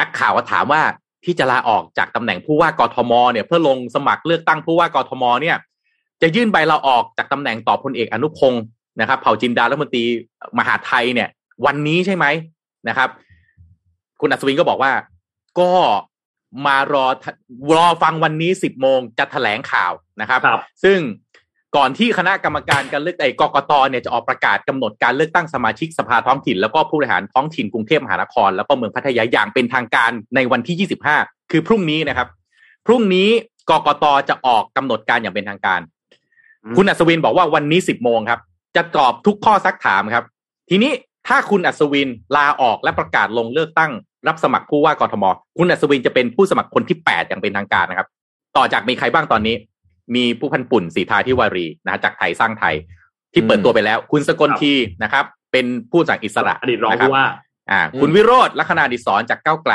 [0.00, 0.82] นักข่าวก็ถามว่า
[1.24, 5.56] ที่จะลาออกจากตำแหน่งผู้ว่ากทมเนี่ย เพื่อลงสมัครเลือกตั้งผู้ว่ากทมเนี่ย
[6.22, 8.62] จะยื่นใบลาออกจากตำแหน่งต่อพลเอกอนุพงศ์
[9.00, 10.04] นะครับเผ่าจินดารัฐมนตรี
[10.58, 11.28] มหาดไทยเนี่ย
[11.66, 12.26] วันนี้ใช่ไหม
[12.88, 13.08] นะครับ
[14.20, 14.92] คุณอัศวินก็บอกว่า
[15.60, 15.70] ก็
[16.66, 17.06] มารอ
[17.76, 20.98] รอฟังวันนี้สิบโมงจะแถลงข่าวนะครับครับซึ่ง
[21.76, 32.28] ก่อนที่คณะกรรมการการเลือกไอ้กกตเนี่ยจะออกประกาศกำหนดการเลือกตั้งสมาชิกสภาท้องถิ่น แล้วก็ผู้บริหารท้องถิ่นกรุงเทพมหานคร แล้วก็เมืองพัทยาอย่างเป็นทางการในวันที่ 25 คือพรุ่งนี้นะครับ
[32.86, 33.28] พรุ่งนี้
[33.70, 36.01] กกตจะออกกำหนดการอย่างเป็นทางการอืม
[36.76, 38.40] คุณอัศวินบอกว่าวันนี้สิบโมงครับ
[38.76, 40.24] จะตอบทุกข้อซักถามครับ
[40.70, 40.92] ทีนี้
[41.28, 43.92] ถ้าคุณอัศวินลาออกและประกาศลงเลือกตั้ง
[44.28, 45.24] รับสมัครผู้ว่ากทม
[45.58, 48.08] คุณอัศวินจะเป็นผู้สมัครคนที่แปดอย่างเป็นทางการนะครับ
[48.56, 49.54] ต่อจากมีใครบ้างตอนนี้
[50.14, 52.74] มีผู้พันปุ่นสีทาทิวารีนะฮะจากไทยสร้างไทย
[53.32, 57.26] ที่เปิดตัวไปแล้ว คุณสกลทีนะครับ เป็นผู้สั่งอิสระอดีตรองนะครับผู้ว่า
[57.70, 59.72] อ่าอืมคุณวิโรธลัคนาดิศรจากก้าวไกล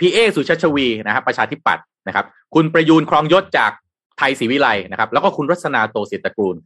[0.00, 3.70] พี่เอสุชาชวีนะครับประชาธิปัตย์นะครับ คุณประยูนครองยศจาก
[4.18, 6.56] ไทยศรีวิไลนะครับ แล้วก็คุณรัศนาโตศิตรกูล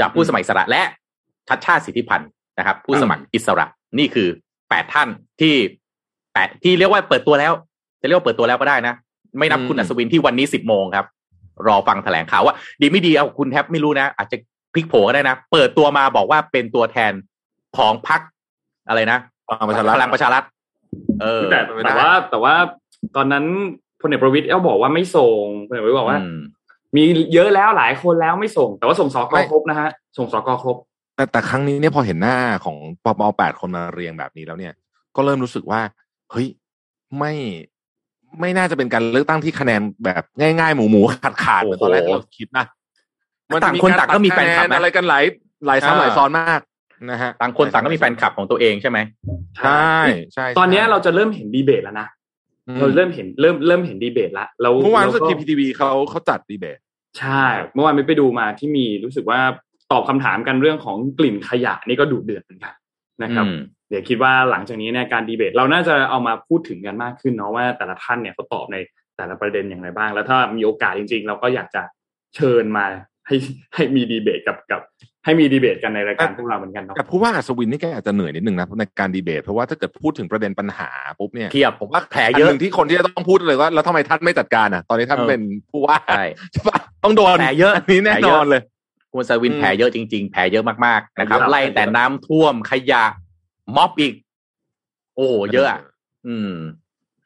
[0.00, 0.82] จากผู้สมัครอิสระและ
[1.48, 3.66] ชัดชาติสิทธิพันธ์นะครับ ผู้สมัครอิสระ
[3.98, 4.28] นี่คือ
[4.68, 5.08] แปดท่าน
[5.40, 5.54] ที่
[6.32, 7.52] แปดที่เรียกว่าเปิดตัวแล้ว
[8.00, 8.94] จะเรียกว่าเปิดตัวแล้วก็ได้นะ
[9.38, 11.06] ไม่นับคุณอืมอัศวินที่วันนี้สิบโมงครับ
[11.66, 14.36] รอฟังแถลงข่าวว่า ดีไม่ดีเอาคุณแทบไม่รู้นะ อาจจะ
[14.72, 17.12] พลิกโผก็ได้นะ เปิดตัวมาบอกว่าเป็นตัวแทน
[17.76, 18.20] ของพรรค
[18.88, 20.44] อะไรนะพลังประชารัฐพลังประชารัฐ
[21.22, 22.54] เออแต่ไม่ได้แต่ว่า แต่ว่า
[23.16, 23.44] ตอนนั้น
[24.00, 26.28] พลเอกประวิตยเอ้าบอกว่าไม่ส่งพลเอกประวิตยบอกว่าอื
[26.94, 29.88] มมีเยอะแล้วหลายคนแล้วไม่ส่ง แต่ว่าส่งสกไม่ครบนะฮะ
[30.18, 30.76] ส่งสกครบ
[31.16, 34.72] แต่แต่ครั้งนี้เนี่ยพอเห็นหน้าของปปแปดคนมาเรียงแบบนี้แล้วเนี่ย
[35.16, 35.80] ก็เริ่มรู้สึกว่า
[36.30, 36.46] เฮ้ย
[37.18, 37.32] ไม่
[38.40, 42.64] ไม่น่าจะเป็นการเลือกตั้งที่คะแนนแบบง่ายๆ หมูหมูขาดขาดๆเหมือนตอนแรกที่เราคิดนะ
[43.64, 45.24] ต่างคนต่างก็มีแฟนคลับนะอะไรกันหลาย
[45.66, 46.60] หลายอ่าซ้ำหลายซ้อนมาก
[47.10, 48.98] นะฮะต่างคนต่างก็มีแฟนคลับของตัวเองใช่ไหม
[49.58, 49.96] ใช่
[50.34, 52.21] ใช่ ตอนเนี้ยเราจะเริ่มเห็นดีเบตแล้วนะอืม
[52.78, 56.78] เราเริ่มเห็นเริ่มเริ่มเห็นดีเบตแล้วเราเมื่อวานรู้สึกแล้ทีพีทีวีเขาเขาจัดดีเบต
[57.18, 57.44] ใช่
[57.74, 59.40] เมื่อวานไม่ไปดูมาที่มีรู้สึกว่า
[59.92, 62.74] ตอบคำถามกันเรื่องของกลิ่นขยะนี่ก็ดุเดือดเหมือนกัน
[63.22, 63.58] นะครับอืม
[63.88, 68.76] เดี๋ยวคิดว่าหลังจากนี้เนี่ยการดีเบต เราน่าจะเอามาพูดถึงกันมากขึ้นเนาะว่าแต่ละท่านเนี่ยเขาตอบใน
[69.16, 71.82] แต่ละประเด็นอย่างไรบ้าง แล้วถ้ามีโอกาสจริง ๆ เราก็อยากจะ
[72.36, 72.84] เชิญมา
[73.26, 73.36] ให้
[73.74, 74.80] ให้มีดีเบตกับกับ
[75.24, 88.62] ให้มีดีเบตกันในรายการพวกเราเหมือนกันเนาะแต่ผู้ว่าอัศวินนี่แกอาจจะเหนื่อยนิดนึงนะในการดีเบต เพราะว่าถ้าเกิดพูดถึงประเด็นปัญหาปุ๊บเนี่ยเทียบผมว่าแผลอันเยอะหนึ่งที่คนที่จะต้องพูดเลยว่าแล้วทำไมท่านไม่จัดการอะ ตอนนี้ท่านเออเป็นผู้ว่าใช่ใช่ปะต้องโดนแผลเยอะนนี้แน่นอนเลย
[89.12, 93.04] คุณสวินอืมแผลเยอะจริง ๆ แผลเยอะมากๆนะครับแผลเยอะไล่แต่น้ำท่วมขยะ
[93.76, 94.14] ม็อบอีก
[95.16, 95.80] โอ้เยอะอะ
[96.28, 96.52] อืม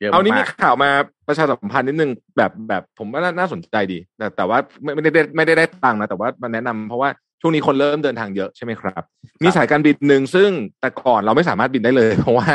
[0.00, 0.90] เยอะเอานี้มีมากข่าวมา
[1.28, 7.08] ประชาสัมพันธ์นิดนึงแบบแบบผมว่าน่าน่าสนใจดี แต่แต่ว่าไม่ไม่ได้ไม่ได้ได้ตังค์นะแต่ว่ามาแนะนำเพราะว่า
[7.40, 9.02] ช่วงนี้คนเริ่มเดินทางเยอะใช่ไหมครับ
[9.42, 12.48] มีสายการบินหนึ่งซึ่งแต่ก่อนเราไม่สามารถบินได้เลย เพราะว่า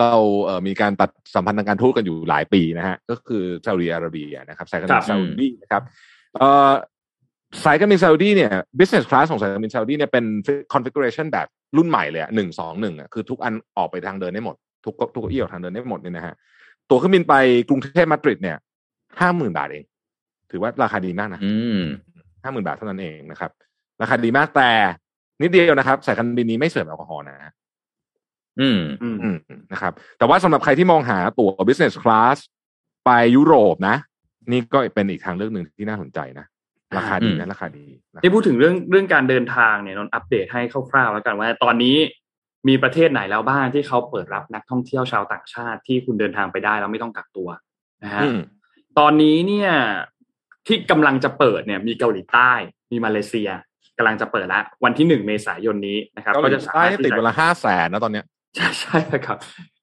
[0.00, 0.12] เรา
[0.44, 5.82] เอ่อมีการตัดสัมพันธ์ทางการทูตกันอยู่หลายปีนะฮะก็คือซาอุดิอาระเบียนะครับสายการบินซาอุดีนะครับ
[6.38, 6.72] เอ่อ
[7.64, 10.24] สายการบินซาอุดีเนี่ย business class ของสายการบินซาอุดีเนี่ยเป็น
[10.72, 16.34] configuration แบบรุ่นใหม่เลยอะหนึ่งสองหนึ่งอะคือทุกอันออกไปทางเดินได้หมด ทุกทุกเก้าอี้ออกทางเดินได้หมดเนี่ยนะฮะ
[16.90, 17.34] ตั๋วเครื่องบินไป
[17.68, 18.56] กรุงเทพมาดริดเนี่ย
[19.20, 19.84] ห้าหมื่นบาทเอง
[20.50, 21.80] ถือว่าราคาดีมากนะอืม
[22.42, 23.50] ห้าหมื่นบาทเท่านั้นเองนะครับ
[24.02, 24.70] ราคาดีมากแต่
[25.42, 27.52] นิดเดียวนะครับสายการบินนี้ไม่เสิร์ฟแอลกอฮอล์นะฮะ
[28.60, 29.36] อืมอืมอืม
[29.72, 32.36] นะครับ แต่ว่าสำหรับใครที่มองหาตั๋ว business class
[33.04, 33.96] ไปยุโรปนะ
[34.52, 36.46] นี่ก็เป็นอีกทางเลือกหนึ่งที่น่าสนใจนะ
[36.96, 41.96] ราคาดีนะราคาดีนะที่พูดถึงเรื่องเรื่องการเดินทางเนี่ยนนท์อัปเดตให้คร่าวๆแล้วกันว่า ตอนนี้
[42.68, 47.48] มีประเทศไหนแล้วบ้างที่เขาเปิดรับนักท่องเที่ยวชาวต่างชาติที่คุณเดินทางไปได้แล้วไม่ต้องกักตัว
[48.04, 48.38] นะฮะอืม
[48.98, 49.70] ตอนนี้เนี่ย
[50.66, 52.52] ที่กำลังจะเปิดเนี่ย มีเกาหลีใต้
[52.92, 53.50] มีมาเลเซีย
[53.98, 58.24] กำลังจะเปิดละวันที่หนึ่งเมษายนนี้นะครับเกาหก็ลีจะสาใต้มารถติดที่เวจะลาห้าแสนนะตอนเนี้ย
[58.56, 59.38] ใช่ใช่ครับ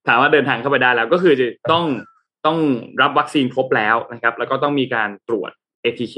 [0.08, 1.86] ถามว่าเดินทางเข้าไปได้แล้วก็คือจะต้อง
[2.46, 2.58] ต้อง
[3.02, 5.52] รับวัคซีนครบแล้วนะครับ แล้วก็ต้องมีการตรวจ
[5.84, 6.18] ATK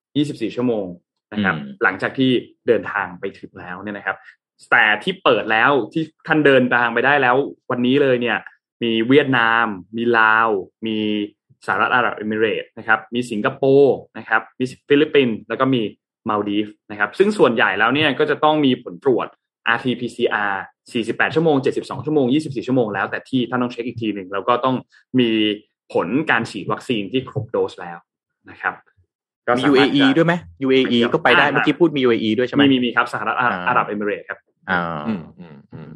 [0.00, 0.86] 24 ชั่วโมง
[1.32, 2.30] นะครับอืมหลังจากที่
[2.68, 4.16] เดินทางไปถึงแล้วเนี่ยนะครับ
[4.70, 7.36] แต่ที่เปิดแล้วที่ท่านเดินทางไปได้แล้ว
[7.70, 8.38] วันนี้เลยเนี่ย
[8.82, 9.66] มีเวียดนาม
[9.96, 10.48] มีลาว
[10.86, 10.98] มี
[11.66, 15.82] สหรัฐอาหรับเอมิเรตส์นะครับ มีสิงคโปร์นะครับ มีฟิลิปปินส์แล้วก็มี
[16.30, 19.26] มาลดีฟนะครับซึ่งส่วนใหญ่แล้วเนี่ยก็จะต้องมีผลตรวจ
[19.76, 20.54] RT-PCR
[20.92, 24.76] 48 ชั่วโมง 72 ชั่วโมง 24 ชั่วโมงแล้วแต่ที่ท่านต้องเช็คอีกทีหนึ่งแล้วก็ต้อง
[25.20, 25.30] มี
[25.92, 27.98] ผลการฉีดวัคซีนที่ครบโดสแล้ว
[28.50, 28.74] นะครับ
[29.46, 30.34] ก็มีสามารถ UAE จะด้วยไหม
[30.66, 34.38] UAE ก็ไปได้อ่าเมื่อกี้พูดมี UAE ด้วยใช่ไหมมีมีมีครับสหรัฐอาหรับอ่าอาหรับเอมิเรตส์ครับ
[34.70, 35.90] อ่าอืมอืมอืม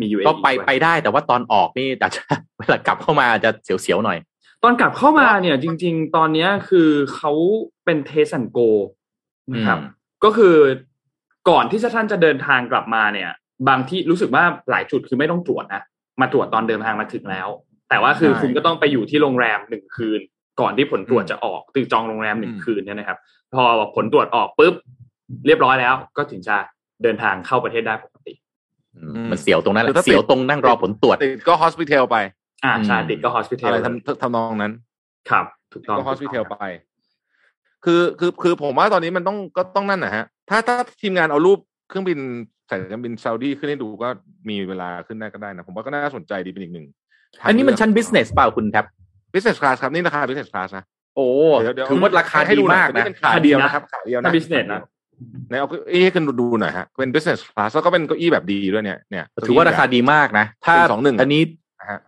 [0.00, 2.22] มี UAE ก็ไปด้วยไปได้แต่ว่าตอนออกนี่อาจจะ
[2.58, 4.18] เวลากลับเข้ามาอาจจะเสียวๆหน่อย
[4.62, 7.32] ตอนกลับเข้ามาเนี่ยจริง ๆ ตอนเนี้ยคือเขา
[7.84, 8.58] เป็นเทสันโก
[9.52, 9.90] นะครับอืม
[10.24, 10.56] ก็คือ
[11.50, 13.30] ก่อนที่ท่านจะเดินทางกลับมาเนี่ย
[13.68, 15.82] บางที่รู้สึกว่าหลายจุดคือไม่ต้องตรวจนะ
[16.20, 17.48] มาตรวจตอนเดินทางมาถึงแล้ว
[17.90, 20.20] แต่ว่าคือใช่คุณก็ต้องไปอยู่ที่โรงแรมหนึ่งคืน
[20.60, 23.18] ก่อนที่ผลตรวจอืมจะออกตือจองโรงแรมหนึ่งอืมคืนเนี่ยนะครับ
[23.54, 23.64] พอ
[23.94, 24.74] ผลตรวจออกปุ๊บ
[25.46, 26.56] เรียบร้อยแล้ว ก็ถึงจะ
[27.02, 28.32] เดินทางเข้าประเทศได้ปกติ
[28.96, 32.16] อืมมันเสียวตรงนั้นแหคือละถ้าติดเสียวตรงนั่งรอผลตรวจติดก็ hospital ไป
[32.64, 34.72] อ่าใช่อืมติดก็ hospital อะไรทำทำนองนั้น
[35.30, 36.64] ครับ ถูกต้องก็ถูก hospital ต้องไป
[37.84, 41.58] คือคือคือผมว่าตอนนี้มันต้องก็ต้องนั่นนะฮะ ถ้าถ้าทีมงานเอารูป
[41.88, 42.18] เครื่องบิน
[42.70, 44.08] สายการบินซาอุดีขึ้นให้ดูก็
[44.48, 46.86] มีเวลาขึ้นได้ก็ได้นะ ผมว่าก็น่าสนใจดีเป็นอีกหนึ่ง
[47.40, 48.84] ทางอันนี้มันชั้นเลือก business เปล่าคุณแท็บ
[49.34, 50.84] business class ครับนี่ราคา business class นะ
[51.16, 51.26] โอ้
[51.60, 54.80] เดี๋ยวเดี๋ยวถือว่าราคาดีมากนี่นะเป็นขาเดียวนะครับขาเดียวนะถ้า business นะ
[55.50, 61.42] ในเอาเก้าอี้ให้คุณดูหน่อยฮะเป็น business class แล้วก็เป็นเก้าอี้แบบดีด้วยเนี่ยเนี่ยถือว่าราคาดีมากนะ ถ้าสองหนึ่งอันนี้
[61.80, 61.98] นะฮะ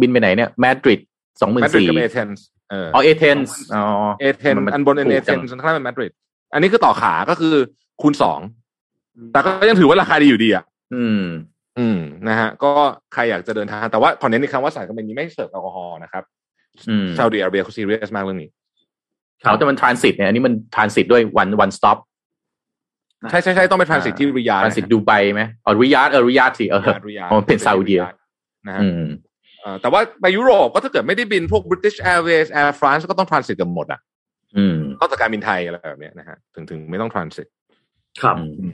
[0.00, 1.00] บินไปไหนเนี่ยมาดริด
[1.40, 1.94] สองหมื่นมาดริดสี่กับ
[2.72, 6.12] เอเธนส์เอออ๋อเอเธนส์อ๋อเอเธนมันอันบนเอถูกเธจันงส์ข้างล่างเป็นมาดริด
[6.52, 7.54] อันนี้คือต่อขาก็คือ
[8.02, 8.40] คูณสอง
[9.32, 10.64] แต่ก็ยังถือว่าราคาดีอยู่ดีอะ
[10.94, 11.24] อืม
[11.78, 11.98] อืม
[12.28, 12.70] นะฮะ ก็
[13.12, 16.24] ใครอยากจะเดินทาง แต่ว่าขอเน้นอีกครั้งว่าสายการบินนี้ไม่เสิร์ฟแอลกอฮอล์นะครับ
[16.88, 18.50] อืมซาอุดิอาระเบียเขาซีเรียสมากเรื่องนี้
[19.40, 21.98] เขาแต่มันทรานสิตเนี่ยอันนี้มันทรานสิตด้วยวันวันสต็อป
[23.30, 27.96] ใช่ใช่ใช่ต้องไปทรานสิตที่ริยาทรานสิตดูไบไหมอ๋อริยาดเออริยาดสิเออริยาอ๋อเป็นซาอุดิ
[28.66, 29.08] นะฮะอืมเอ่อ
[29.80, 34.00] แต่ว่าไปยุโรปก็ถ้าเกิดไม่ได้บินพวก British Airways Air France ก็ต้องทรานสิตกันหมดอะ
[34.56, 37.46] อืมนอกจากการบินไทยอะไรแบบเนี้ยนะฮะถึงถึงไม่ต้องทรานสิต
[38.22, 38.72] ครับอืม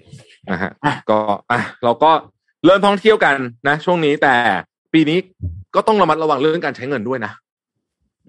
[0.50, 1.18] นะฮะอะก็
[1.50, 2.10] อะเราก็
[2.66, 3.36] เริ่มท่องเที่ยวกัน
[3.68, 4.34] นะ ช่วงนี้แต่
[4.92, 5.18] ปีนี้
[5.74, 7.32] ก็ต้องระมัดระวังเรื่องการใช้เงินด้วยนะ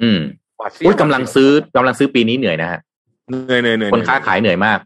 [0.01, 0.19] อืม
[0.57, 2.79] หวาดเสียวอุ้ยกำลังซื้อกำลังซื้อปีนี้เหนื่อยนะฮะ
[3.29, 4.79] เหนื่อยเหนื่อยเหนื่อยคนค้าขายเหนื่อยมาก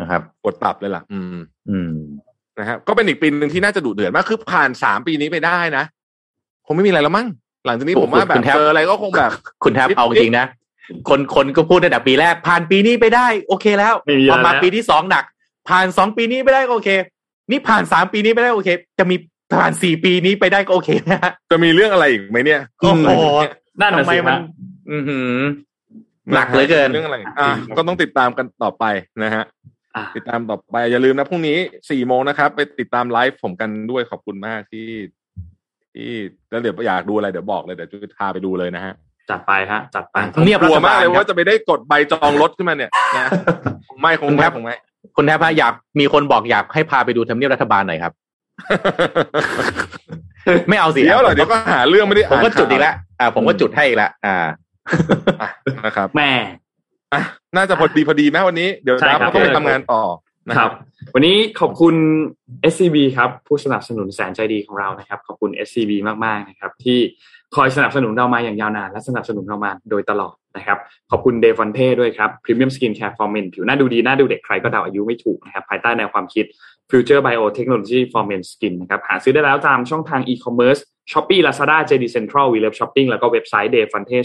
[0.00, 1.38] นะครับกดตับเลยล่ะ อืม
[1.70, 1.92] อืม
[2.58, 5.84] นะฮะก็เป็นอีกปีหนึ่งที่น่าจะดุเดือดมากคือผ่านสามปีนี้ไปได้นะ
[6.68, 7.26] คงไม่มีอะไรแล้วมั้ง
[7.66, 9.32] หลังจากนี้ผมว่าแบคุบณแทบเจออะไรก็คงแบบ
[9.64, 10.46] คุณแทบนิดเอาจริงนะ
[11.08, 15.24] คนคนก็พูดตั้งแต่ปีแรก ผ่านปีนี้ไปได้ โอเคแล้วไม่มีพออะไรมาแล้วปีที่สองหนัก
[15.68, 16.90] ผ่านสองปีนี้ไปได้ก็โอเค
[17.50, 19.16] นี่ผ่านสามปีนี้ไปได้โอเค จะมี
[19.54, 23.10] ผ่านสี่ปีนี้ไปได้ก็โอเคนะฮะจะมีเรื่องอะไรอีกไหมเนี่ยโอ้โห
[23.80, 24.40] นั่นน่ะทำไมสิมันฮะ
[24.90, 25.32] อือหือ
[26.34, 28.84] หนักเหลือเกินเรื่องอะไรอะก็ต้องติดตามกันต่อไป
[29.22, 29.44] นะฮะ
[29.96, 31.58] อะติดตามต่อไปอย่าลืมนะพรุ่งนี้
[31.90, 34.86] สี่โมงนะครับ ไปติดตามไลฟ์ผมกันด้วยขอบคุณมากที่
[35.94, 36.10] ที่
[36.50, 38.94] แล้วเดี๋ยวอยากดูอะไรเดี๋ยวบอกเลยเดี๋ยวจะพาไปดูเลยนะฮะ
[39.30, 43.30] จัดไปฮะจัดไปทำเนียบกลัวรัฐบาลมากเลยครับว่าจะไปได้กดใบจองรถขึ้นมาเนี่ยนะ
[43.88, 44.76] คงไม่คงคไม่รับคงไม่
[45.16, 48.12] คุณแทบพะอยากมีคนบอกอยากให้พาไปดูทำเนียบรัฐบาลหน่อยครับ
[50.68, 54.36] ไม่เอาสิเดี๋ยวเหรอเดี๋ยวก็หาเรื่องไม่ได้ผมอ่านก็จุดอีกแล้วอ่า ผมก็จุดให้อีกแล้วอ่า
[55.40, 55.48] อะ
[55.84, 56.30] นะครับแม่
[57.14, 57.22] อะ
[57.56, 60.02] น่าจะพอดีพอดีไหมวันนี้ เดี๋ยวใช่ดับครับก็ต้องไปทำงานต่อ
[60.48, 60.72] นะครับ
[61.14, 61.94] วันนี้ขอบคุณ
[62.72, 65.92] SCB ครับผู้สนับสนุนแสนใจดีของเรานะครับ ขอบคุณ SCB
[66.24, 66.98] มากๆนะครับ ที่
[67.56, 70.78] คอยสนับสนุนเรามาอย่างยาวนาน และสนับสนุนเรามาโดยตลอดนะครับ
[71.10, 76.44] ขอบคุณเดฟอนเท่ด้วยครับ Premium Skin Care for Men ผิวหน้าดูดีหน้าดูเด็กใครก็เดาอายุไม่ถูกนะครับภายใต้แนวความคิด
[76.90, 80.80] Future Biotechnology for Men Skin นะครับหาซื้อได้แล้วตามช่องทาง e-commerce
[81.10, 84.18] Shopee Lazada JD Central We Love Shopping แล้วก็เว็บไซต์ d e f o n t e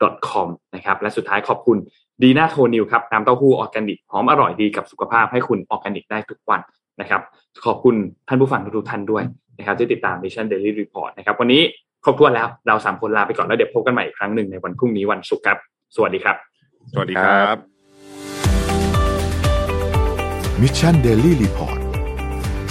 [0.00, 1.78] 296 com นะครับและสุดท้ายขอบคุณ
[2.22, 6.60] ดีน่าโทนิวครับน้ำเต้าหู้ออร์แกนิกหอมอร่อยดีกับสุขภาพให้คุณออร์แกนิกได้ทุกวัน
[7.00, 7.20] นะครับ
[7.66, 7.94] ขอบคุณ
[8.28, 9.24] ท่านผู้ฟังทุกๆท่านด้วย
[9.58, 11.62] นะครับที่ติดตาม Mission Daily Report นะครับ วันนี้
[12.04, 15.58] ครบถ้วนแล้วเราสามคนลาไปก่อนแล้วเดี๋ยวพบกันใหม่อีกครั้งหนึ่งในวันพรุ่งนี้วันศุกร์ครับ
[15.96, 16.36] สวัสดีครับ
[16.92, 17.56] สวัสดีครับ
[20.62, 21.78] Mission Daily Report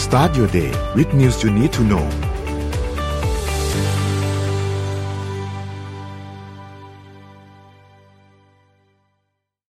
[0.06, 2.25] start your day with news you need to know